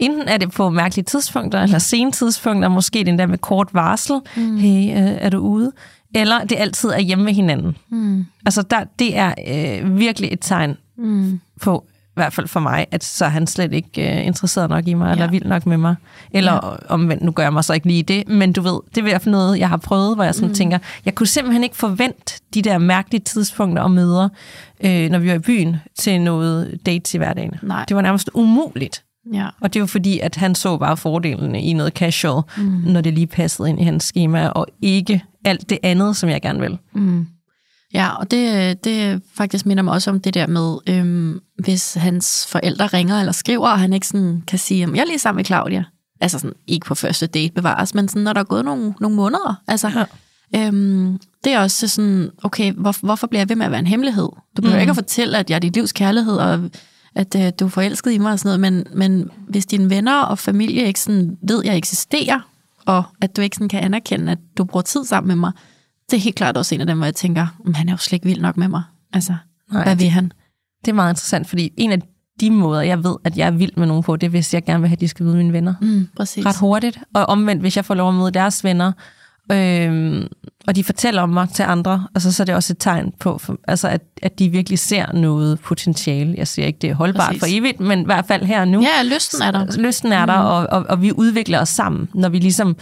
enten 0.00 0.28
er 0.28 0.36
det 0.36 0.50
på 0.52 0.70
mærkelige 0.70 1.04
tidspunkter, 1.04 1.62
eller 1.62 1.78
sene 1.78 2.12
tidspunkter, 2.12 2.68
måske 2.68 3.04
den 3.04 3.18
der 3.18 3.26
med 3.26 3.38
kort 3.38 3.68
varsel, 3.72 4.20
mm. 4.36 4.56
hey, 4.56 4.90
øh, 5.02 5.16
er 5.20 5.30
du 5.30 5.38
ude? 5.38 5.72
Eller 6.14 6.44
det 6.44 6.56
altid 6.58 6.88
er 6.88 7.00
hjemme 7.00 7.24
med 7.24 7.32
hinanden. 7.32 7.76
Mm. 7.90 8.26
Altså 8.46 8.62
der, 8.62 8.84
det 8.98 9.16
er 9.16 9.34
øh, 9.48 9.98
virkelig 9.98 10.32
et 10.32 10.38
tegn 10.40 10.76
Mm. 11.00 11.40
på, 11.62 11.84
i 11.88 12.12
hvert 12.14 12.32
fald 12.32 12.48
for 12.48 12.60
mig, 12.60 12.86
at 12.90 13.04
så 13.04 13.24
er 13.24 13.28
han 13.28 13.46
slet 13.46 13.72
ikke 13.72 14.18
øh, 14.18 14.26
interesseret 14.26 14.70
nok 14.70 14.88
i 14.88 14.94
mig, 14.94 15.06
ja. 15.06 15.12
eller 15.12 15.30
vild 15.30 15.44
nok 15.44 15.66
med 15.66 15.76
mig. 15.76 15.94
Eller 16.30 16.52
ja. 16.52 16.60
omvendt, 16.94 17.22
nu 17.22 17.32
gør 17.32 17.42
jeg 17.42 17.52
mig 17.52 17.64
så 17.64 17.72
ikke 17.72 17.86
lige 17.86 18.02
det, 18.02 18.28
men 18.28 18.52
du 18.52 18.60
ved, 18.60 18.80
det 18.88 18.96
er 18.96 19.02
i 19.06 19.10
hvert 19.10 19.22
fald 19.22 19.30
noget, 19.30 19.58
jeg 19.58 19.68
har 19.68 19.76
prøvet, 19.76 20.14
hvor 20.16 20.24
jeg 20.24 20.34
sådan 20.34 20.48
mm. 20.48 20.54
tænker, 20.54 20.78
jeg 21.04 21.14
kunne 21.14 21.26
simpelthen 21.26 21.64
ikke 21.64 21.76
forvente 21.76 22.34
de 22.54 22.62
der 22.62 22.78
mærkelige 22.78 23.20
tidspunkter 23.20 23.82
og 23.82 23.90
møder, 23.90 24.28
øh, 24.84 25.10
når 25.10 25.18
vi 25.18 25.28
var 25.28 25.34
i 25.34 25.38
byen, 25.38 25.76
til 25.98 26.20
noget 26.20 26.78
dates 26.86 27.14
i 27.14 27.18
hverdagen. 27.18 27.52
Nej. 27.62 27.84
Det 27.88 27.96
var 27.96 28.02
nærmest 28.02 28.30
umuligt. 28.34 29.04
Ja. 29.32 29.46
Og 29.60 29.74
det 29.74 29.80
var 29.80 29.86
fordi, 29.86 30.18
at 30.18 30.36
han 30.36 30.54
så 30.54 30.76
bare 30.76 30.96
fordelene 30.96 31.62
i 31.62 31.72
noget 31.72 31.92
casual, 31.92 32.42
mm. 32.56 32.64
når 32.64 33.00
det 33.00 33.14
lige 33.14 33.26
passede 33.26 33.68
ind 33.68 33.80
i 33.80 33.84
hans 33.84 34.04
schema, 34.04 34.48
og 34.48 34.66
ikke 34.82 35.24
alt 35.44 35.70
det 35.70 35.78
andet, 35.82 36.16
som 36.16 36.28
jeg 36.28 36.42
gerne 36.42 36.60
vil. 36.60 36.78
Mm. 36.94 37.26
Ja, 37.94 38.08
og 38.08 38.30
det, 38.30 38.84
det 38.84 39.22
faktisk 39.34 39.66
minder 39.66 39.82
mig 39.82 39.92
også 39.92 40.10
om 40.10 40.20
det 40.20 40.34
der 40.34 40.46
med, 40.46 40.76
øhm, 40.88 41.40
hvis 41.58 41.94
hans 41.94 42.46
forældre 42.50 42.86
ringer 42.86 43.18
eller 43.20 43.32
skriver, 43.32 43.68
og 43.68 43.78
han 43.80 43.92
ikke 43.92 44.06
sådan 44.06 44.42
kan 44.46 44.58
sige, 44.58 44.80
"Jamen, 44.80 44.96
jeg 44.96 45.02
er 45.02 45.06
lige 45.06 45.18
sammen 45.18 45.36
med 45.38 45.44
Claudia. 45.44 45.84
Altså 46.20 46.38
sådan, 46.38 46.56
ikke 46.66 46.86
på 46.86 46.94
første 46.94 47.26
date 47.26 47.52
bevares, 47.54 47.94
men 47.94 48.08
sådan, 48.08 48.22
når 48.22 48.32
der 48.32 48.40
er 48.40 48.44
gået 48.44 48.64
nogle, 48.64 48.94
nogle 49.00 49.16
måneder. 49.16 49.62
Altså, 49.68 50.06
Ja. 50.54 50.66
øhm, 50.66 51.18
det 51.44 51.52
er 51.52 51.60
også 51.60 51.88
sådan, 51.88 52.30
okay, 52.42 52.72
hvor, 52.72 52.94
hvorfor 53.06 53.26
bliver 53.26 53.40
jeg 53.40 53.48
ved 53.48 53.56
med 53.56 53.66
at 53.66 53.70
være 53.72 53.80
en 53.80 53.86
hemmelighed? 53.86 54.28
Du 54.56 54.62
behøver 54.62 54.76
mm. 54.76 54.80
ikke 54.80 54.90
at 54.90 54.96
fortælle, 54.96 55.38
at 55.38 55.50
jeg 55.50 55.56
er 55.56 55.60
dit 55.60 55.74
livs 55.74 55.92
kærlighed, 55.92 56.36
og 56.36 56.70
at 57.14 57.34
øh, 57.36 57.52
du 57.60 57.64
er 57.64 57.68
forelsket 57.68 58.12
i 58.12 58.18
mig 58.18 58.32
og 58.32 58.38
sådan 58.38 58.60
noget, 58.60 58.72
men, 58.72 58.98
men 58.98 59.30
hvis 59.48 59.66
dine 59.66 59.90
venner 59.90 60.20
og 60.20 60.38
familie 60.38 60.86
ikke 60.86 61.00
sådan 61.00 61.36
ved, 61.48 61.58
at 61.60 61.66
jeg 61.66 61.76
eksisterer, 61.76 62.40
og 62.88 63.04
at 63.20 63.36
du 63.36 63.42
ikke 63.42 63.56
sådan 63.56 63.68
kan 63.68 63.80
anerkende, 63.80 64.32
at 64.32 64.38
du 64.58 64.64
bruger 64.64 64.82
tid 64.82 65.04
sammen 65.04 65.28
med 65.28 65.36
mig, 65.36 65.52
det 66.10 66.16
er 66.16 66.20
helt 66.20 66.36
klart 66.36 66.56
også 66.56 66.74
en 66.74 66.80
af 66.80 66.86
dem, 66.86 66.96
hvor 66.96 67.06
jeg 67.06 67.14
tænker, 67.14 67.46
"Men 67.64 67.74
han 67.74 67.88
er 67.88 67.92
jo 67.92 67.96
slet 67.96 68.12
ikke 68.12 68.26
vild 68.26 68.40
nok 68.40 68.56
med 68.56 68.68
mig. 68.68 68.82
Altså, 69.12 69.34
Nej, 69.72 69.82
hvad 69.82 69.96
vil 69.96 70.08
han? 70.08 70.32
Det 70.84 70.90
er 70.90 70.94
meget 70.94 71.12
interessant, 71.12 71.48
fordi 71.48 71.70
en 71.76 71.92
af 71.92 71.98
de 72.40 72.50
måder, 72.50 72.80
jeg 72.82 73.04
ved, 73.04 73.16
at 73.24 73.36
jeg 73.38 73.46
er 73.46 73.50
vild 73.50 73.72
med 73.76 73.86
nogen 73.86 74.02
på, 74.02 74.16
det 74.16 74.26
er, 74.26 74.30
hvis 74.30 74.54
jeg 74.54 74.64
gerne 74.64 74.80
vil 74.80 74.88
have, 74.88 74.96
at 74.96 75.00
de 75.00 75.08
skal 75.08 75.24
møde 75.24 75.36
mine 75.36 75.52
venner. 75.52 75.74
Mm, 75.80 76.08
præcis. 76.16 76.46
Ret 76.46 76.56
hurtigt. 76.56 76.98
Og 77.14 77.26
omvendt, 77.26 77.62
hvis 77.62 77.76
jeg 77.76 77.84
får 77.84 77.94
lov 77.94 78.08
at 78.08 78.14
møde 78.14 78.30
deres 78.30 78.64
venner, 78.64 78.92
Øhm, 79.52 80.26
og 80.66 80.76
de 80.76 80.84
fortæller 80.84 81.22
om 81.22 81.28
mig 81.28 81.48
til 81.54 81.62
andre, 81.62 82.06
altså, 82.14 82.32
så 82.32 82.42
er 82.42 82.44
det 82.44 82.54
også 82.54 82.72
et 82.72 82.78
tegn 82.78 83.12
på, 83.20 83.38
for, 83.38 83.56
altså, 83.68 83.88
at, 83.88 84.02
at 84.22 84.38
de 84.38 84.48
virkelig 84.48 84.78
ser 84.78 85.12
noget 85.12 85.60
potentiale. 85.60 86.34
Jeg 86.36 86.48
siger 86.48 86.66
ikke, 86.66 86.78
det 86.82 86.90
er 86.90 86.94
holdbart 86.94 87.26
Præcis. 87.26 87.40
for 87.40 87.46
evigt, 87.50 87.80
men 87.80 88.00
i 88.00 88.04
hvert 88.04 88.24
fald 88.26 88.42
her 88.42 88.60
og 88.60 88.68
nu. 88.68 88.80
Ja, 88.82 89.14
lysten 89.14 89.42
er 89.42 89.50
der. 89.50 89.66
Lysten 89.78 90.12
er 90.12 90.26
der, 90.26 90.32
og, 90.32 90.66
og, 90.70 90.86
og 90.88 91.02
vi 91.02 91.12
udvikler 91.12 91.60
os 91.60 91.68
sammen, 91.68 92.08
når 92.14 92.28
vi 92.28 92.38
ligesom 92.38 92.76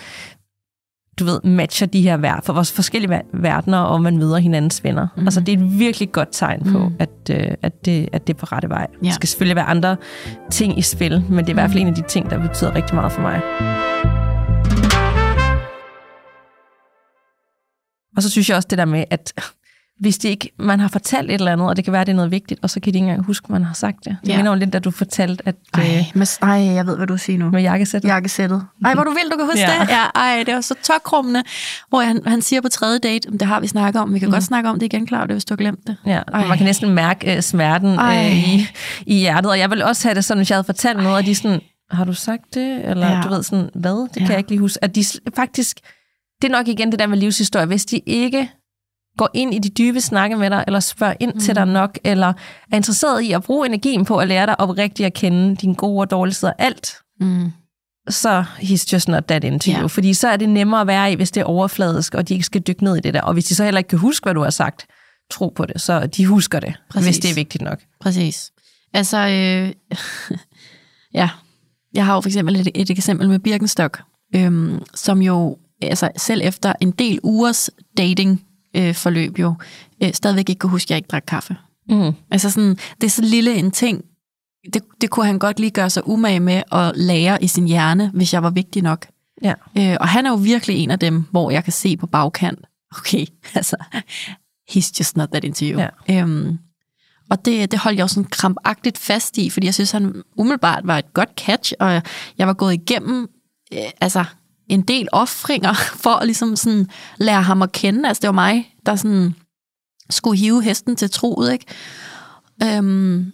du 1.18 1.24
ved, 1.24 1.40
matcher 1.44 1.87
de 1.87 2.02
her 2.02 2.16
ver- 2.16 2.40
for 2.44 2.52
vores 2.52 2.72
forskellige 2.72 3.11
ver- 3.11 3.40
verdener, 3.40 3.79
og 3.79 4.02
man 4.02 4.18
møder 4.18 4.37
hinandens 4.37 4.85
venner. 4.85 5.07
Mm. 5.16 5.22
Altså, 5.24 5.40
det 5.40 5.55
er 5.55 5.57
et 5.59 5.79
virkelig 5.79 6.12
godt 6.12 6.29
tegn 6.33 6.72
på, 6.72 6.79
mm. 6.79 6.94
at, 6.98 7.11
øh, 7.31 7.48
at, 7.62 7.85
det, 7.85 8.09
at 8.12 8.26
det 8.26 8.35
er 8.35 8.38
på 8.38 8.46
rette 8.46 8.68
vej. 8.68 8.87
Ja. 9.02 9.07
Der 9.07 9.12
skal 9.12 9.29
selvfølgelig 9.29 9.57
være 9.57 9.64
andre 9.64 9.96
ting 10.50 10.79
i 10.79 10.83
spil, 10.83 11.24
men 11.29 11.38
det 11.38 11.46
er 11.46 11.50
i 11.50 11.52
hvert 11.52 11.70
fald 11.70 11.81
en 11.81 11.88
af 11.88 11.94
de 11.94 12.02
ting, 12.09 12.31
der 12.31 12.48
betyder 12.48 12.74
rigtig 12.74 12.94
meget 12.94 13.12
for 13.12 13.20
mig. 13.20 13.42
Og 18.16 18.22
så 18.22 18.31
synes 18.31 18.48
jeg 18.48 18.57
også 18.57 18.66
det 18.70 18.79
der 18.79 18.85
med, 18.85 19.05
at 19.11 19.33
hvis 20.00 20.18
de 20.18 20.29
ikke, 20.29 20.50
man 20.59 20.81
har 20.81 20.88
fortalt 20.88 21.31
et 21.31 21.35
eller 21.35 21.52
andet, 21.52 21.68
og 21.68 21.76
det 21.76 21.85
kan 21.85 21.92
være, 21.92 22.00
at 22.00 22.07
det 22.07 22.12
er 22.12 22.16
noget 22.16 22.31
vigtigt, 22.31 22.61
og 22.62 22.70
så 22.70 22.81
kan 22.81 22.92
de 22.92 22.98
ikke 22.98 23.09
engang 23.09 23.24
huske, 23.24 23.52
man 23.52 23.62
har 23.64 23.74
sagt 23.74 23.96
det. 24.05 24.16
Det 24.22 24.29
Ja. 24.29 24.37
minder 24.37 24.52
jo 24.52 24.59
lidt, 24.59 24.72
da 24.72 24.79
du 24.79 24.90
fortalte, 24.90 25.48
at 25.48 25.55
Ej, 25.74 25.81
øh, 25.98 26.05
men, 26.14 26.26
ej, 26.42 26.48
jeg 26.50 26.87
ved, 26.87 26.96
hvad 26.96 27.07
du 27.07 27.16
siger 27.16 27.38
nu. 27.38 27.50
med 27.50 27.62
jakkesættet. 27.62 28.09
jakkesættet. 28.09 28.62
Ej, 28.85 28.94
hvor 28.94 29.05
du 29.05 29.11
vil, 29.11 29.31
du 29.33 29.37
kan 29.37 29.46
huske 29.46 29.61
Ja. 29.61 29.81
det. 29.81 29.88
Ja, 29.88 30.05
ej, 30.14 30.42
det 30.46 30.55
var 30.55 30.61
så 30.61 30.74
tokrummende, 30.83 31.42
hvor 31.88 32.00
han, 32.00 32.20
han 32.26 32.42
siger 32.42 32.61
på 32.61 32.68
tredje 32.68 32.98
date, 32.98 33.31
"Men 33.31 33.40
det 33.40 33.48
har 33.48 33.61
vi 33.61 33.66
snakket 33.66 34.02
om, 34.02 34.14
vi 34.14 34.18
kan 34.18 34.29
mm. 34.29 34.33
godt 34.33 34.44
snakke 34.44 34.68
om 34.70 34.79
det 34.79 34.87
igen, 34.87 35.09
Claudia, 35.09 35.35
hvis 35.35 35.44
du 35.44 35.52
har 35.55 35.57
glemt 35.57 35.87
det. 35.87 35.96
Ja, 36.07 36.20
Ej. 36.35 36.46
man 36.46 36.57
kan 36.57 36.66
næsten 36.66 36.90
mærke 36.94 37.37
øh, 37.37 37.42
smerten 37.42 37.94
Ej. 37.98 38.26
øh, 38.26 38.55
i, 38.55 38.68
i 39.07 39.18
hjertet, 39.18 39.50
og 39.50 39.59
jeg 39.59 39.70
vil 39.70 39.83
også 39.83 40.09
have 40.09 40.14
det 40.14 40.24
sådan, 40.24 40.38
hvis 40.38 40.50
jeg 40.50 40.57
havde 40.57 40.64
fortalt 40.66 40.98
noget, 41.02 41.16
og 41.18 41.26
de 41.26 41.35
sådan, 41.35 41.61
har 41.90 42.05
du 42.05 42.12
sagt 42.12 42.55
det? 42.55 42.85
Eller 42.90 43.07
Ja. 43.16 43.20
du 43.24 43.29
ved 43.29 43.42
sådan, 43.42 43.70
hvad? 43.74 44.02
Det 44.09 44.12
kan 44.12 44.22
Ja. 44.22 44.29
jeg 44.31 44.38
ikke 44.38 44.50
lige 44.50 44.61
huske. 44.61 44.85
At 44.85 44.94
de 44.94 45.05
faktisk, 45.37 45.81
det 46.42 46.49
er 46.49 46.53
nok 46.53 46.68
igen 46.68 46.90
det 46.90 46.99
der 46.99 47.07
med 47.07 47.18
livshistorie, 47.18 47.66
hvis 47.66 47.85
de 47.85 47.99
ikke 47.99 48.51
går 49.18 49.31
ind 49.35 49.55
i 49.55 49.59
de 49.59 49.68
dybe 49.68 50.01
snakke 50.01 50.37
med 50.37 50.51
dig, 50.51 50.64
eller 50.66 50.81
spørger 50.81 51.14
ind 51.20 51.35
mm. 51.35 51.40
til 51.40 51.55
dig 51.55 51.66
nok, 51.66 51.99
eller 52.05 52.33
er 52.72 52.77
interesseret 52.77 53.22
i 53.22 53.33
at 53.33 53.42
bruge 53.42 53.66
energien 53.66 54.05
på 54.05 54.18
at 54.18 54.29
lære 54.29 54.46
dig 54.46 54.61
oprigtigt 54.61 55.07
at 55.07 55.14
kende 55.14 55.57
dine 55.57 55.75
gode 55.75 56.01
og 56.01 56.11
dårlige 56.11 56.35
sider, 56.35 56.53
alt, 56.59 56.96
Mm. 57.20 57.51
så 58.09 58.44
he's 58.59 58.92
just 58.92 59.09
not 59.09 59.25
that 59.25 59.44
into 59.44 59.70
Ja. 59.70 59.81
you. 59.81 59.88
Fordi 59.88 60.14
så 60.14 60.29
er 60.29 60.37
det 60.37 60.49
nemmere 60.49 60.81
at 60.81 60.87
være 60.87 61.12
i, 61.12 61.14
hvis 61.14 61.31
det 61.31 61.40
er 61.40 61.44
overfladisk, 61.44 62.14
og 62.14 62.29
de 62.29 62.35
ikke 62.35 62.46
skal 62.46 62.61
dykke 62.61 62.85
ned 62.85 62.96
i 62.96 63.01
det 63.01 63.14
der. 63.14 63.20
Og 63.22 63.33
hvis 63.33 63.44
de 63.44 63.55
så 63.55 63.64
heller 63.64 63.79
ikke 63.79 63.88
kan 63.88 63.99
huske, 63.99 64.25
hvad 64.25 64.35
du 64.35 64.42
har 64.42 64.51
sagt, 64.51 64.87
tro 65.31 65.49
på 65.57 65.66
det, 65.66 65.81
så 65.81 66.07
de 66.07 66.27
husker 66.27 66.61
det, 66.61 66.75
Præcis. 66.90 67.07
hvis 67.07 67.18
det 67.18 67.31
er 67.31 67.35
vigtigt 67.35 67.64
nok. 67.64 67.79
Præcis. 68.01 68.53
Altså, 68.94 69.16
øh, 69.18 69.72
ja, 71.20 71.31
jeg 71.94 72.07
har 72.07 72.14
jo 72.14 72.20
for 72.20 72.29
eksempel 72.29 72.57
et, 72.57 72.68
et 72.75 72.90
eksempel 72.90 73.29
med 73.29 73.38
Birkenstock, 73.38 74.03
øhm, 74.37 74.83
som 74.94 75.22
jo, 75.22 75.59
altså 75.83 76.11
selv 76.17 76.41
efter 76.45 76.73
en 76.81 76.91
del 76.91 77.21
ugers 77.23 77.71
dating 77.97 78.45
øh, 78.77 78.95
forløb 78.95 79.39
jo, 79.39 79.55
øh, 80.03 80.12
stadigvæk 80.12 80.49
ikke 80.49 80.59
kunne 80.59 80.71
huske, 80.71 80.87
at 80.87 80.91
jeg 80.91 80.97
ikke 80.97 81.09
drak 81.09 81.25
kaffe. 81.27 81.57
Mm. 81.89 82.12
Altså 82.31 82.51
sådan, 82.51 82.77
det 83.01 83.07
er 83.07 83.11
så 83.11 83.23
lille 83.23 83.55
en 83.55 83.71
ting, 83.71 84.05
det, 84.75 84.83
det 85.01 85.11
kunne 85.11 85.27
han 85.27 85.39
godt 85.39 85.61
lige 85.61 85.71
gøre 85.71 85.91
sig 85.91 86.09
umage 86.09 86.41
med 86.41 86.62
at 86.73 86.93
lære 86.97 87.43
i 87.43 87.47
sin 87.47 87.67
hjerne, 87.67 88.11
hvis 88.15 88.33
jeg 88.33 88.43
var 88.43 88.51
vigtig 88.51 88.83
nok. 88.83 89.07
Ja. 89.43 89.53
Øh, 89.79 89.97
og 90.01 90.09
han 90.09 90.27
er 90.27 90.31
jo 90.31 90.37
virkelig 90.37 90.77
en 90.77 90.91
af 90.91 90.99
dem, 90.99 91.25
hvor 91.31 91.51
jeg 91.51 91.65
kan 91.65 91.73
se 91.73 91.97
på 91.97 92.07
bagkant, 92.07 92.59
okay, 92.99 93.27
altså, 93.55 93.77
he's 94.71 94.93
just 94.99 95.17
not 95.17 95.29
that 95.29 95.45
into 95.45 95.65
you. 95.65 95.81
Ja. 95.81 96.21
Øhm, 96.21 96.59
og 97.31 97.45
det, 97.45 97.71
det 97.71 97.79
holdt 97.79 97.97
jeg 97.97 98.03
jo 98.03 98.09
sådan 98.09 98.31
krampagtigt 98.31 98.99
fast 98.99 99.39
i, 99.39 99.51
fordi 99.51 99.67
jeg 99.67 99.75
synes, 99.75 99.91
han 99.91 100.23
umiddelbart 100.37 100.87
var 100.87 100.99
et 100.99 101.15
godt 101.15 101.29
catch, 101.37 101.73
og 101.81 102.03
jeg 102.39 102.47
var 102.47 102.53
gået 102.53 102.75
igennem 102.75 103.29
øh, 103.73 103.79
altså, 104.01 104.25
en 104.68 104.83
del 104.83 105.09
offringer 105.12 105.74
for 106.05 106.11
at 106.11 106.26
ligesom 106.26 106.57
sådan 106.57 106.90
lære 107.16 107.42
ham 107.42 107.62
at 107.62 107.72
kende. 107.72 108.09
Altså 108.09 108.20
det 108.20 108.29
var 108.29 108.33
mig, 108.33 108.74
der 108.87 108.96
sådan 108.96 109.35
skulle 110.11 110.38
hive 110.38 110.62
hesten 110.62 110.96
til 110.96 111.11
troet, 111.11 111.52
ikke? 111.52 111.66
Øhm, 112.62 113.33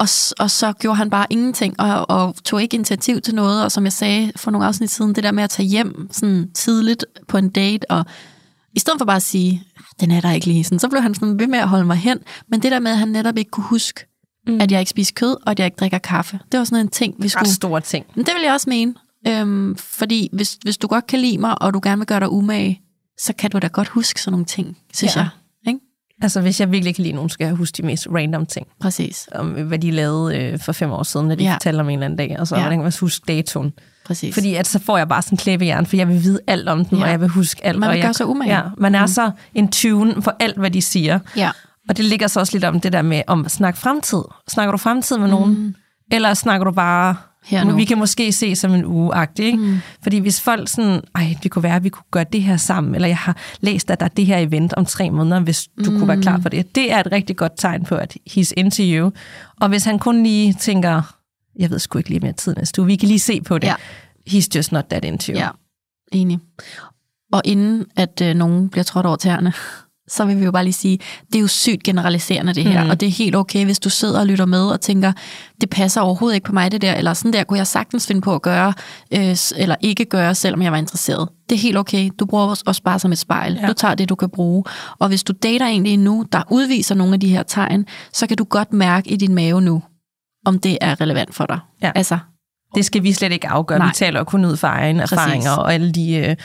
og, 0.00 0.08
og 0.38 0.50
så 0.50 0.72
gjorde 0.72 0.96
han 0.96 1.10
bare 1.10 1.26
ingenting, 1.30 1.80
og, 1.80 2.10
og 2.10 2.34
tog 2.44 2.62
ikke 2.62 2.74
initiativ 2.74 3.20
til 3.20 3.34
noget, 3.34 3.64
og 3.64 3.72
som 3.72 3.84
jeg 3.84 3.92
sagde 3.92 4.32
for 4.36 4.50
nogle 4.50 4.66
afsnit 4.66 4.90
siden, 4.90 5.14
det 5.14 5.24
der 5.24 5.30
med 5.32 5.44
at 5.44 5.50
tage 5.50 5.68
hjem 5.68 6.08
sådan 6.10 6.50
tidligt 6.54 7.04
på 7.28 7.38
en 7.38 7.48
date, 7.48 7.90
og 7.90 8.04
i 8.72 8.78
stedet 8.80 8.98
for 8.98 9.04
bare 9.04 9.16
at 9.16 9.22
sige, 9.22 9.62
den 10.00 10.10
er 10.10 10.20
der 10.20 10.32
ikke 10.32 10.46
lige, 10.46 10.64
sådan, 10.64 10.78
så 10.78 10.88
blev 10.88 11.02
han 11.02 11.14
sådan 11.14 11.38
ved 11.38 11.46
med 11.46 11.58
at 11.58 11.68
holde 11.68 11.84
mig 11.84 11.96
hen, 11.96 12.18
men 12.48 12.62
det 12.62 12.72
der 12.72 12.78
med, 12.78 12.90
at 12.90 12.98
han 12.98 13.08
netop 13.08 13.36
ikke 13.36 13.50
kunne 13.50 13.64
huske, 13.64 14.06
mm. 14.46 14.60
at 14.60 14.72
jeg 14.72 14.80
ikke 14.80 14.90
spiser 14.90 15.12
kød, 15.16 15.36
og 15.46 15.50
at 15.50 15.58
jeg 15.58 15.66
ikke 15.66 15.76
drikker 15.76 15.98
kaffe, 15.98 16.38
det 16.52 16.58
var 16.58 16.64
sådan 16.64 16.84
en 16.86 16.90
ting, 16.90 17.14
vi 17.18 17.28
skulle... 17.28 17.48
Ret 17.48 17.54
store 17.54 17.80
ting. 17.80 18.06
Men 18.14 18.26
det 18.26 18.34
vil 18.34 18.42
jeg 18.42 18.52
også 18.52 18.70
mene, 18.70 18.94
øhm, 19.28 19.76
fordi 19.76 20.28
hvis, 20.32 20.58
hvis 20.62 20.78
du 20.78 20.86
godt 20.86 21.06
kan 21.06 21.18
lide 21.18 21.38
mig, 21.38 21.62
og 21.62 21.74
du 21.74 21.80
gerne 21.82 21.98
vil 21.98 22.06
gøre 22.06 22.20
dig 22.20 22.30
umage, 22.30 22.80
så 23.20 23.32
kan 23.38 23.50
du 23.50 23.58
da 23.58 23.66
godt 23.66 23.88
huske 23.88 24.20
sådan 24.20 24.32
nogle 24.32 24.46
ting, 24.46 24.78
synes 24.94 25.16
Ja. 25.16 25.20
jeg. 25.20 25.28
Ikke? 25.68 25.80
Altså, 26.22 26.40
hvis 26.40 26.60
jeg 26.60 26.72
virkelig 26.72 26.94
kan 26.94 27.02
lide 27.02 27.14
nogen, 27.14 27.30
skal 27.30 27.44
jeg 27.44 27.54
huske 27.54 27.76
de 27.76 27.86
mest 27.86 28.06
random 28.14 28.46
ting. 28.46 28.66
Præcis, 28.80 29.28
Om 29.34 29.48
hvad 29.48 29.78
de 29.78 29.90
lavede 29.90 30.36
øh, 30.38 30.58
for 30.58 30.72
fem 30.72 30.90
år 30.90 31.02
siden, 31.02 31.28
når 31.28 31.34
de 31.34 31.44
Ja. 31.44 31.52
fortalte 31.54 31.80
om 31.80 31.88
en 31.88 31.92
eller 31.92 32.04
anden 32.04 32.18
dag. 32.18 32.36
Og 32.40 32.46
så 32.48 32.54
Ja. 32.56 32.60
hvordan 32.60 32.78
kan 32.78 32.82
man 32.82 32.92
huske 33.00 33.24
datoen. 33.28 33.72
præcis. 34.06 34.34
Fordi 34.34 34.54
at 34.54 34.66
så 34.66 34.78
får 34.78 34.98
jeg 34.98 35.08
bare 35.08 35.22
sådan 35.22 35.38
klæbejern, 35.38 35.86
for 35.86 35.96
jeg 35.96 36.08
vil 36.08 36.22
vide 36.22 36.40
alt 36.46 36.68
om 36.68 36.84
den, 36.84 36.98
Ja. 36.98 37.04
og 37.04 37.10
jeg 37.10 37.20
vil 37.20 37.28
huske 37.28 37.64
alt. 37.66 37.78
Man 37.78 37.86
vil 37.88 37.92
og 37.92 37.96
jeg, 37.98 38.04
gøre 38.04 38.14
sig 38.14 38.26
umage. 38.26 38.54
Ja, 38.56 38.62
man 38.78 38.94
er 38.94 39.00
mm. 39.00 39.06
så 39.08 39.30
en 39.54 39.70
tune 39.70 40.22
for 40.22 40.36
alt, 40.40 40.58
hvad 40.58 40.70
de 40.70 40.82
siger. 40.82 41.18
ja. 41.36 41.50
Og 41.88 41.96
det 41.96 42.04
ligger 42.04 42.26
så 42.26 42.40
også 42.40 42.52
lidt 42.56 42.64
om 42.64 42.80
det 42.80 42.92
der 42.92 43.02
med, 43.02 43.22
om 43.26 43.48
snak 43.48 43.76
fremtid. 43.76 44.22
Snakker 44.50 44.72
du 44.72 44.78
fremtid 44.78 45.18
med 45.18 45.28
nogen? 45.28 45.54
Mm. 45.58 45.74
Eller 46.12 46.34
snakker 46.34 46.64
du 46.64 46.70
bare, 46.70 47.16
Her 47.44 47.64
nu. 47.64 47.76
vi 47.76 47.84
kan 47.84 47.98
måske 47.98 48.32
se 48.32 48.56
som 48.56 48.74
en 48.74 48.84
uge 48.84 49.12
ikke? 49.38 49.58
Mm. 49.58 49.78
Fordi 50.02 50.18
hvis 50.18 50.40
folk 50.40 50.68
sådan, 50.68 51.00
ej, 51.14 51.36
det 51.42 51.50
kunne 51.50 51.62
være, 51.62 51.76
at 51.76 51.84
vi 51.84 51.88
kunne 51.88 52.04
gøre 52.10 52.24
det 52.32 52.42
her 52.42 52.56
sammen, 52.56 52.94
eller 52.94 53.08
jeg 53.08 53.16
har 53.16 53.36
læst, 53.60 53.90
at 53.90 54.00
der 54.00 54.06
er 54.06 54.10
det 54.10 54.26
her 54.26 54.38
event 54.38 54.72
om 54.74 54.86
tre 54.86 55.10
måneder, 55.10 55.40
hvis 55.40 55.68
du 55.84 55.90
mm. 55.90 55.98
kunne 55.98 56.08
være 56.08 56.22
klar 56.22 56.40
for 56.40 56.48
det. 56.48 56.74
Det 56.74 56.92
er 56.92 57.00
et 57.00 57.12
rigtig 57.12 57.36
godt 57.36 57.52
tegn 57.58 57.84
på, 57.84 57.94
at 57.94 58.16
he's 58.30 58.52
into 58.56 58.82
you. 58.82 59.12
Og 59.60 59.68
hvis 59.68 59.84
han 59.84 59.98
kun 59.98 60.22
lige 60.22 60.52
tænker, 60.52 61.16
jeg 61.58 61.70
ved 61.70 61.78
sgu 61.78 61.98
ikke 61.98 62.10
lige 62.10 62.20
mere 62.20 62.32
tid 62.32 62.54
næste 62.54 62.80
uge, 62.80 62.86
vi 62.86 62.96
kan 62.96 63.08
lige 63.08 63.18
se 63.18 63.40
på 63.40 63.58
det. 63.58 63.66
Ja. 63.68 63.74
He's 64.30 64.48
just 64.54 64.72
not 64.72 64.84
that 64.84 65.04
into 65.04 65.32
you. 65.32 65.38
Ja, 65.38 65.48
enig. 66.12 66.38
Og 67.32 67.42
inden 67.44 67.86
at 67.96 68.20
øh, 68.22 68.34
nogen 68.34 68.68
bliver 68.68 68.84
trådt 68.84 69.06
over 69.06 69.16
tæerne, 69.16 69.52
så 70.08 70.24
vil 70.24 70.40
vi 70.40 70.44
jo 70.44 70.52
bare 70.52 70.64
lige 70.64 70.72
sige, 70.72 70.98
det 71.26 71.34
er 71.34 71.40
jo 71.40 71.46
sygt 71.46 71.82
generaliserende 71.82 72.52
det 72.52 72.64
her, 72.64 72.84
mm. 72.84 72.90
og 72.90 73.00
det 73.00 73.06
er 73.06 73.10
helt 73.10 73.36
okay, 73.36 73.64
hvis 73.64 73.78
du 73.78 73.90
sidder 73.90 74.20
og 74.20 74.26
lytter 74.26 74.44
med 74.44 74.66
og 74.66 74.80
tænker, 74.80 75.12
det 75.60 75.70
passer 75.70 76.00
overhovedet 76.00 76.34
ikke 76.34 76.44
på 76.44 76.52
mig 76.52 76.72
det 76.72 76.82
der, 76.82 76.94
eller 76.94 77.14
sådan 77.14 77.32
der 77.32 77.44
kunne 77.44 77.58
jeg 77.58 77.66
sagtens 77.66 78.06
finde 78.06 78.20
på 78.20 78.34
at 78.34 78.42
gøre, 78.42 78.74
øh, 79.12 79.36
eller 79.56 79.76
ikke 79.80 80.04
gøre, 80.04 80.34
selvom 80.34 80.62
jeg 80.62 80.72
var 80.72 80.78
interesseret. 80.78 81.28
Det 81.50 81.54
er 81.56 81.60
helt 81.60 81.76
okay, 81.76 82.10
du 82.18 82.26
bruger 82.26 82.46
os 82.46 82.62
også 82.62 82.82
bare 82.82 82.98
som 82.98 83.12
et 83.12 83.18
spejl. 83.18 83.58
Ja. 83.62 83.66
Du 83.66 83.72
tager 83.72 83.94
det, 83.94 84.08
du 84.08 84.14
kan 84.14 84.30
bruge. 84.30 84.64
Og 84.98 85.08
hvis 85.08 85.22
du 85.22 85.32
dater 85.42 85.66
egentlig 85.66 85.96
nu, 85.96 86.24
der 86.32 86.42
udviser 86.50 86.94
nogle 86.94 87.14
af 87.14 87.20
de 87.20 87.28
her 87.28 87.42
tegn, 87.42 87.86
så 88.12 88.26
kan 88.26 88.36
du 88.36 88.44
godt 88.44 88.72
mærke 88.72 89.10
i 89.10 89.16
din 89.16 89.34
mave 89.34 89.60
nu, 89.60 89.82
om 90.46 90.58
det 90.58 90.78
er 90.80 91.00
relevant 91.00 91.34
for 91.34 91.46
dig. 91.46 91.58
Ja. 91.82 91.92
Altså, 91.94 92.18
Det 92.74 92.84
skal 92.84 93.02
vi 93.02 93.12
slet 93.12 93.32
ikke 93.32 93.48
afgøre. 93.48 93.78
Nej. 93.78 93.86
Vi 93.88 93.92
taler 93.94 94.24
kun 94.24 94.44
ud 94.44 94.56
fra 94.56 94.68
egne 94.68 95.00
Præcis. 95.00 95.12
erfaringer 95.12 95.50
og 95.50 95.74
alle 95.74 95.92
de 95.92 96.14
øh, 96.16 96.36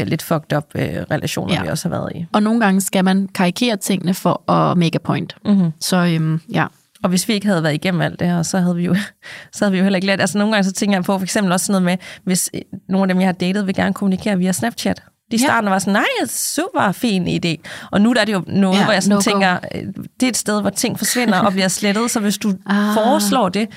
øh, 0.00 0.06
lidt 0.06 0.22
fucked 0.22 0.56
up 0.56 0.64
øh, 0.74 0.88
relationer, 1.10 1.54
Ja. 1.54 1.62
vi 1.62 1.68
også 1.68 1.88
har 1.88 1.96
været 1.98 2.12
i. 2.14 2.26
og 2.32 2.42
nogle 2.42 2.60
gange 2.60 2.80
skal 2.80 3.04
man 3.04 3.28
karikere 3.34 3.76
tingene 3.76 4.14
for 4.14 4.50
at 4.50 4.78
make 4.78 4.94
a 4.94 4.98
point. 5.04 5.36
Mm-hmm. 5.44 5.70
Så 5.80 5.96
øhm, 5.96 6.40
ja, 6.52 6.66
Og 7.02 7.08
hvis 7.08 7.28
vi 7.28 7.32
ikke 7.32 7.46
havde 7.46 7.62
været 7.62 7.74
igennem 7.74 8.00
alt 8.00 8.20
det 8.20 8.28
her, 8.28 8.42
så 8.42 8.58
havde 8.58 8.76
vi 8.76 8.84
jo, 8.84 8.94
så 9.52 9.64
havde 9.64 9.72
vi 9.72 9.78
jo 9.78 9.82
heller 9.84 9.96
ikke 9.96 10.06
lært. 10.06 10.20
Altså 10.20 10.38
nogle 10.38 10.52
gange 10.54 10.64
så 10.64 10.72
tænker 10.72 10.96
jeg 10.96 11.04
på 11.04 11.18
for 11.18 11.22
eksempel 11.24 11.52
også 11.52 11.66
sådan 11.66 11.82
noget 11.82 11.98
med, 12.00 12.06
hvis 12.24 12.50
øh, 12.54 12.60
nogle 12.88 13.04
af 13.04 13.08
dem, 13.08 13.20
jeg 13.20 13.28
har 13.28 13.32
datet, 13.32 13.66
vil 13.66 13.74
gerne 13.74 13.94
kommunikere 13.94 14.38
via 14.38 14.52
Snapchat. 14.52 15.02
De 15.30 15.36
i 15.36 15.40
Ja. 15.40 15.46
starten 15.46 15.70
var 15.70 15.78
sådan, 15.78 15.92
nej, 15.92 16.26
super 16.28 16.92
fin 16.92 17.28
idé. 17.44 17.56
Og 17.90 18.00
nu 18.00 18.12
der 18.12 18.20
er 18.20 18.24
det 18.24 18.32
jo 18.32 18.42
noget, 18.46 18.78
Ja, 18.78 18.84
hvor 18.84 18.92
jeg 18.92 19.02
sådan 19.02 19.12
no-go. 19.16 19.20
tænker, 19.20 19.58
øh, 19.74 19.82
det 20.20 20.26
er 20.26 20.28
et 20.30 20.36
sted, 20.36 20.60
hvor 20.60 20.70
ting 20.70 20.98
forsvinder 20.98 21.38
og 21.40 21.52
bliver 21.52 21.68
slettet, 21.68 22.10
så 22.10 22.20
hvis 22.20 22.38
du 22.38 22.48
ah. 22.66 22.94
foreslår 22.94 23.48
det, 23.48 23.68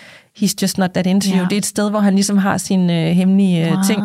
he's 0.42 0.54
just 0.62 0.78
not 0.78 0.90
that 0.90 1.06
into 1.08 1.30
Ja. 1.30 1.38
you. 1.38 1.44
Det 1.46 1.54
er 1.54 1.58
et 1.58 1.66
sted, 1.66 1.90
hvor 1.90 2.00
han 2.00 2.14
ligesom 2.16 2.38
har 2.38 2.58
sine 2.58 3.10
øh, 3.10 3.16
hemmelige 3.16 3.66
øh, 3.68 3.74
Wow. 3.74 3.84
ting. 3.88 4.02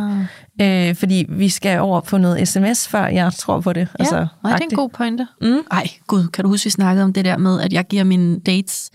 Øh, 0.61 0.95
fordi 0.97 1.25
vi 1.29 1.49
skal 1.49 1.81
over 1.81 2.01
på 2.01 2.19
noget 2.19 2.49
sms, 2.49 2.89
før 2.89 3.07
jeg 3.07 3.33
tror 3.33 3.61
på 3.61 3.73
det. 3.73 3.89
altså, 3.99 4.17
ja, 4.17 4.27
nej, 4.45 4.53
det 4.53 4.61
er 4.61 4.69
en 4.71 4.77
god 4.77 4.89
pointe. 4.89 5.27
Mm. 5.43 5.59
Ej, 5.71 5.89
gud, 6.07 6.29
kan 6.29 6.45
du 6.45 6.49
huske, 6.51 6.65
vi 6.65 6.71
snakkede 6.71 7.05
om 7.05 7.13
det 7.13 7.25
der 7.25 7.37
med, 7.39 7.61
at 7.61 7.73
jeg 7.73 7.85
giver 7.87 8.05
mine 8.05 8.41
dates 8.41 8.91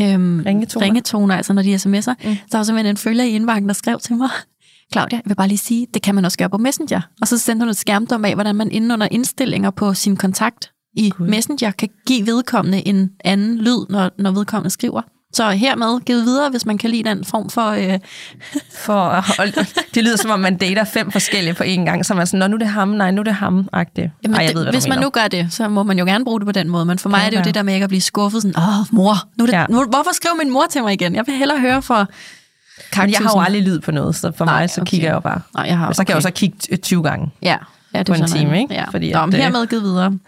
øhm, 0.00 0.42
Ringetoner. 0.46 0.86
ringetoner, 0.86 1.34
altså 1.36 1.52
når 1.52 1.62
de 1.62 1.74
sms'er. 1.74 2.14
Mm. 2.28 2.36
Der 2.52 2.56
var 2.58 2.62
simpelthen 2.62 2.86
en 2.86 2.96
følger 2.96 3.24
i 3.24 3.30
indbakken, 3.30 3.68
der 3.68 3.74
skrev 3.74 3.98
til 3.98 4.16
mig, 4.16 4.28
Claudia, 4.92 5.16
jeg 5.16 5.22
vil 5.26 5.34
bare 5.34 5.48
lige 5.48 5.58
sige, 5.58 5.86
det 5.94 6.02
kan 6.02 6.14
man 6.14 6.24
også 6.24 6.38
gøre 6.38 6.50
på 6.50 6.58
Messenger. 6.58 7.00
Og 7.20 7.28
så 7.28 7.38
sendte 7.38 7.64
hun 7.64 7.70
et 7.70 7.76
skærmdom 7.76 8.24
af, 8.24 8.34
hvordan 8.34 8.54
man 8.56 8.70
inde 8.70 8.94
under 8.94 9.08
indstillinger 9.10 9.70
på 9.70 9.94
sin 9.94 10.16
kontakt 10.16 10.70
i 10.96 11.10
Gud. 11.10 11.28
Messenger 11.28 11.70
kan 11.70 11.88
give 12.06 12.26
vedkommende 12.26 12.88
en 12.88 13.10
anden 13.24 13.58
lyd, 13.58 13.86
når, 13.90 14.10
når 14.18 14.30
vedkommende 14.30 14.70
skriver. 14.70 15.02
Så 15.34 15.50
hermed 15.50 16.00
givet 16.00 16.24
videre, 16.24 16.50
hvis 16.50 16.66
man 16.66 16.78
kan 16.78 16.90
lide 16.90 17.04
den 17.08 17.24
form 17.24 17.50
for... 17.50 17.70
Øh, 17.70 17.98
For 18.84 19.24
holde, 19.36 19.52
det 19.94 20.04
lyder 20.04 20.16
som 20.16 20.30
om, 20.30 20.40
man 20.40 20.56
dater 20.56 20.84
fem 20.84 21.10
forskellige 21.10 21.54
på 21.54 21.62
én 21.64 21.84
gang, 21.84 22.06
så 22.06 22.14
man 22.14 22.20
er 22.20 22.24
sådan, 22.24 22.40
Nå, 22.40 22.46
nu 22.46 22.54
er 22.54 22.58
det 22.58 22.68
ham, 22.68 22.88
nej, 22.88 23.10
nu 23.10 23.20
er 23.20 23.24
det 23.24 23.34
ham 23.34 23.68
agtigt 23.72 24.10
Jamen, 24.22 24.34
Ej, 24.36 24.40
jeg 24.40 24.48
det, 24.48 24.56
ved, 24.56 24.62
hvad 24.64 24.72
hvis 24.72 24.88
man 24.88 24.96
mener. 24.96 25.06
nu 25.06 25.10
gør 25.10 25.28
det, 25.28 25.48
så 25.52 25.68
må 25.68 25.82
man 25.82 25.98
jo 25.98 26.04
gerne 26.04 26.24
bruge 26.24 26.40
det 26.40 26.46
på 26.46 26.52
den 26.52 26.68
måde. 26.68 26.84
Men 26.84 26.98
for 26.98 27.08
mig 27.08 27.18
Kan 27.20 27.26
er 27.26 27.30
det 27.30 27.36
jo 27.36 27.38
være. 27.38 27.44
det 27.44 27.54
der 27.54 27.62
med 27.62 27.74
ikke 27.74 27.84
at 27.84 27.88
blive 27.90 28.00
skuffet. 28.00 28.42
Sådan, 28.42 28.56
Åh, 28.58 28.86
mor, 28.90 29.14
nu 29.38 29.46
det, 29.46 29.52
ja. 29.52 29.60
Ja. 29.60 29.66
nu, 29.68 29.84
hvorfor 29.84 30.10
skriver 30.14 30.34
min 30.44 30.50
mor 30.52 30.64
til 30.70 30.82
mig 30.82 30.92
igen? 30.92 31.14
Jeg 31.14 31.24
vil 31.26 31.34
hellere 31.34 31.60
høre 31.60 31.82
fra 31.82 31.98
Men 31.98 32.06
jeg 32.06 32.96
har 32.96 33.06
jo 33.06 33.12
kaktusen. 33.12 33.40
aldrig 33.40 33.62
lyd 33.62 33.80
på 33.80 33.90
noget, 33.90 34.16
så 34.16 34.32
for 34.36 34.44
Nej, 34.44 34.60
mig 34.60 34.70
så 34.70 34.80
okay. 34.80 34.90
kigger 34.90 35.08
jeg 35.08 35.14
jo 35.14 35.20
bare. 35.20 35.40
Nej, 35.54 35.66
jeg 35.66 35.78
har, 35.78 35.86
Og 35.86 35.94
så 35.96 36.04
kan 36.04 36.08
jeg 36.08 36.16
jo 36.16 36.20
så 36.20 36.30
kigge 36.30 36.56
t- 36.72 36.76
20 36.76 37.02
gange. 37.02 37.30
Ja, 37.42 37.56
Ja, 37.94 37.98
det 37.98 38.06
på 38.06 38.14
en 38.14 38.26
time, 38.26 38.60
ikke? 38.60 38.74
Ja. 38.74 38.84
Fordi 38.90 39.12
Nå, 39.12 39.18
at, 39.22 39.34
hermed 39.34 39.66
givet 39.66 39.82
videre. 39.82 40.18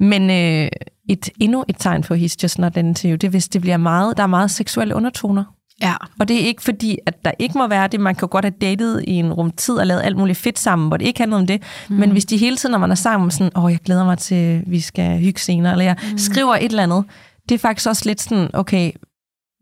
Men 0.00 0.30
øh, 0.30 0.68
et, 1.08 1.30
endnu 1.40 1.64
et 1.68 1.76
tegn 1.78 2.02
på 2.02 2.14
He's 2.14 2.34
Just 2.42 2.58
Not 2.58 2.76
Into 2.76 3.08
You, 3.08 3.12
det 3.12 3.24
er, 3.24 3.28
hvis 3.28 3.48
det 3.48 3.60
bliver 3.60 3.76
meget, 3.76 4.16
der 4.16 4.22
er 4.22 4.26
meget 4.26 4.50
seksuelle 4.50 4.94
undertoner. 4.94 5.44
Ja. 5.82 5.94
Og 6.20 6.28
det 6.28 6.42
er 6.42 6.46
ikke 6.46 6.62
fordi, 6.62 6.98
at 7.06 7.24
der 7.24 7.32
ikke 7.38 7.58
må 7.58 7.68
være 7.68 7.88
det. 7.88 8.00
Man 8.00 8.14
kan 8.14 8.28
godt 8.28 8.44
have 8.44 8.54
datet 8.60 9.04
i 9.08 9.12
en 9.12 9.32
rum 9.32 9.50
tid 9.50 9.74
og 9.74 9.86
lavet 9.86 10.02
alt 10.04 10.16
muligt 10.16 10.38
fedt 10.38 10.58
sammen, 10.58 10.88
hvor 10.88 10.96
det 10.96 11.06
ikke 11.06 11.20
handler 11.20 11.36
om 11.36 11.46
det. 11.46 11.62
Mm. 11.88 11.96
Men 11.96 12.10
hvis 12.10 12.24
de 12.24 12.36
hele 12.36 12.56
tiden, 12.56 12.70
når 12.70 12.78
man 12.78 12.90
er 12.90 12.94
sammen, 12.94 13.30
sådan, 13.30 13.50
åh, 13.56 13.72
jeg 13.72 13.78
glæder 13.84 14.04
mig 14.04 14.18
til, 14.18 14.62
vi 14.66 14.80
skal 14.80 15.18
hygge 15.18 15.40
senere, 15.40 15.72
eller 15.72 15.84
jeg 15.84 15.96
mm. 16.12 16.18
skriver 16.18 16.54
et 16.54 16.64
eller 16.64 16.82
andet, 16.82 17.04
det 17.48 17.54
er 17.54 17.58
faktisk 17.58 17.88
også 17.88 18.02
lidt 18.06 18.20
sådan, 18.20 18.50
okay, 18.52 18.92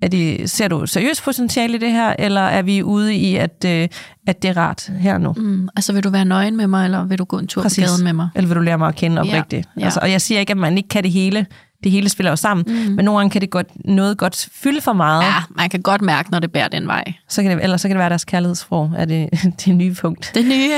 er 0.02 0.08
det, 0.08 0.50
ser 0.50 0.68
du 0.68 0.86
seriøst 0.86 1.22
potentiale 1.24 1.74
i 1.74 1.78
det 1.78 1.90
her, 1.92 2.14
eller 2.18 2.40
er 2.40 2.62
vi 2.62 2.82
ude 2.82 3.14
i, 3.14 3.36
at, 3.36 3.64
øh, 3.66 3.88
at 4.26 4.42
det 4.42 4.48
er 4.48 4.56
rart 4.56 4.90
her 5.00 5.18
nu? 5.18 5.32
Mm, 5.36 5.68
altså, 5.76 5.92
vil 5.92 6.04
du 6.04 6.10
være 6.10 6.24
nøgen 6.24 6.56
med 6.56 6.66
mig, 6.66 6.84
eller 6.84 7.04
vil 7.04 7.18
du 7.18 7.24
gå 7.24 7.38
en 7.38 7.46
tur 7.46 7.62
Præcis. 7.62 7.84
på 7.84 7.88
gaden 7.88 8.04
med 8.04 8.12
mig? 8.12 8.28
Eller 8.34 8.48
vil 8.48 8.56
du 8.56 8.60
lære 8.62 8.78
mig 8.78 8.88
at 8.88 8.94
kende 8.94 9.16
Ja, 9.16 9.20
oprigtigt? 9.20 9.68
ja. 9.80 9.84
Altså, 9.84 10.00
og 10.02 10.10
jeg 10.10 10.20
siger 10.22 10.40
ikke, 10.40 10.50
at 10.50 10.56
man 10.56 10.76
ikke 10.76 10.88
kan 10.88 11.02
det 11.02 11.12
hele. 11.12 11.46
Det 11.84 11.92
hele 11.92 12.08
spiller 12.08 12.30
jo 12.30 12.36
sammen. 12.36 12.66
Mm. 12.68 12.74
Men 12.92 13.04
nogle 13.04 13.18
gange 13.18 13.30
kan 13.30 13.40
det 13.40 13.50
godt, 13.50 13.66
noget 13.84 14.18
godt 14.18 14.48
fylde 14.52 14.80
for 14.80 14.92
meget. 14.92 15.22
Ja, 15.22 15.34
man 15.56 15.70
kan 15.70 15.82
godt 15.82 16.02
mærke, 16.02 16.30
når 16.30 16.38
det 16.38 16.52
bærer 16.52 16.68
den 16.68 16.86
vej. 16.86 17.04
Så 17.28 17.42
kan 17.42 17.50
det, 17.56 17.62
eller 17.64 17.76
så 17.76 17.88
kan 17.88 17.94
det 17.94 17.98
være 18.00 18.08
deres 18.08 18.24
kærlighedssprog, 18.24 18.92
er 18.96 19.04
det, 19.04 19.28
det 19.64 19.74
nye 19.76 19.94
punkt. 19.94 20.30
Det 20.34 20.44
nye 20.46 20.70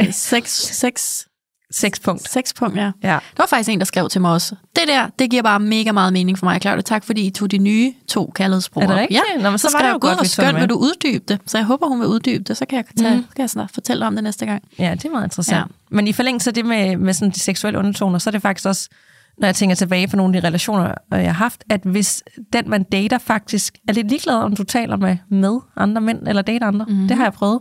øh, 0.00 0.12
seks, 0.12 0.50
seks, 0.52 1.27
Seks 1.70 2.00
punkt. 2.00 2.30
seks 2.30 2.54
punkt, 2.54 2.76
ja. 2.76 2.90
Ja. 3.02 3.08
Der 3.08 3.18
var 3.38 3.46
faktisk 3.46 3.70
en, 3.70 3.78
der 3.78 3.84
skrev 3.84 4.08
til 4.08 4.20
mig 4.20 4.32
også. 4.32 4.54
Det 4.76 4.82
der, 4.88 5.08
det 5.18 5.30
giver 5.30 5.42
bare 5.42 5.60
mega 5.60 5.92
meget 5.92 6.12
mening 6.12 6.38
for 6.38 6.46
mig, 6.46 6.60
Claudia. 6.60 6.82
Tak, 6.82 7.04
fordi 7.04 7.26
I 7.26 7.30
tog 7.30 7.50
de 7.50 7.58
nye 7.58 7.92
to 8.08 8.32
kærlighedssprog 8.34 8.82
Er 8.82 8.86
det 8.86 8.94
op." 8.94 9.00
rigtigt? 9.00 9.20
Ja, 9.36 9.42
Nå, 9.42 9.50
men 9.50 9.58
så 9.58 9.68
så 9.68 9.76
var 9.76 9.78
det 9.78 9.84
skrev 9.84 9.88
jo 9.88 9.94
jeg, 9.94 10.00
godt, 10.00 10.14
hvor 10.16 10.22
det 10.22 10.30
skønt, 10.30 10.52
med." 10.52 10.60
vil 10.60 10.68
du 10.68 10.74
uddybe 10.74 11.24
det? 11.28 11.40
Så 11.46 11.58
jeg 11.58 11.64
håber, 11.64 11.86
hun 11.86 12.00
vil 12.00 12.08
uddybe 12.08 12.44
det. 12.44 12.56
Så 12.56 12.66
kan 12.66 12.76
jeg, 12.76 12.84
tage, 13.04 13.16
mm. 13.16 13.24
kan 13.36 13.42
jeg 13.42 13.50
snart 13.50 13.70
fortælle 13.70 14.06
om 14.06 14.14
det 14.14 14.24
næste 14.24 14.46
gang. 14.46 14.62
Ja, 14.78 14.90
det 14.94 15.04
er 15.04 15.10
meget 15.10 15.24
interessant. 15.24 15.56
Ja. 15.58 15.62
Men 15.90 16.06
i 16.06 16.12
forlængelse 16.12 16.50
af 16.50 16.54
det 16.54 16.66
med, 16.66 16.96
med 16.96 17.12
sådan 17.12 17.30
de 17.30 17.40
seksuelle 17.40 17.78
undertoner, 17.78 18.18
så 18.18 18.30
er 18.30 18.32
det 18.32 18.42
faktisk 18.42 18.66
også, 18.66 18.88
når 19.38 19.48
jeg 19.48 19.54
tænker 19.54 19.76
tilbage 19.76 20.08
på 20.08 20.16
nogle 20.16 20.36
af 20.36 20.42
de 20.42 20.46
relationer, 20.48 20.84
øh, 21.14 21.18
jeg 21.18 21.26
har 21.34 21.44
haft, 21.44 21.64
at 21.70 21.80
hvis 21.84 22.22
den, 22.52 22.70
man 22.70 22.82
dater, 22.82 23.18
faktisk 23.18 23.78
er 23.88 23.92
lidt 23.92 24.08
ligeglad, 24.08 24.34
om 24.34 24.56
du 24.56 24.64
taler 24.64 24.96
med, 24.96 25.16
med 25.30 25.58
andre 25.76 26.00
mænd, 26.00 26.28
eller 26.28 26.42
dater 26.42 26.66
andre. 26.66 26.86
Mm-hmm. 26.88 27.08
Det 27.08 27.16
har 27.16 27.24
jeg 27.24 27.32
prøvet. 27.32 27.60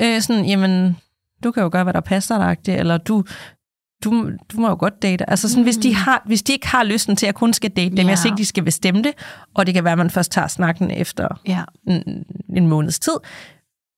Øh, 0.00 0.20
sådan, 0.20 0.44
jamen, 0.44 0.96
du 1.44 1.50
kan 1.50 1.62
jo 1.62 1.68
gøre, 1.72 1.82
hvad 1.82 1.92
der 1.94 2.00
passer 2.00 2.38
dig, 2.38 2.74
eller 2.78 2.98
du, 2.98 3.24
du, 4.04 4.30
du 4.52 4.60
må 4.60 4.68
jo 4.68 4.76
godt 4.80 5.02
date. 5.02 5.30
Altså 5.30 5.48
sådan, 5.48 5.60
mm. 5.62 5.64
hvis, 5.66 5.76
de 5.76 5.94
har, 5.94 6.22
hvis 6.26 6.42
de 6.42 6.52
ikke 6.52 6.68
har 6.68 6.84
lysten 6.84 7.16
til 7.16 7.26
at 7.26 7.34
kun 7.34 7.52
skal 7.52 7.70
date 7.70 7.96
dem, 7.96 7.98
Ja. 8.04 8.08
jeg 8.08 8.18
siger 8.18 8.32
ikke, 8.32 8.40
de 8.40 8.46
skal 8.46 8.62
bestemme 8.64 9.02
det, 9.02 9.12
og 9.54 9.66
det 9.66 9.74
kan 9.74 9.84
være, 9.84 9.92
at 9.92 9.98
man 9.98 10.10
først 10.10 10.32
tager 10.32 10.48
snakken 10.48 10.90
efter 10.90 11.28
Ja. 11.46 11.60
en, 11.88 12.24
en 12.56 12.66
måneds 12.66 12.98
tid, 12.98 13.12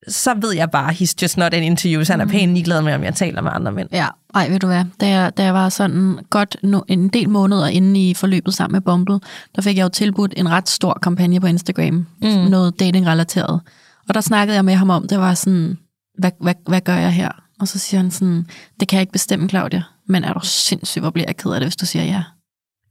så 0.09 0.35
ved 0.35 0.53
jeg 0.55 0.71
bare, 0.71 0.91
he's 0.93 1.15
just 1.23 1.37
not 1.39 1.55
an 1.55 1.63
interview, 1.63 2.03
så 2.05 2.13
han 2.13 2.21
er 2.21 2.27
pænt 2.27 2.53
ligeglad 2.55 2.83
med, 2.83 2.95
om 2.95 3.05
jeg 3.05 3.15
taler 3.15 3.43
med 3.43 3.51
andre 3.55 3.73
mænd. 3.73 3.89
Ja, 3.93 4.07
ej, 4.35 4.49
ved 4.49 4.59
du 4.59 4.67
hvad, 4.67 4.85
da 5.01 5.09
jeg, 5.09 5.37
da 5.37 5.45
jeg 5.45 5.55
var 5.55 5.69
sådan 5.69 6.19
godt 6.31 6.57
no, 6.63 6.81
en 6.89 7.09
del 7.09 7.29
måneder 7.29 7.67
inde 7.67 8.11
i 8.11 8.15
forløbet 8.15 8.55
sammen 8.55 8.73
med 8.73 8.81
Bumble, 8.81 9.21
der 9.57 9.63
fik 9.63 9.77
jeg 9.77 9.85
jo 9.85 9.89
tilbudt 9.89 10.35
en 10.37 10.51
ret 10.51 10.69
stor 10.69 10.99
kampagne 11.03 11.41
på 11.41 11.47
Instagram, 11.47 12.07
mm. 12.23 12.29
noget 12.29 12.81
dating-relateret. 12.81 13.61
Og 14.09 14.15
der 14.15 14.21
snakkede 14.21 14.57
jeg 14.57 14.65
med 14.65 14.75
ham 14.75 14.91
om, 14.91 15.09
det 15.09 15.19
var 15.19 15.35
sådan, 15.35 15.79
hvad, 16.19 16.31
hvad, 16.41 16.55
hvad 16.67 16.81
gør 16.81 16.97
jeg 16.97 17.13
her? 17.13 17.31
Og 17.61 17.69
så 17.69 17.79
siger 17.79 18.01
han 18.01 18.11
sådan, 18.11 18.47
det 18.81 18.89
kan 18.89 18.97
jeg 18.97 19.01
ikke 19.03 19.13
bestemme, 19.13 19.49
Claudia, 19.49 19.83
men 20.09 20.25
er 20.25 20.33
du 20.33 20.41
sindssyg, 20.43 21.01
hvor 21.01 21.11
bliver 21.11 21.27
jeg 21.29 21.37
ked 21.37 21.51
af 21.53 21.61
det, 21.61 21.67
hvis 21.67 21.77
du 21.77 21.87
siger 21.87 22.05
ja. 22.05 22.23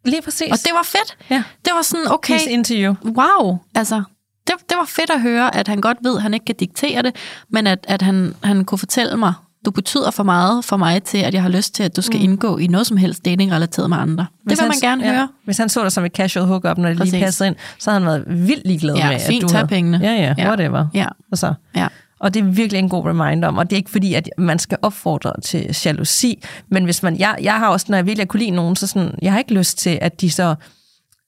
Lige 0.05 0.21
præcis. 0.21 0.51
Og 0.51 0.57
det 0.57 0.71
var 0.73 0.83
fedt. 0.83 1.17
Ja. 1.29 1.43
Det 1.65 1.73
var 1.75 1.81
sådan, 1.81 2.11
okay, 2.11 2.39
into 2.47 2.73
you. 2.73 2.95
wow, 3.05 3.57
altså, 3.75 4.03
det, 4.47 4.55
det 4.69 4.77
var 4.77 4.85
fedt 4.85 5.09
at 5.09 5.21
høre, 5.21 5.55
at 5.55 5.67
han 5.67 5.81
godt 5.81 5.97
ved, 6.03 6.15
at 6.15 6.21
han 6.21 6.33
ikke 6.33 6.45
kan 6.45 6.55
diktere 6.55 7.01
det, 7.01 7.15
men 7.49 7.67
at, 7.67 7.85
at 7.87 8.01
han, 8.01 8.35
han 8.43 8.65
kunne 8.65 8.77
fortælle 8.77 9.17
mig, 9.17 9.33
du 9.65 9.71
betyder 9.71 10.11
for 10.11 10.23
meget 10.23 10.65
for 10.65 10.77
mig 10.77 11.03
til, 11.03 11.17
at 11.17 11.33
jeg 11.33 11.41
har 11.41 11.49
lyst 11.49 11.73
til, 11.75 11.83
at 11.83 11.95
du 11.95 12.01
skal 12.01 12.17
mm. 12.17 12.23
indgå 12.23 12.57
i 12.57 12.67
noget 12.67 12.87
som 12.87 12.97
helst 12.97 13.25
dating-relateret 13.25 13.89
med 13.89 13.97
andre. 13.97 14.25
Det 14.43 14.49
vil 14.49 14.59
han, 14.59 14.67
man 14.67 14.77
gerne 14.81 15.05
ja, 15.05 15.13
høre. 15.13 15.27
Hvis 15.45 15.57
han 15.57 15.69
så 15.69 15.83
dig 15.83 15.91
som 15.91 16.05
et 16.05 16.11
casual 16.11 16.45
hookup, 16.45 16.77
når 16.77 16.89
det 16.89 16.97
Præcis. 16.97 17.11
lige 17.11 17.23
passede 17.23 17.47
ind, 17.47 17.55
så 17.79 17.91
havde 17.91 18.03
han 18.03 18.07
været 18.11 18.47
vildt 18.47 18.67
ligeglad 18.67 18.95
Ja, 18.95 19.09
med, 19.11 19.19
fint, 19.27 19.43
at 19.43 19.49
du 19.49 19.55
havde... 19.55 19.67
pengene. 19.67 19.99
Ja, 20.03 20.11
ja, 20.11 20.33
Ja. 20.37 20.47
whatever. 20.47 20.87
Ja, 20.93 21.07
Altså. 21.31 21.53
ja. 21.75 21.87
Og 22.21 22.33
det 22.33 22.39
er 22.39 22.43
virkelig 22.43 22.79
en 22.79 22.89
god 22.89 23.05
reminder 23.05 23.47
om, 23.47 23.57
og 23.57 23.69
det 23.69 23.75
er 23.75 23.77
ikke 23.77 23.91
fordi, 23.91 24.13
at 24.13 24.29
man 24.37 24.59
skal 24.59 24.77
opfordre 24.81 25.33
til 25.43 25.77
jalousi, 25.85 26.43
men 26.69 26.83
hvis 26.83 27.03
man, 27.03 27.19
jeg, 27.19 27.37
jeg 27.41 27.59
har 27.59 27.69
også, 27.69 27.85
når 27.89 27.97
jeg 27.97 28.05
virkelig 28.05 28.27
kunne 28.27 28.39
lide 28.39 28.51
nogen, 28.51 28.75
så 28.75 28.87
sådan, 28.87 29.19
jeg 29.21 29.31
har 29.31 29.39
ikke 29.39 29.53
lyst 29.53 29.77
til, 29.77 29.99
at 30.01 30.21
de 30.21 30.31
så 30.31 30.55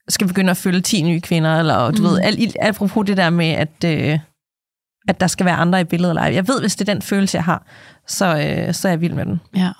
skal 0.09 0.27
begynde 0.27 0.51
at 0.51 0.57
følge 0.57 0.81
10 0.81 1.01
nye 1.01 1.21
kvinder, 1.21 1.59
eller 1.59 1.91
du 1.91 2.01
mm. 2.01 2.07
ved, 2.07 2.19
al, 2.19 2.53
apropos 2.61 3.05
det 3.05 3.17
der 3.17 3.29
med, 3.29 3.49
at, 3.49 3.83
øh, 3.85 4.19
at 5.07 5.19
der 5.19 5.27
skal 5.27 5.45
være 5.45 5.55
andre 5.55 5.81
i 5.81 5.83
billedet. 5.83 6.11
Eller 6.11 6.25
jeg 6.25 6.47
ved, 6.47 6.61
hvis 6.61 6.75
det 6.75 6.89
er 6.89 6.93
den 6.93 7.01
følelse, 7.01 7.37
jeg 7.37 7.43
har, 7.43 7.65
så, 8.07 8.25
øh, 8.25 8.73
så 8.73 8.87
er 8.87 8.91
jeg 8.91 9.01
vild 9.01 9.13
med 9.13 9.25
den. 9.25 9.41
ja. 9.55 9.71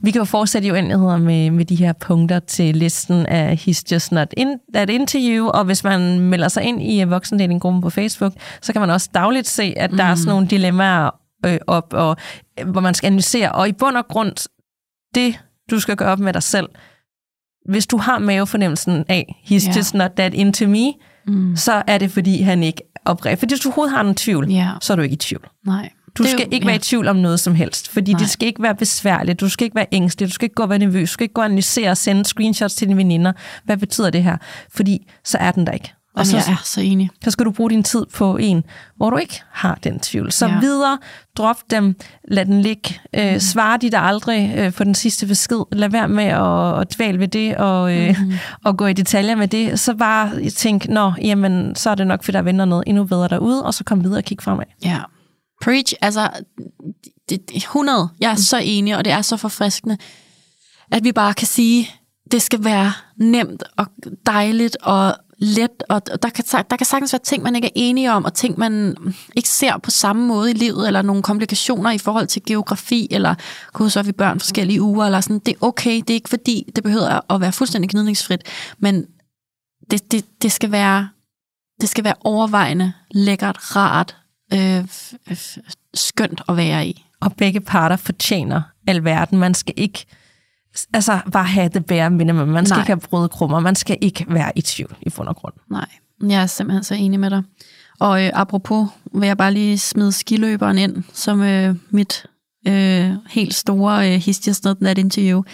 Vi 0.00 0.10
kan 0.10 0.18
jo 0.18 0.24
fortsætte 0.24 0.68
i 0.68 0.70
uendeligheder 0.72 1.18
med, 1.18 1.50
med 1.50 1.64
de 1.64 1.74
her 1.74 1.92
punkter 1.92 2.38
til 2.38 2.76
listen 2.76 3.26
af 3.26 3.54
He's 3.68 3.82
Just 3.92 4.12
Not 4.12 4.28
in, 4.36 4.48
That 4.74 5.14
You, 5.14 5.48
og 5.48 5.64
hvis 5.64 5.84
man 5.84 6.20
melder 6.20 6.48
sig 6.48 6.62
ind 6.62 6.82
i 6.82 7.02
voksendelingen 7.04 7.80
på 7.80 7.90
Facebook, 7.90 8.32
så 8.62 8.72
kan 8.72 8.80
man 8.80 8.90
også 8.90 9.10
dagligt 9.14 9.48
se, 9.48 9.74
at 9.76 9.90
der 9.90 10.04
mm. 10.04 10.10
er 10.10 10.14
sådan 10.14 10.28
nogle 10.30 10.46
dilemmaer 10.46 11.10
øh, 11.46 11.58
op, 11.66 11.92
og, 11.92 12.16
øh, 12.60 12.68
hvor 12.68 12.80
man 12.80 12.94
skal 12.94 13.06
analysere. 13.06 13.52
Og 13.52 13.68
i 13.68 13.72
bund 13.72 13.96
og 13.96 14.08
grund, 14.08 14.48
det 15.14 15.40
du 15.70 15.80
skal 15.80 15.96
gøre 15.96 16.08
op 16.12 16.18
med 16.18 16.32
dig 16.32 16.42
selv, 16.42 16.68
hvis 17.70 17.86
du 17.86 17.96
har 17.96 18.18
mavefornemmelsen 18.18 19.04
af, 19.08 19.42
He's 19.50 19.68
Ja. 19.68 19.72
Just 19.76 19.94
Not 19.94 20.10
That 20.16 20.34
Into 20.34 20.66
Me, 20.66 20.92
Mm. 21.26 21.56
så 21.56 21.82
er 21.86 21.98
det, 21.98 22.10
fordi 22.10 22.42
han 22.42 22.62
ikke 22.62 22.82
opretter. 23.04 23.36
Fordi 23.36 23.52
hvis 23.54 23.60
du 23.60 23.68
overhovedet 23.68 23.96
har 23.96 24.04
en 24.04 24.14
tvivl, 24.14 24.50
Ja, 24.50 24.70
så 24.80 24.92
er 24.92 24.96
du 24.96 25.02
ikke 25.02 25.12
i 25.12 25.16
tvivl. 25.16 25.48
nej. 25.66 25.90
Du 26.18 26.22
Det 26.22 26.30
skal 26.32 26.48
ikke 26.50 26.66
være 26.66 26.76
i 26.76 26.78
tvivl 26.78 27.08
om 27.08 27.16
noget 27.16 27.40
som 27.40 27.54
helst, 27.54 27.88
fordi 27.88 28.12
Nej. 28.12 28.18
det 28.18 28.30
skal 28.30 28.48
ikke 28.48 28.62
være 28.62 28.74
besværligt, 28.74 29.40
du 29.40 29.48
skal 29.48 29.64
ikke 29.64 29.76
være 29.76 29.86
ængstelig, 29.92 30.28
du 30.28 30.32
skal 30.34 30.46
ikke 30.46 30.54
gå 30.54 30.62
og 30.62 30.68
være 30.68 30.78
nervøs, 30.78 31.08
du 31.10 31.12
skal 31.12 31.24
ikke 31.24 31.34
gå 31.34 31.40
og 31.40 31.44
analysere 31.44 31.90
og 31.90 31.96
sende 31.96 32.24
screenshots 32.24 32.74
til 32.74 32.88
dine 32.88 32.96
veninder. 32.98 33.32
Hvad 33.64 33.76
betyder 33.76 34.10
det 34.10 34.22
her? 34.22 34.36
Fordi 34.74 35.10
så 35.24 35.38
er 35.38 35.50
den 35.50 35.66
der 35.66 35.72
ikke. 35.72 35.92
Og 36.16 36.26
Jamen, 36.26 36.42
så, 36.42 36.50
jeg 36.50 36.54
er 36.54 36.62
så 36.64 36.80
enig. 36.80 37.10
så 37.24 37.30
skal 37.30 37.46
du 37.46 37.50
bruge 37.50 37.70
din 37.70 37.82
tid 37.82 38.06
på 38.14 38.36
en, 38.36 38.64
hvor 38.96 39.10
du 39.10 39.16
ikke 39.16 39.42
har 39.50 39.78
den 39.84 40.00
tvivl. 40.00 40.32
Så 40.32 40.46
Ja. 40.46 40.52
ja. 40.52 40.60
videre, 40.60 40.98
drop 41.36 41.56
dem, 41.70 41.96
lad 42.28 42.46
den 42.46 42.60
ligge. 42.60 43.00
Øh, 43.16 43.38
svare 43.38 43.78
de 43.78 43.90
der 43.90 43.98
aldrig 43.98 44.54
øh, 44.56 44.72
på 44.72 44.84
den 44.84 44.94
sidste 44.94 45.26
besked. 45.26 45.60
Lad 45.72 45.88
være 45.88 46.08
med 46.08 46.24
at, 46.24 46.80
at 46.80 46.96
dvæle 46.96 47.18
ved 47.18 47.28
det 47.28 47.56
og, 47.56 47.96
øh, 47.98 48.16
mm. 48.24 48.32
og 48.64 48.76
gå 48.76 48.86
i 48.86 48.92
detaljer 48.92 49.34
med 49.34 49.48
det. 49.48 49.80
Så 49.80 49.94
bare 49.94 50.50
tænk, 50.50 50.88
nå, 50.88 51.12
jamen, 51.22 51.74
så 51.74 51.90
er 51.90 51.94
det 51.94 52.06
nok, 52.06 52.24
fordi 52.24 52.36
der 52.36 52.42
venter 52.42 52.64
noget 52.64 52.84
endnu 52.86 53.04
bedre 53.04 53.28
derude, 53.28 53.64
og 53.64 53.74
så 53.74 53.84
kom 53.84 54.04
videre 54.04 54.18
og 54.18 54.24
kig 54.24 54.38
fremad. 54.40 54.64
Ja. 54.84 54.98
Preach, 55.62 55.94
altså, 56.00 56.30
det, 57.28 57.48
det, 57.48 57.56
100. 57.56 58.08
Jeg 58.20 58.30
er 58.30 58.36
så 58.36 58.60
enig, 58.62 58.96
og 58.96 59.04
det 59.04 59.12
er 59.12 59.22
så 59.22 59.36
forfriskende, 59.36 59.98
at 60.90 61.04
vi 61.04 61.12
bare 61.12 61.34
kan 61.34 61.46
sige, 61.46 61.90
det 62.32 62.42
skal 62.42 62.64
være 62.64 62.92
nemt 63.16 63.62
og 63.76 63.86
dejligt 64.26 64.76
og 64.82 65.16
let, 65.38 65.82
og 65.88 66.22
der 66.22 66.28
kan, 66.28 66.44
der 66.70 66.76
kan 66.76 66.86
sagtens 66.86 67.12
være 67.12 67.20
ting, 67.24 67.42
man 67.42 67.56
ikke 67.56 67.66
er 67.66 67.72
enige 67.74 68.12
om, 68.12 68.24
og 68.24 68.34
ting, 68.34 68.58
man 68.58 68.96
ikke 69.36 69.48
ser 69.48 69.78
på 69.78 69.90
samme 69.90 70.26
måde 70.26 70.50
i 70.50 70.54
livet, 70.54 70.86
eller 70.86 71.02
nogle 71.02 71.22
komplikationer 71.22 71.90
i 71.90 71.98
forhold 71.98 72.26
til 72.26 72.42
geografi, 72.46 73.08
eller 73.10 73.34
kunne 73.72 73.90
så 73.90 74.02
vi 74.02 74.12
børn 74.12 74.40
forskellige 74.40 74.82
uger, 74.82 75.04
eller 75.04 75.20
sådan. 75.20 75.38
Det 75.38 75.54
er 75.54 75.66
okay, 75.66 75.96
det 75.96 76.10
er 76.10 76.14
ikke 76.14 76.28
fordi, 76.28 76.70
det 76.76 76.84
behøver 76.84 77.32
at 77.32 77.40
være 77.40 77.52
fuldstændig 77.52 77.90
gnidningsfrit, 77.90 78.42
men 78.78 79.06
det, 79.90 80.12
det, 80.12 80.42
det, 80.42 80.52
skal 80.52 80.72
være, 80.72 81.08
det 81.80 81.88
skal 81.88 82.04
være 82.04 82.14
overvejende, 82.24 82.92
lækkert, 83.10 83.76
rart, 83.76 84.16
øh, 84.52 84.84
skønt 85.94 86.42
at 86.48 86.56
være 86.56 86.86
i. 86.86 87.04
og 87.20 87.32
begge 87.36 87.60
parter 87.60 87.96
fortjener 87.96 88.62
alverden. 88.86 89.38
Man 89.38 89.54
skal 89.54 89.74
ikke 89.76 90.06
altså, 90.94 91.20
bare 91.32 91.44
have 91.44 91.68
det 91.68 91.86
bare 91.86 92.10
minimum. 92.10 92.48
Man 92.48 92.66
skal 92.66 92.74
Nej. 92.74 92.82
Ikke 92.82 92.90
have 92.90 93.00
brødkrummer. 93.00 93.60
Man 93.60 93.74
skal 93.74 93.98
ikke 94.00 94.26
være 94.28 94.58
i 94.58 94.60
tvivl 94.60 94.96
i 95.02 95.10
bund 95.10 95.28
og 95.28 95.36
grund. 95.36 95.54
Nej, 95.70 95.86
jeg 96.28 96.42
er 96.42 96.46
simpelthen 96.46 96.84
så 96.84 96.94
enig 96.94 97.20
med 97.20 97.30
dig. 97.30 97.42
Og 98.00 98.24
øh, 98.24 98.30
apropos, 98.34 98.88
vil 99.14 99.26
jeg 99.26 99.36
bare 99.36 99.52
lige 99.52 99.78
smide 99.78 100.12
skiløberen 100.12 100.78
ind, 100.78 101.04
som 101.12 101.42
øh, 101.42 101.76
mit 101.90 102.26
øh, 102.68 103.10
helt 103.30 103.54
store 103.54 104.14
øh, 104.14 104.28
Just 104.28 104.64
Not 104.64 104.76
That 104.76 105.14
You. 105.18 105.44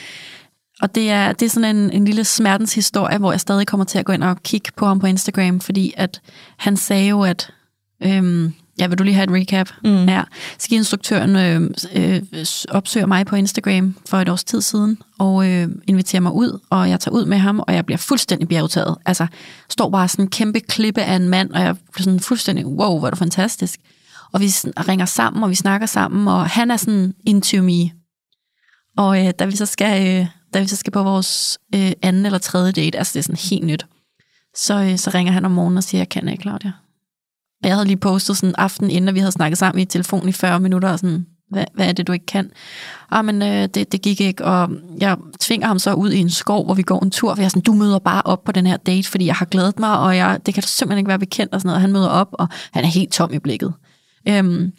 Og 0.81 0.95
det 0.95 1.11
er, 1.11 1.33
det 1.33 1.47
er 1.47 1.51
sådan 1.51 1.77
en, 1.77 1.91
en 1.91 2.05
lille 2.05 2.25
smertens 2.25 2.75
historie, 2.75 3.19
hvor 3.19 3.33
jeg 3.33 3.41
stadig 3.41 3.67
kommer 3.67 3.85
til 3.85 3.99
at 3.99 4.05
gå 4.05 4.13
ind 4.13 4.23
og 4.23 4.43
kigge 4.43 4.71
på 4.77 4.87
ham 4.87 5.01
på 5.01 5.07
Instagram, 5.07 5.61
fordi 5.61 5.95
at 5.97 6.21
han 6.59 6.77
sagde 6.77 7.09
jo, 7.09 7.23
at... 7.23 7.51
Øhm, 8.03 8.55
ja, 8.81 8.87
vil 8.87 8.99
du 8.99 9.05
lige 9.05 9.15
have 9.15 9.25
et 9.25 9.31
recap? 9.31 9.69
Mm. 9.85 10.09
Ja. 10.09 10.23
Skiinstruktøren 10.59 11.37
øh, 11.37 11.71
øh, 11.95 12.23
opsøger 12.69 13.07
mig 13.07 13.27
på 13.27 13.37
Instagram 13.37 13.97
for 14.07 14.19
et 14.19 14.29
års 14.29 14.45
tid 14.45 14.61
siden, 14.61 14.99
og 15.19 15.49
øh, 15.49 15.69
inviterer 15.87 16.21
mig 16.21 16.33
ud, 16.33 16.61
og 16.71 16.91
jeg 16.91 17.01
tager 17.01 17.15
ud 17.15 17.25
med 17.25 17.39
ham, 17.39 17.61
og 17.61 17.75
jeg 17.75 17.87
bliver 17.87 17.99
fuldstændig 17.99 18.49
bjergtaget. 18.49 18.97
Altså, 19.07 19.27
står 19.71 19.91
bare 19.91 20.09
sådan 20.09 20.25
en 20.25 20.31
kæmpe 20.31 20.61
klippe 20.61 21.03
af 21.03 21.17
en 21.17 21.29
mand, 21.29 21.51
og 21.51 21.61
jeg 21.61 21.77
bliver 21.93 22.05
sådan 22.05 22.21
fuldstændig, 22.21 22.67
wow, 22.67 22.99
hvor 22.99 23.07
er 23.07 23.11
det 23.11 23.19
fantastisk. 23.19 23.81
Og 24.33 24.41
vi 24.41 24.47
ringer 24.89 25.07
sammen, 25.07 25.43
og 25.43 25.51
vi 25.51 25.55
snakker 25.55 25.87
sammen, 25.87 26.29
og 26.29 26.49
han 26.49 26.71
er 26.71 26.77
sådan 26.77 27.15
into 27.27 27.63
me. 27.63 27.91
Og 28.97 29.27
øh, 29.27 29.33
da 29.39 29.45
vi 29.45 29.57
så 29.57 29.67
skal, 29.67 30.21
øh, 30.21 30.27
da 30.55 30.61
vi 30.61 30.67
så 30.67 30.77
skal 30.77 30.93
på 30.93 31.03
vores 31.03 31.59
øh, 31.75 31.93
anden 32.03 32.27
eller 32.27 32.39
tredje 32.39 32.73
date, 32.73 32.99
altså 32.99 33.13
det 33.13 33.19
er 33.19 33.23
sådan 33.23 33.51
helt 33.51 33.67
nyt, 33.67 33.87
så, 34.57 34.75
øh, 34.75 34.99
så 34.99 35.11
ringer 35.15 35.33
han 35.33 35.45
om 35.45 35.51
morgenen 35.51 35.77
og 35.77 35.85
siger, 35.85 36.01
jeg 36.01 36.09
kan 36.09 36.29
ikke, 36.29 36.43
Claudia. 36.43 36.73
Og 37.63 37.69
jeg 37.69 37.77
havde 37.77 37.87
lige 37.87 37.97
postet 37.97 38.37
sådan 38.37 38.55
aften, 38.59 38.91
inden 38.91 39.09
og 39.09 39.15
vi 39.15 39.19
havde 39.19 39.33
snakket 39.33 39.59
sammen 39.59 39.83
i 39.83 39.85
telefon 39.85 40.29
i 40.29 40.33
40 40.33 40.61
minutter, 40.61 40.89
og 40.89 40.99
sådan, 40.99 41.27
hvad, 41.51 41.65
hvad 41.75 41.89
er 41.89 41.93
det, 41.93 42.07
du 42.07 42.13
ikke 42.13 42.27
kan? 42.27 42.51
Ah, 43.11 43.25
men 43.25 43.43
øh, 43.43 43.69
det, 43.75 43.93
det 43.93 44.03
gik 44.03 44.21
ikke, 44.21 44.45
og 44.45 44.71
jeg 45.01 45.17
tvinger 45.41 45.67
ham 45.67 45.79
så 45.79 45.93
ud 45.93 46.11
i 46.11 46.19
en 46.19 46.31
skov, 46.31 46.65
hvor 46.65 46.75
vi 46.75 46.83
går 46.83 47.05
en 47.05 47.11
tur, 47.11 47.35
for 47.35 47.43
jeg 47.43 47.45
er 47.45 47.49
sådan, 47.49 47.63
du 47.63 47.73
møder 47.73 47.99
bare 47.99 48.23
op 48.25 48.45
på 48.45 48.53
den 48.53 48.67
her 48.67 48.77
date, 48.77 49.09
fordi 49.09 49.27
jeg 49.27 49.35
har 49.35 49.47
glædet 49.47 49.79
mig, 49.79 49.99
og 49.99 50.17
jeg, 50.17 50.41
det 50.47 50.55
kan 50.55 50.63
du 50.63 50.69
simpelthen 50.69 50.99
ikke 50.99 51.09
være 51.09 51.19
bekendt, 51.19 51.55
og 51.55 51.61
sådan 51.61 51.69
noget. 51.69 51.81
Han 51.81 51.93
møder 51.93 52.09
op, 52.09 52.29
og 52.33 52.49
han 52.73 52.85
er 52.85 52.89
helt 52.89 53.13
tom 53.13 53.33
i 53.33 53.39
blikket. 53.39 53.75
Øhm, 54.29 54.73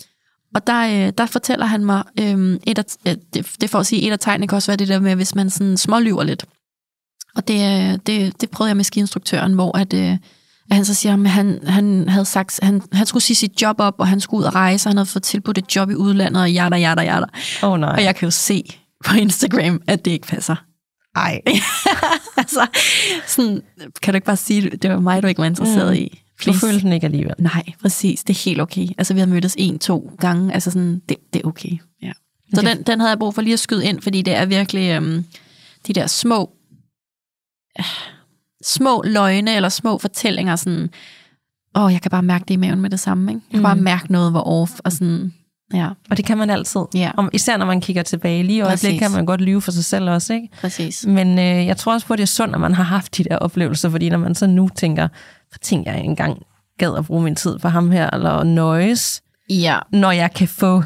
og 0.56 0.68
der, 0.68 1.08
øh, 1.08 1.14
der 1.18 1.26
fortæller 1.26 1.66
han 1.66 1.86
mig, 1.86 2.04
øhm, 2.20 2.60
et 2.68 2.78
af, 2.80 2.84
øh, 3.08 3.16
det, 3.34 3.56
det 3.62 3.70
for 3.70 3.80
at 3.80 3.86
sige, 3.86 4.08
et 4.08 4.12
af 4.12 4.20
tegnene 4.20 4.48
kan 4.48 4.56
også 4.56 4.72
være 4.72 4.78
det 4.78 4.88
der 4.88 5.00
med, 5.00 5.16
hvis 5.16 5.36
man 5.36 5.50
sådan 5.50 5.78
smålyver 5.78 6.24
lidt. 6.24 6.46
Og 7.36 7.48
det, 7.48 7.56
øh, 7.56 8.00
det, 8.08 8.42
det 8.42 8.50
prøvede 8.50 8.70
jeg 8.70 8.78
med 8.78 8.84
skiinstruktøren, 8.84 9.54
hvor 9.54 9.78
at, 9.78 9.94
øh, 9.94 10.18
at 10.70 10.76
han 10.76 10.86
så 10.86 10.93
siger, 10.93 11.13
at 11.13 11.30
han, 11.30 11.59
han 11.67 12.09
havde 12.09 12.26
sagt, 12.26 12.59
han, 12.63 12.82
han 12.93 13.05
skulle 13.05 13.24
sige 13.24 13.36
sit 13.38 13.61
job 13.61 13.76
op, 13.80 13.95
og 13.97 14.07
han 14.07 14.20
skulle 14.20 14.39
ud 14.41 14.45
og 14.45 14.55
rejse, 14.55 14.88
og 14.88 14.89
han 14.89 14.97
havde 14.97 15.09
fået 15.09 15.24
tilbudt 15.24 15.57
et 15.57 15.76
job 15.76 15.89
i 15.89 15.95
udlandet, 15.95 16.41
og 16.41 16.51
jada, 16.53 16.76
jada, 16.76 17.01
jada. 17.01 17.26
Oh, 17.63 17.80
nej. 17.80 17.89
Og 17.89 18.03
jeg 18.03 18.15
kan 18.15 18.26
jo 18.26 18.32
se 18.32 18.63
på 19.05 19.15
Instagram, 19.15 19.82
at 19.88 20.05
det 20.05 20.11
ikke 20.11 20.28
passer. 20.28 20.55
Ej. 21.15 21.41
altså, 22.38 22.67
sådan, 23.28 23.61
kan 24.01 24.13
du 24.13 24.15
ikke 24.15 24.26
bare 24.26 24.38
sige, 24.38 24.70
det 24.70 24.89
var 24.89 24.99
mig, 24.99 25.24
du 25.24 25.28
ikke 25.28 25.39
var 25.39 25.45
interesseret 25.45 25.89
mm. 25.89 26.03
i? 26.03 26.22
Du 26.45 26.53
følte 26.53 26.80
den 26.80 26.93
ikke 26.93 27.05
alligevel. 27.05 27.34
Nej, 27.39 27.63
præcis. 27.82 28.24
Det 28.24 28.34
er 28.36 28.43
helt 28.45 28.61
okay. 28.61 28.88
Altså, 28.97 29.13
vi 29.13 29.20
har 29.20 29.28
mødtes 29.28 29.55
en, 29.57 29.80
to 29.80 30.11
gange. 30.20 30.53
Altså, 30.53 30.72
sådan, 30.72 31.01
det, 31.09 31.17
det 31.34 31.41
er 31.43 31.47
okay. 31.47 31.70
Ja. 32.01 32.11
Så 32.55 32.61
Det- 32.61 32.65
den, 32.78 32.84
den 32.84 32.99
havde 32.99 33.09
jeg 33.09 33.20
brug 33.20 33.36
for 33.36 33.41
lige 33.41 33.53
at 33.53 33.59
skyde 33.59 33.86
ind, 33.86 34.01
fordi 34.01 34.22
det 34.22 34.36
er 34.36 34.45
virkelig 34.45 34.89
øhm, 34.89 35.26
de 35.88 35.93
der 35.93 36.07
små, 36.07 36.49
øh, 37.80 37.86
små 38.66 39.03
løgne 39.05 39.55
eller 39.55 39.70
små 39.70 39.97
fortællinger, 39.97 40.55
sådan, 40.55 40.89
åh, 41.76 41.93
jeg 41.93 42.01
kan 42.01 42.12
bare 42.12 42.24
mærke 42.24 42.45
det 42.47 42.53
i 42.53 42.57
maven 42.57 42.82
med 42.82 42.89
det 42.89 42.99
samme. 42.99 43.32
Ikke? 43.32 43.41
Jeg 43.47 43.51
kan 43.51 43.60
Mm. 43.60 43.64
bare 43.64 43.76
mærke 43.76 44.12
noget 44.12 44.34
var 44.34 44.41
off, 44.41 44.72
og 44.84 44.91
sådan, 44.91 45.34
ja, 45.74 45.89
Og 46.10 46.18
det 46.18 46.26
kan 46.26 46.38
man 46.38 46.49
altid. 46.49 46.82
ja, 46.95 47.12
Om, 47.18 47.30
især 47.34 47.57
når 47.57 47.66
man 47.66 47.82
kigger 47.82 48.03
tilbage. 48.03 48.43
Lige 48.43 48.62
øjeblikket 48.62 48.82
Præcis. 48.99 48.99
kan 48.99 49.12
man 49.12 49.26
godt 49.26 49.41
lyve 49.41 49.62
for 49.62 49.72
sig 49.72 49.86
selv 49.86 50.10
også, 50.10 50.34
ikke? 50.34 50.49
præcis. 50.62 51.05
Men 51.05 51.39
øh, 51.39 51.66
jeg 51.68 51.78
tror 51.78 51.93
også 51.93 52.07
på, 52.07 52.14
at 52.14 52.18
det 52.18 52.24
er 52.24 52.28
sundt, 52.28 52.55
at 52.55 52.62
man 52.62 52.74
har 52.74 52.84
haft 52.84 53.18
de 53.18 53.24
der 53.24 53.38
oplevelser, 53.38 53.89
fordi 53.89 54.10
når 54.10 54.18
man 54.18 54.36
så 54.36 54.47
nu 54.47 54.70
tænker, 54.76 55.07
for 55.51 55.60
tænker 55.60 55.91
jeg 55.91 56.01
engang 56.03 56.38
gad 56.78 56.97
at 56.97 57.05
bruge 57.05 57.24
min 57.24 57.36
tid 57.36 57.60
på 57.60 57.68
ham 57.68 57.91
her, 57.91 58.10
eller 58.14 58.43
nøjes, 58.43 59.22
Ja, 59.49 59.80
når 59.91 60.12
jeg 60.12 60.34
kan 60.34 60.47
få 60.47 60.84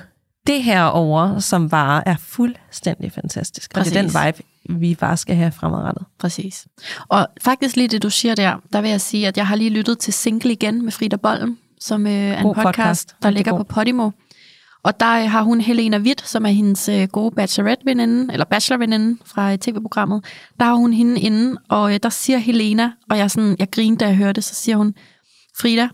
det 0.47 0.63
her 0.63 0.83
over, 0.83 1.39
som 1.39 1.69
bare 1.69 2.07
er 2.07 2.15
fuldstændig 2.19 3.11
fantastisk. 3.11 3.71
Og 3.75 3.85
det 3.85 3.95
er 3.95 4.01
den 4.01 4.11
Præcis. 4.11 4.25
vibe, 4.41 4.47
vi 4.69 4.95
bare 4.95 5.17
skal 5.17 5.35
have 5.35 5.51
fremadrettet. 5.51 6.05
præcis. 6.19 6.67
Og 7.07 7.27
faktisk 7.41 7.75
lige 7.75 7.87
det, 7.87 8.03
du 8.03 8.09
siger 8.09 8.35
der, 8.35 8.55
der 8.73 8.81
vil 8.81 8.89
jeg 8.89 9.01
sige, 9.01 9.27
at 9.27 9.37
jeg 9.37 9.47
har 9.47 9.55
lige 9.55 9.69
lyttet 9.69 9.99
til 9.99 10.13
Single 10.13 10.51
igen 10.51 10.83
med 10.83 10.91
Frida 10.91 11.15
Bollen, 11.15 11.57
som 11.79 12.07
øh, 12.07 12.13
er 12.13 12.37
en 12.37 12.43
podcast, 12.43 12.65
podcast. 12.65 13.15
der 13.23 13.29
ligger 13.29 13.51
god. 13.51 13.59
på 13.59 13.63
Podimo. 13.63 14.09
Og 14.83 14.99
der 14.99 15.23
øh, 15.23 15.31
har 15.31 15.41
hun 15.41 15.61
Helena 15.61 15.97
Witt, 15.97 16.27
som 16.27 16.45
er 16.45 16.49
hendes 16.49 16.89
øh, 16.89 17.07
gode 17.07 17.35
bachelorette-veninde, 17.35 18.33
eller 18.33 18.45
bachelor-veninde 18.45 19.17
fra 19.25 19.51
øh, 19.51 19.57
tv-programmet. 19.57 20.25
Der 20.59 20.65
har 20.65 20.73
hun 20.73 20.93
hende 20.93 21.21
inde, 21.21 21.57
og 21.69 22.03
der 22.03 22.09
siger 22.09 22.37
Helena, 22.37 22.91
og 23.09 23.17
jeg, 23.17 23.31
sådan, 23.31 23.55
jeg 23.59 23.71
grinede, 23.71 23.99
da 23.99 24.07
jeg 24.07 24.15
hørte 24.15 24.33
det, 24.33 24.43
så 24.43 24.55
siger 24.55 24.77
hun, 24.77 24.93
Frida, 25.59 25.87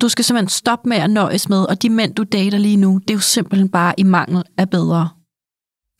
du 0.00 0.08
skal 0.08 0.24
simpelthen 0.24 0.48
stoppe 0.48 0.88
med 0.88 0.96
at 0.96 1.10
nøjes 1.10 1.48
med, 1.48 1.64
og 1.68 1.82
de 1.82 1.90
mænd, 1.90 2.14
du 2.14 2.22
dater 2.24 2.58
lige 2.58 2.76
nu, 2.76 2.98
det 2.98 3.10
er 3.10 3.14
jo 3.14 3.20
simpelthen 3.20 3.68
bare 3.68 3.94
i 3.96 4.02
mangel 4.02 4.42
af 4.58 4.70
bedre. 4.70 5.08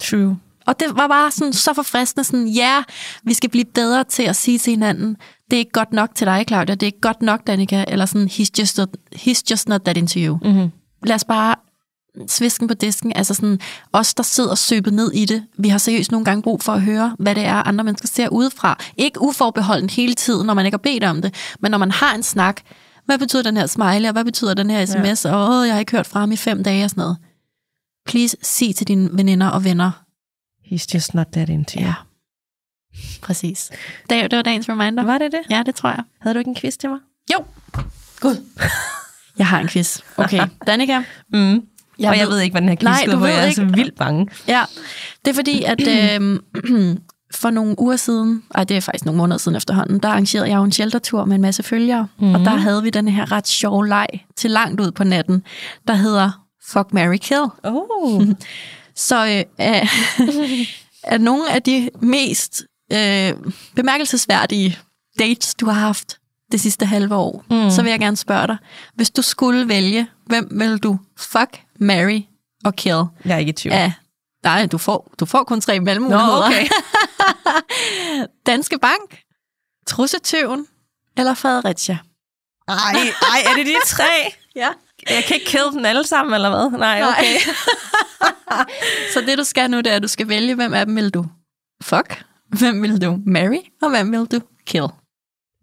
True. 0.02 0.36
Og 0.68 0.80
det 0.80 0.88
var 0.96 1.08
bare 1.08 1.30
sådan 1.30 1.52
så 1.52 1.74
forfriskende, 1.74 2.24
sådan, 2.24 2.46
ja, 2.46 2.82
vi 3.22 3.34
skal 3.34 3.50
blive 3.50 3.64
bedre 3.64 4.04
til 4.04 4.22
at 4.22 4.36
sige 4.36 4.58
til 4.58 4.70
hinanden, 4.70 5.16
det 5.50 5.56
er 5.56 5.58
ikke 5.58 5.72
godt 5.72 5.92
nok 5.92 6.14
til 6.14 6.26
dig, 6.26 6.44
Claudia, 6.48 6.74
det 6.74 6.82
er 6.82 6.86
ikke 6.86 7.00
godt 7.00 7.22
nok, 7.22 7.46
Danika, 7.46 7.84
eller 7.88 8.06
sådan, 8.06 8.28
he's 8.28 8.48
just, 8.58 8.78
not, 8.78 8.88
he's 9.14 9.42
just 9.50 9.68
not 9.68 9.80
that 9.80 9.96
into 9.96 10.20
you. 10.20 10.38
Mm-hmm. 10.42 10.70
Lad 11.04 11.14
os 11.14 11.24
bare 11.24 11.54
svisken 12.28 12.68
på 12.68 12.74
disken, 12.74 13.12
altså 13.16 13.34
sådan, 13.34 13.60
os, 13.92 14.14
der 14.14 14.22
sidder 14.22 14.54
søbet 14.54 14.94
ned 14.94 15.12
i 15.12 15.24
det, 15.24 15.44
vi 15.58 15.68
har 15.68 15.78
seriøst 15.78 16.10
nogle 16.10 16.24
gange 16.24 16.42
brug 16.42 16.62
for 16.62 16.72
at 16.72 16.82
høre, 16.82 17.16
hvad 17.18 17.34
det 17.34 17.44
er, 17.44 17.68
andre 17.68 17.84
mennesker 17.84 18.08
ser 18.08 18.28
udefra. 18.28 18.78
Ikke 18.96 19.22
uforbeholden 19.22 19.90
hele 19.90 20.14
tiden, 20.14 20.46
når 20.46 20.54
man 20.54 20.66
ikke 20.66 20.76
har 20.76 20.92
bedt 20.92 21.04
om 21.04 21.22
det, 21.22 21.34
men 21.60 21.70
når 21.70 21.78
man 21.78 21.90
har 21.90 22.14
en 22.14 22.22
snak, 22.22 22.60
hvad 23.06 23.18
betyder 23.18 23.42
den 23.42 23.56
her 23.56 23.66
smiley, 23.66 24.06
og 24.06 24.12
hvad 24.12 24.24
betyder 24.24 24.54
den 24.54 24.70
her 24.70 24.86
sms, 24.86 25.24
ja. 25.24 25.34
og 25.34 25.58
åh, 25.58 25.66
jeg 25.66 25.74
har 25.74 25.80
ikke 25.80 25.92
hørt 25.92 26.06
fra 26.06 26.20
ham 26.20 26.32
i 26.32 26.36
fem 26.36 26.64
dage 26.64 26.84
og 26.84 26.90
sådan 26.90 27.02
noget. 27.02 27.16
Please, 28.06 28.36
sig 28.42 28.76
til 28.76 28.88
dine 28.88 29.08
veninder 29.12 29.46
og 29.48 29.64
venner, 29.64 30.07
He's 30.72 30.94
just 30.94 31.14
not 31.14 31.26
that 31.32 31.48
into 31.48 31.78
you. 31.80 31.86
Ja. 31.86 31.94
Præcis. 33.22 33.70
Det, 34.10 34.30
det 34.30 34.36
var 34.36 34.42
dagens 34.42 34.68
reminder. 34.68 35.02
Var 35.04 35.18
det 35.18 35.32
det? 35.32 35.40
Ja, 35.50 35.62
det 35.66 35.74
tror 35.74 35.88
jeg. 35.88 36.02
Havde 36.20 36.34
du 36.34 36.38
ikke 36.38 36.48
en 36.48 36.56
quiz 36.56 36.76
til 36.76 36.90
mig? 36.90 36.98
Jo. 37.32 37.44
Gud. 38.20 38.36
Jeg 39.38 39.46
har 39.46 39.60
en 39.60 39.68
quiz. 39.68 40.00
Okay, 40.16 40.46
Danika. 40.66 41.02
Mm. 41.32 41.62
Jeg 41.98 42.10
og 42.10 42.18
jeg 42.18 42.28
ved 42.28 42.40
ikke, 42.40 42.54
hvad 42.54 42.60
den 42.60 42.68
her 42.68 42.76
quiz 42.76 42.84
Nej, 42.84 43.16
ved 43.16 43.28
Jeg 43.28 43.38
er 43.38 43.44
ikke. 43.44 43.54
så 43.54 43.64
vildt 43.64 43.94
bange. 43.96 44.28
Ja, 44.48 44.64
det 45.24 45.30
er 45.30 45.34
fordi, 45.34 45.62
at 45.62 45.80
øh, 45.88 46.40
for 47.34 47.50
nogle 47.50 47.80
uger 47.80 47.96
siden, 47.96 48.42
ej, 48.54 48.64
det 48.64 48.76
er 48.76 48.80
faktisk 48.80 49.04
nogle 49.04 49.18
måneder 49.18 49.38
siden 49.38 49.56
efterhånden, 49.56 49.98
der 49.98 50.08
arrangerede 50.08 50.48
jeg 50.48 50.56
jo 50.56 50.64
en 50.64 50.72
sheltertur 50.72 51.24
med 51.24 51.34
en 51.34 51.42
masse 51.42 51.62
følgere, 51.62 52.08
mm. 52.18 52.34
og 52.34 52.40
der 52.40 52.50
havde 52.56 52.82
vi 52.82 52.90
den 52.90 53.08
her 53.08 53.32
ret 53.32 53.48
sjove 53.48 53.88
leg 53.88 54.06
til 54.36 54.50
langt 54.50 54.80
ud 54.80 54.90
på 54.90 55.04
natten, 55.04 55.42
der 55.88 55.94
hedder 55.94 56.44
Fuck, 56.68 56.92
Mary 56.92 57.16
Kill. 57.16 57.44
Oh. 57.64 58.22
Så 58.98 59.26
øh, 59.26 59.44
er, 61.02 61.18
nogle 61.18 61.50
af 61.52 61.62
de 61.62 61.90
mest 62.02 62.62
øh, 62.92 63.32
bemærkelsesværdige 63.74 64.78
dates, 65.18 65.54
du 65.54 65.66
har 65.66 65.80
haft 65.80 66.18
det 66.52 66.60
sidste 66.60 66.86
halve 66.86 67.14
år, 67.14 67.44
mm. 67.50 67.70
så 67.70 67.82
vil 67.82 67.90
jeg 67.90 68.00
gerne 68.00 68.16
spørge 68.16 68.46
dig, 68.46 68.56
hvis 68.94 69.10
du 69.10 69.22
skulle 69.22 69.68
vælge, 69.68 70.06
hvem 70.26 70.48
vil 70.60 70.78
du 70.78 70.98
fuck, 71.16 71.62
marry 71.80 72.22
og 72.64 72.76
kill 72.76 73.04
Jeg 73.24 73.34
er 73.34 73.38
ikke 73.38 73.50
i 73.50 73.52
tvivl. 73.52 73.74
af 73.74 73.92
Nej, 74.42 74.66
du 74.66 74.78
får, 74.78 75.12
du 75.20 75.26
får 75.26 75.44
kun 75.44 75.60
tre 75.60 75.80
mellemmuligheder. 75.80 76.40
Nå, 76.40 76.46
okay. 76.46 76.66
Danske 78.46 78.78
Bank, 78.78 79.22
Trussetøven 79.86 80.66
eller 81.16 81.34
Fredericia? 81.34 81.98
Ej, 82.68 82.74
ej, 83.22 83.50
er 83.50 83.54
det 83.54 83.66
de 83.66 83.74
tre? 83.86 84.04
Ja. 84.56 84.68
Jeg 85.10 85.24
kan 85.24 85.34
ikke 85.34 85.46
kill 85.46 85.62
dem 85.72 85.84
alle 85.84 86.06
sammen, 86.06 86.34
eller 86.34 86.50
hvad? 86.50 86.78
Nej, 86.78 87.00
Nej. 87.00 87.08
okay. 87.10 87.34
Så 89.14 89.20
det, 89.26 89.38
du 89.38 89.44
skal 89.44 89.70
nu, 89.70 89.76
det 89.76 89.86
er, 89.86 89.96
at 89.96 90.02
du 90.02 90.08
skal 90.08 90.28
vælge, 90.28 90.54
hvem 90.54 90.74
af 90.74 90.86
dem 90.86 90.96
vil 90.96 91.10
du 91.10 91.24
fuck, 91.82 92.24
hvem 92.58 92.82
vil 92.82 93.02
du 93.02 93.18
marry, 93.26 93.58
og 93.82 93.90
hvem 93.90 94.12
vil 94.12 94.20
du 94.26 94.40
kill? 94.66 94.84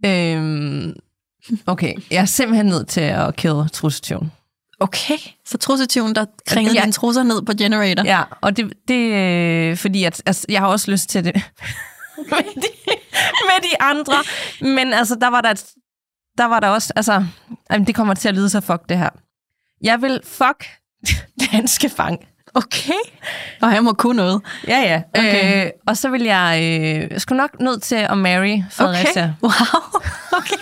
øhm, 0.06 0.93
okay, 1.68 1.93
jeg 2.12 2.22
er 2.22 2.26
simpelthen 2.26 2.66
nødt 2.66 2.88
til 2.88 3.02
at 3.02 3.36
kill 3.36 3.70
trussetøven. 3.74 4.32
Okay, 4.80 5.18
så 5.46 5.58
trussetøven, 5.58 6.16
der 6.16 6.26
kringede 6.48 6.76
Ja. 6.76 6.82
dine 6.82 6.91
trusser 6.91 7.24
ned 7.24 7.41
på 7.41 7.52
generator. 7.58 8.04
Ja, 8.06 8.24
og 8.41 8.58
det, 8.58 8.74
det 8.88 9.12
øh, 9.14 9.78
fordi 9.78 10.04
at, 10.04 10.22
altså, 10.26 10.46
jeg 10.50 10.62
har 10.62 10.68
også 10.68 10.91
lyst 10.91 11.10
til 11.10 11.24
det 11.24 11.34
med, 12.32 12.38
de, 12.56 12.68
med 13.46 13.62
de 13.64 13.82
andre. 13.82 14.14
Men 14.62 14.93
altså, 14.93 15.16
der 15.22 15.28
var 15.28 15.41
der, 15.41 15.52
et, 15.52 15.66
der 16.38 16.46
var 16.46 16.60
der 16.60 16.68
også, 16.68 16.93
altså, 16.96 17.26
jamen, 17.72 17.88
det 17.88 17.96
kommer 17.96 18.14
til 18.14 18.30
at 18.30 18.36
lyde 18.36 18.50
så 18.50 18.62
fuck 18.62 18.89
det 18.89 18.98
her. 18.98 19.10
Jeg 19.86 20.02
vil 20.02 20.20
fuck 20.24 20.66
danske 21.52 21.90
fang. 21.90 22.20
Okay. 22.54 22.94
Og 23.62 23.74
jeg 23.74 23.84
må 23.84 23.94
kunne 23.94 24.16
noget. 24.18 24.42
Ja, 24.68 24.80
ja. 24.80 25.02
Okay. 25.20 25.66
Øh, 25.66 25.72
og 25.88 25.98
så 25.98 26.10
vil 26.10 26.22
jeg, 26.24 26.60
øh, 26.64 27.12
jeg 27.12 27.22
skulle 27.22 27.38
nok 27.38 27.60
nødt 27.60 27.82
til 27.84 27.96
at 27.96 28.18
marry 28.18 28.62
Fredericia. 28.72 29.34
Okay. 29.42 29.54
Wow. 29.62 30.02
Okay. 30.38 30.56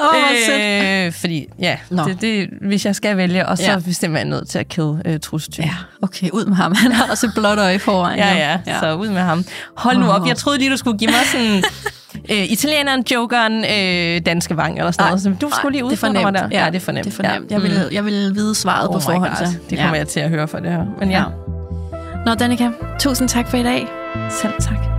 Åh, 0.00 0.06
oh. 0.08 1.06
Øh, 1.06 1.12
fordi, 1.12 1.46
ja, 1.58 1.78
Nå. 1.90 2.04
det, 2.04 2.20
det, 2.20 2.48
hvis 2.68 2.86
jeg 2.86 2.96
skal 2.96 3.16
vælge, 3.16 3.46
og 3.48 3.58
så 3.58 3.64
Ja. 3.64 3.78
bestemmer 3.78 4.18
jeg 4.18 4.24
nødt 4.28 4.48
til 4.48 4.58
at 4.58 4.68
kill 4.68 5.02
øh, 5.04 5.20
trussetyven. 5.20 5.68
Ja, 5.68 5.74
okay, 6.02 6.30
ud 6.30 6.44
med 6.46 6.56
ham. 6.56 6.74
Han 6.74 6.92
har 6.92 7.10
også 7.10 7.26
et 7.26 7.32
blåt 7.34 7.58
øje 7.58 7.78
foran. 7.78 8.18
Ja, 8.18 8.34
ja, 8.34 8.58
ja, 8.66 8.80
så 8.80 8.94
ud 8.94 9.08
med 9.08 9.20
ham. 9.20 9.44
Hold 9.76 9.98
nu 9.98 10.10
op, 10.10 10.26
jeg 10.26 10.36
troede 10.36 10.58
lige, 10.58 10.70
du 10.70 10.76
skulle 10.76 10.98
give 10.98 11.10
mig 11.10 11.20
sådan 11.32 11.62
øh, 12.30 12.52
italieneren, 12.52 13.04
jokeren, 13.12 13.64
øh, 13.64 14.26
danske 14.26 14.56
vang 14.56 14.78
eller 14.78 14.90
sådan 14.90 15.04
Ej, 15.04 15.10
noget. 15.10 15.22
Så 15.22 15.32
du 15.40 15.50
skulle 15.50 15.72
lige 15.72 15.84
udfordre 15.84 16.22
mig 16.22 16.34
der. 16.34 16.48
Ja, 16.50 16.66
det 16.66 16.76
er 16.76 16.80
fornemt. 16.80 17.04
Det 17.04 17.12
er 17.12 17.16
fornemt. 17.16 17.50
Ja. 17.50 17.54
Jeg, 17.54 17.62
vil, 17.62 17.88
jeg 17.92 18.04
vil 18.04 18.30
vide 18.34 18.54
svaret 18.54 18.88
Oh 18.88 18.94
på 18.94 19.00
forhånd. 19.00 19.36
Så. 19.36 19.44
Det 19.70 19.78
kommer 19.78 19.96
jeg 19.96 20.08
til 20.08 20.20
at 20.20 20.30
høre 20.30 20.48
for 20.48 20.58
det 20.58 20.70
her. 20.70 20.84
Men 20.98 21.10
ja, 21.10 21.18
Ja. 21.18 21.24
Nå, 22.26 22.34
Danika, 22.34 22.70
tusind 22.98 23.28
tak 23.28 23.48
for 23.48 23.56
i 23.56 23.62
dag. 23.62 23.86
selv 24.30 24.52
tak. 24.60 24.91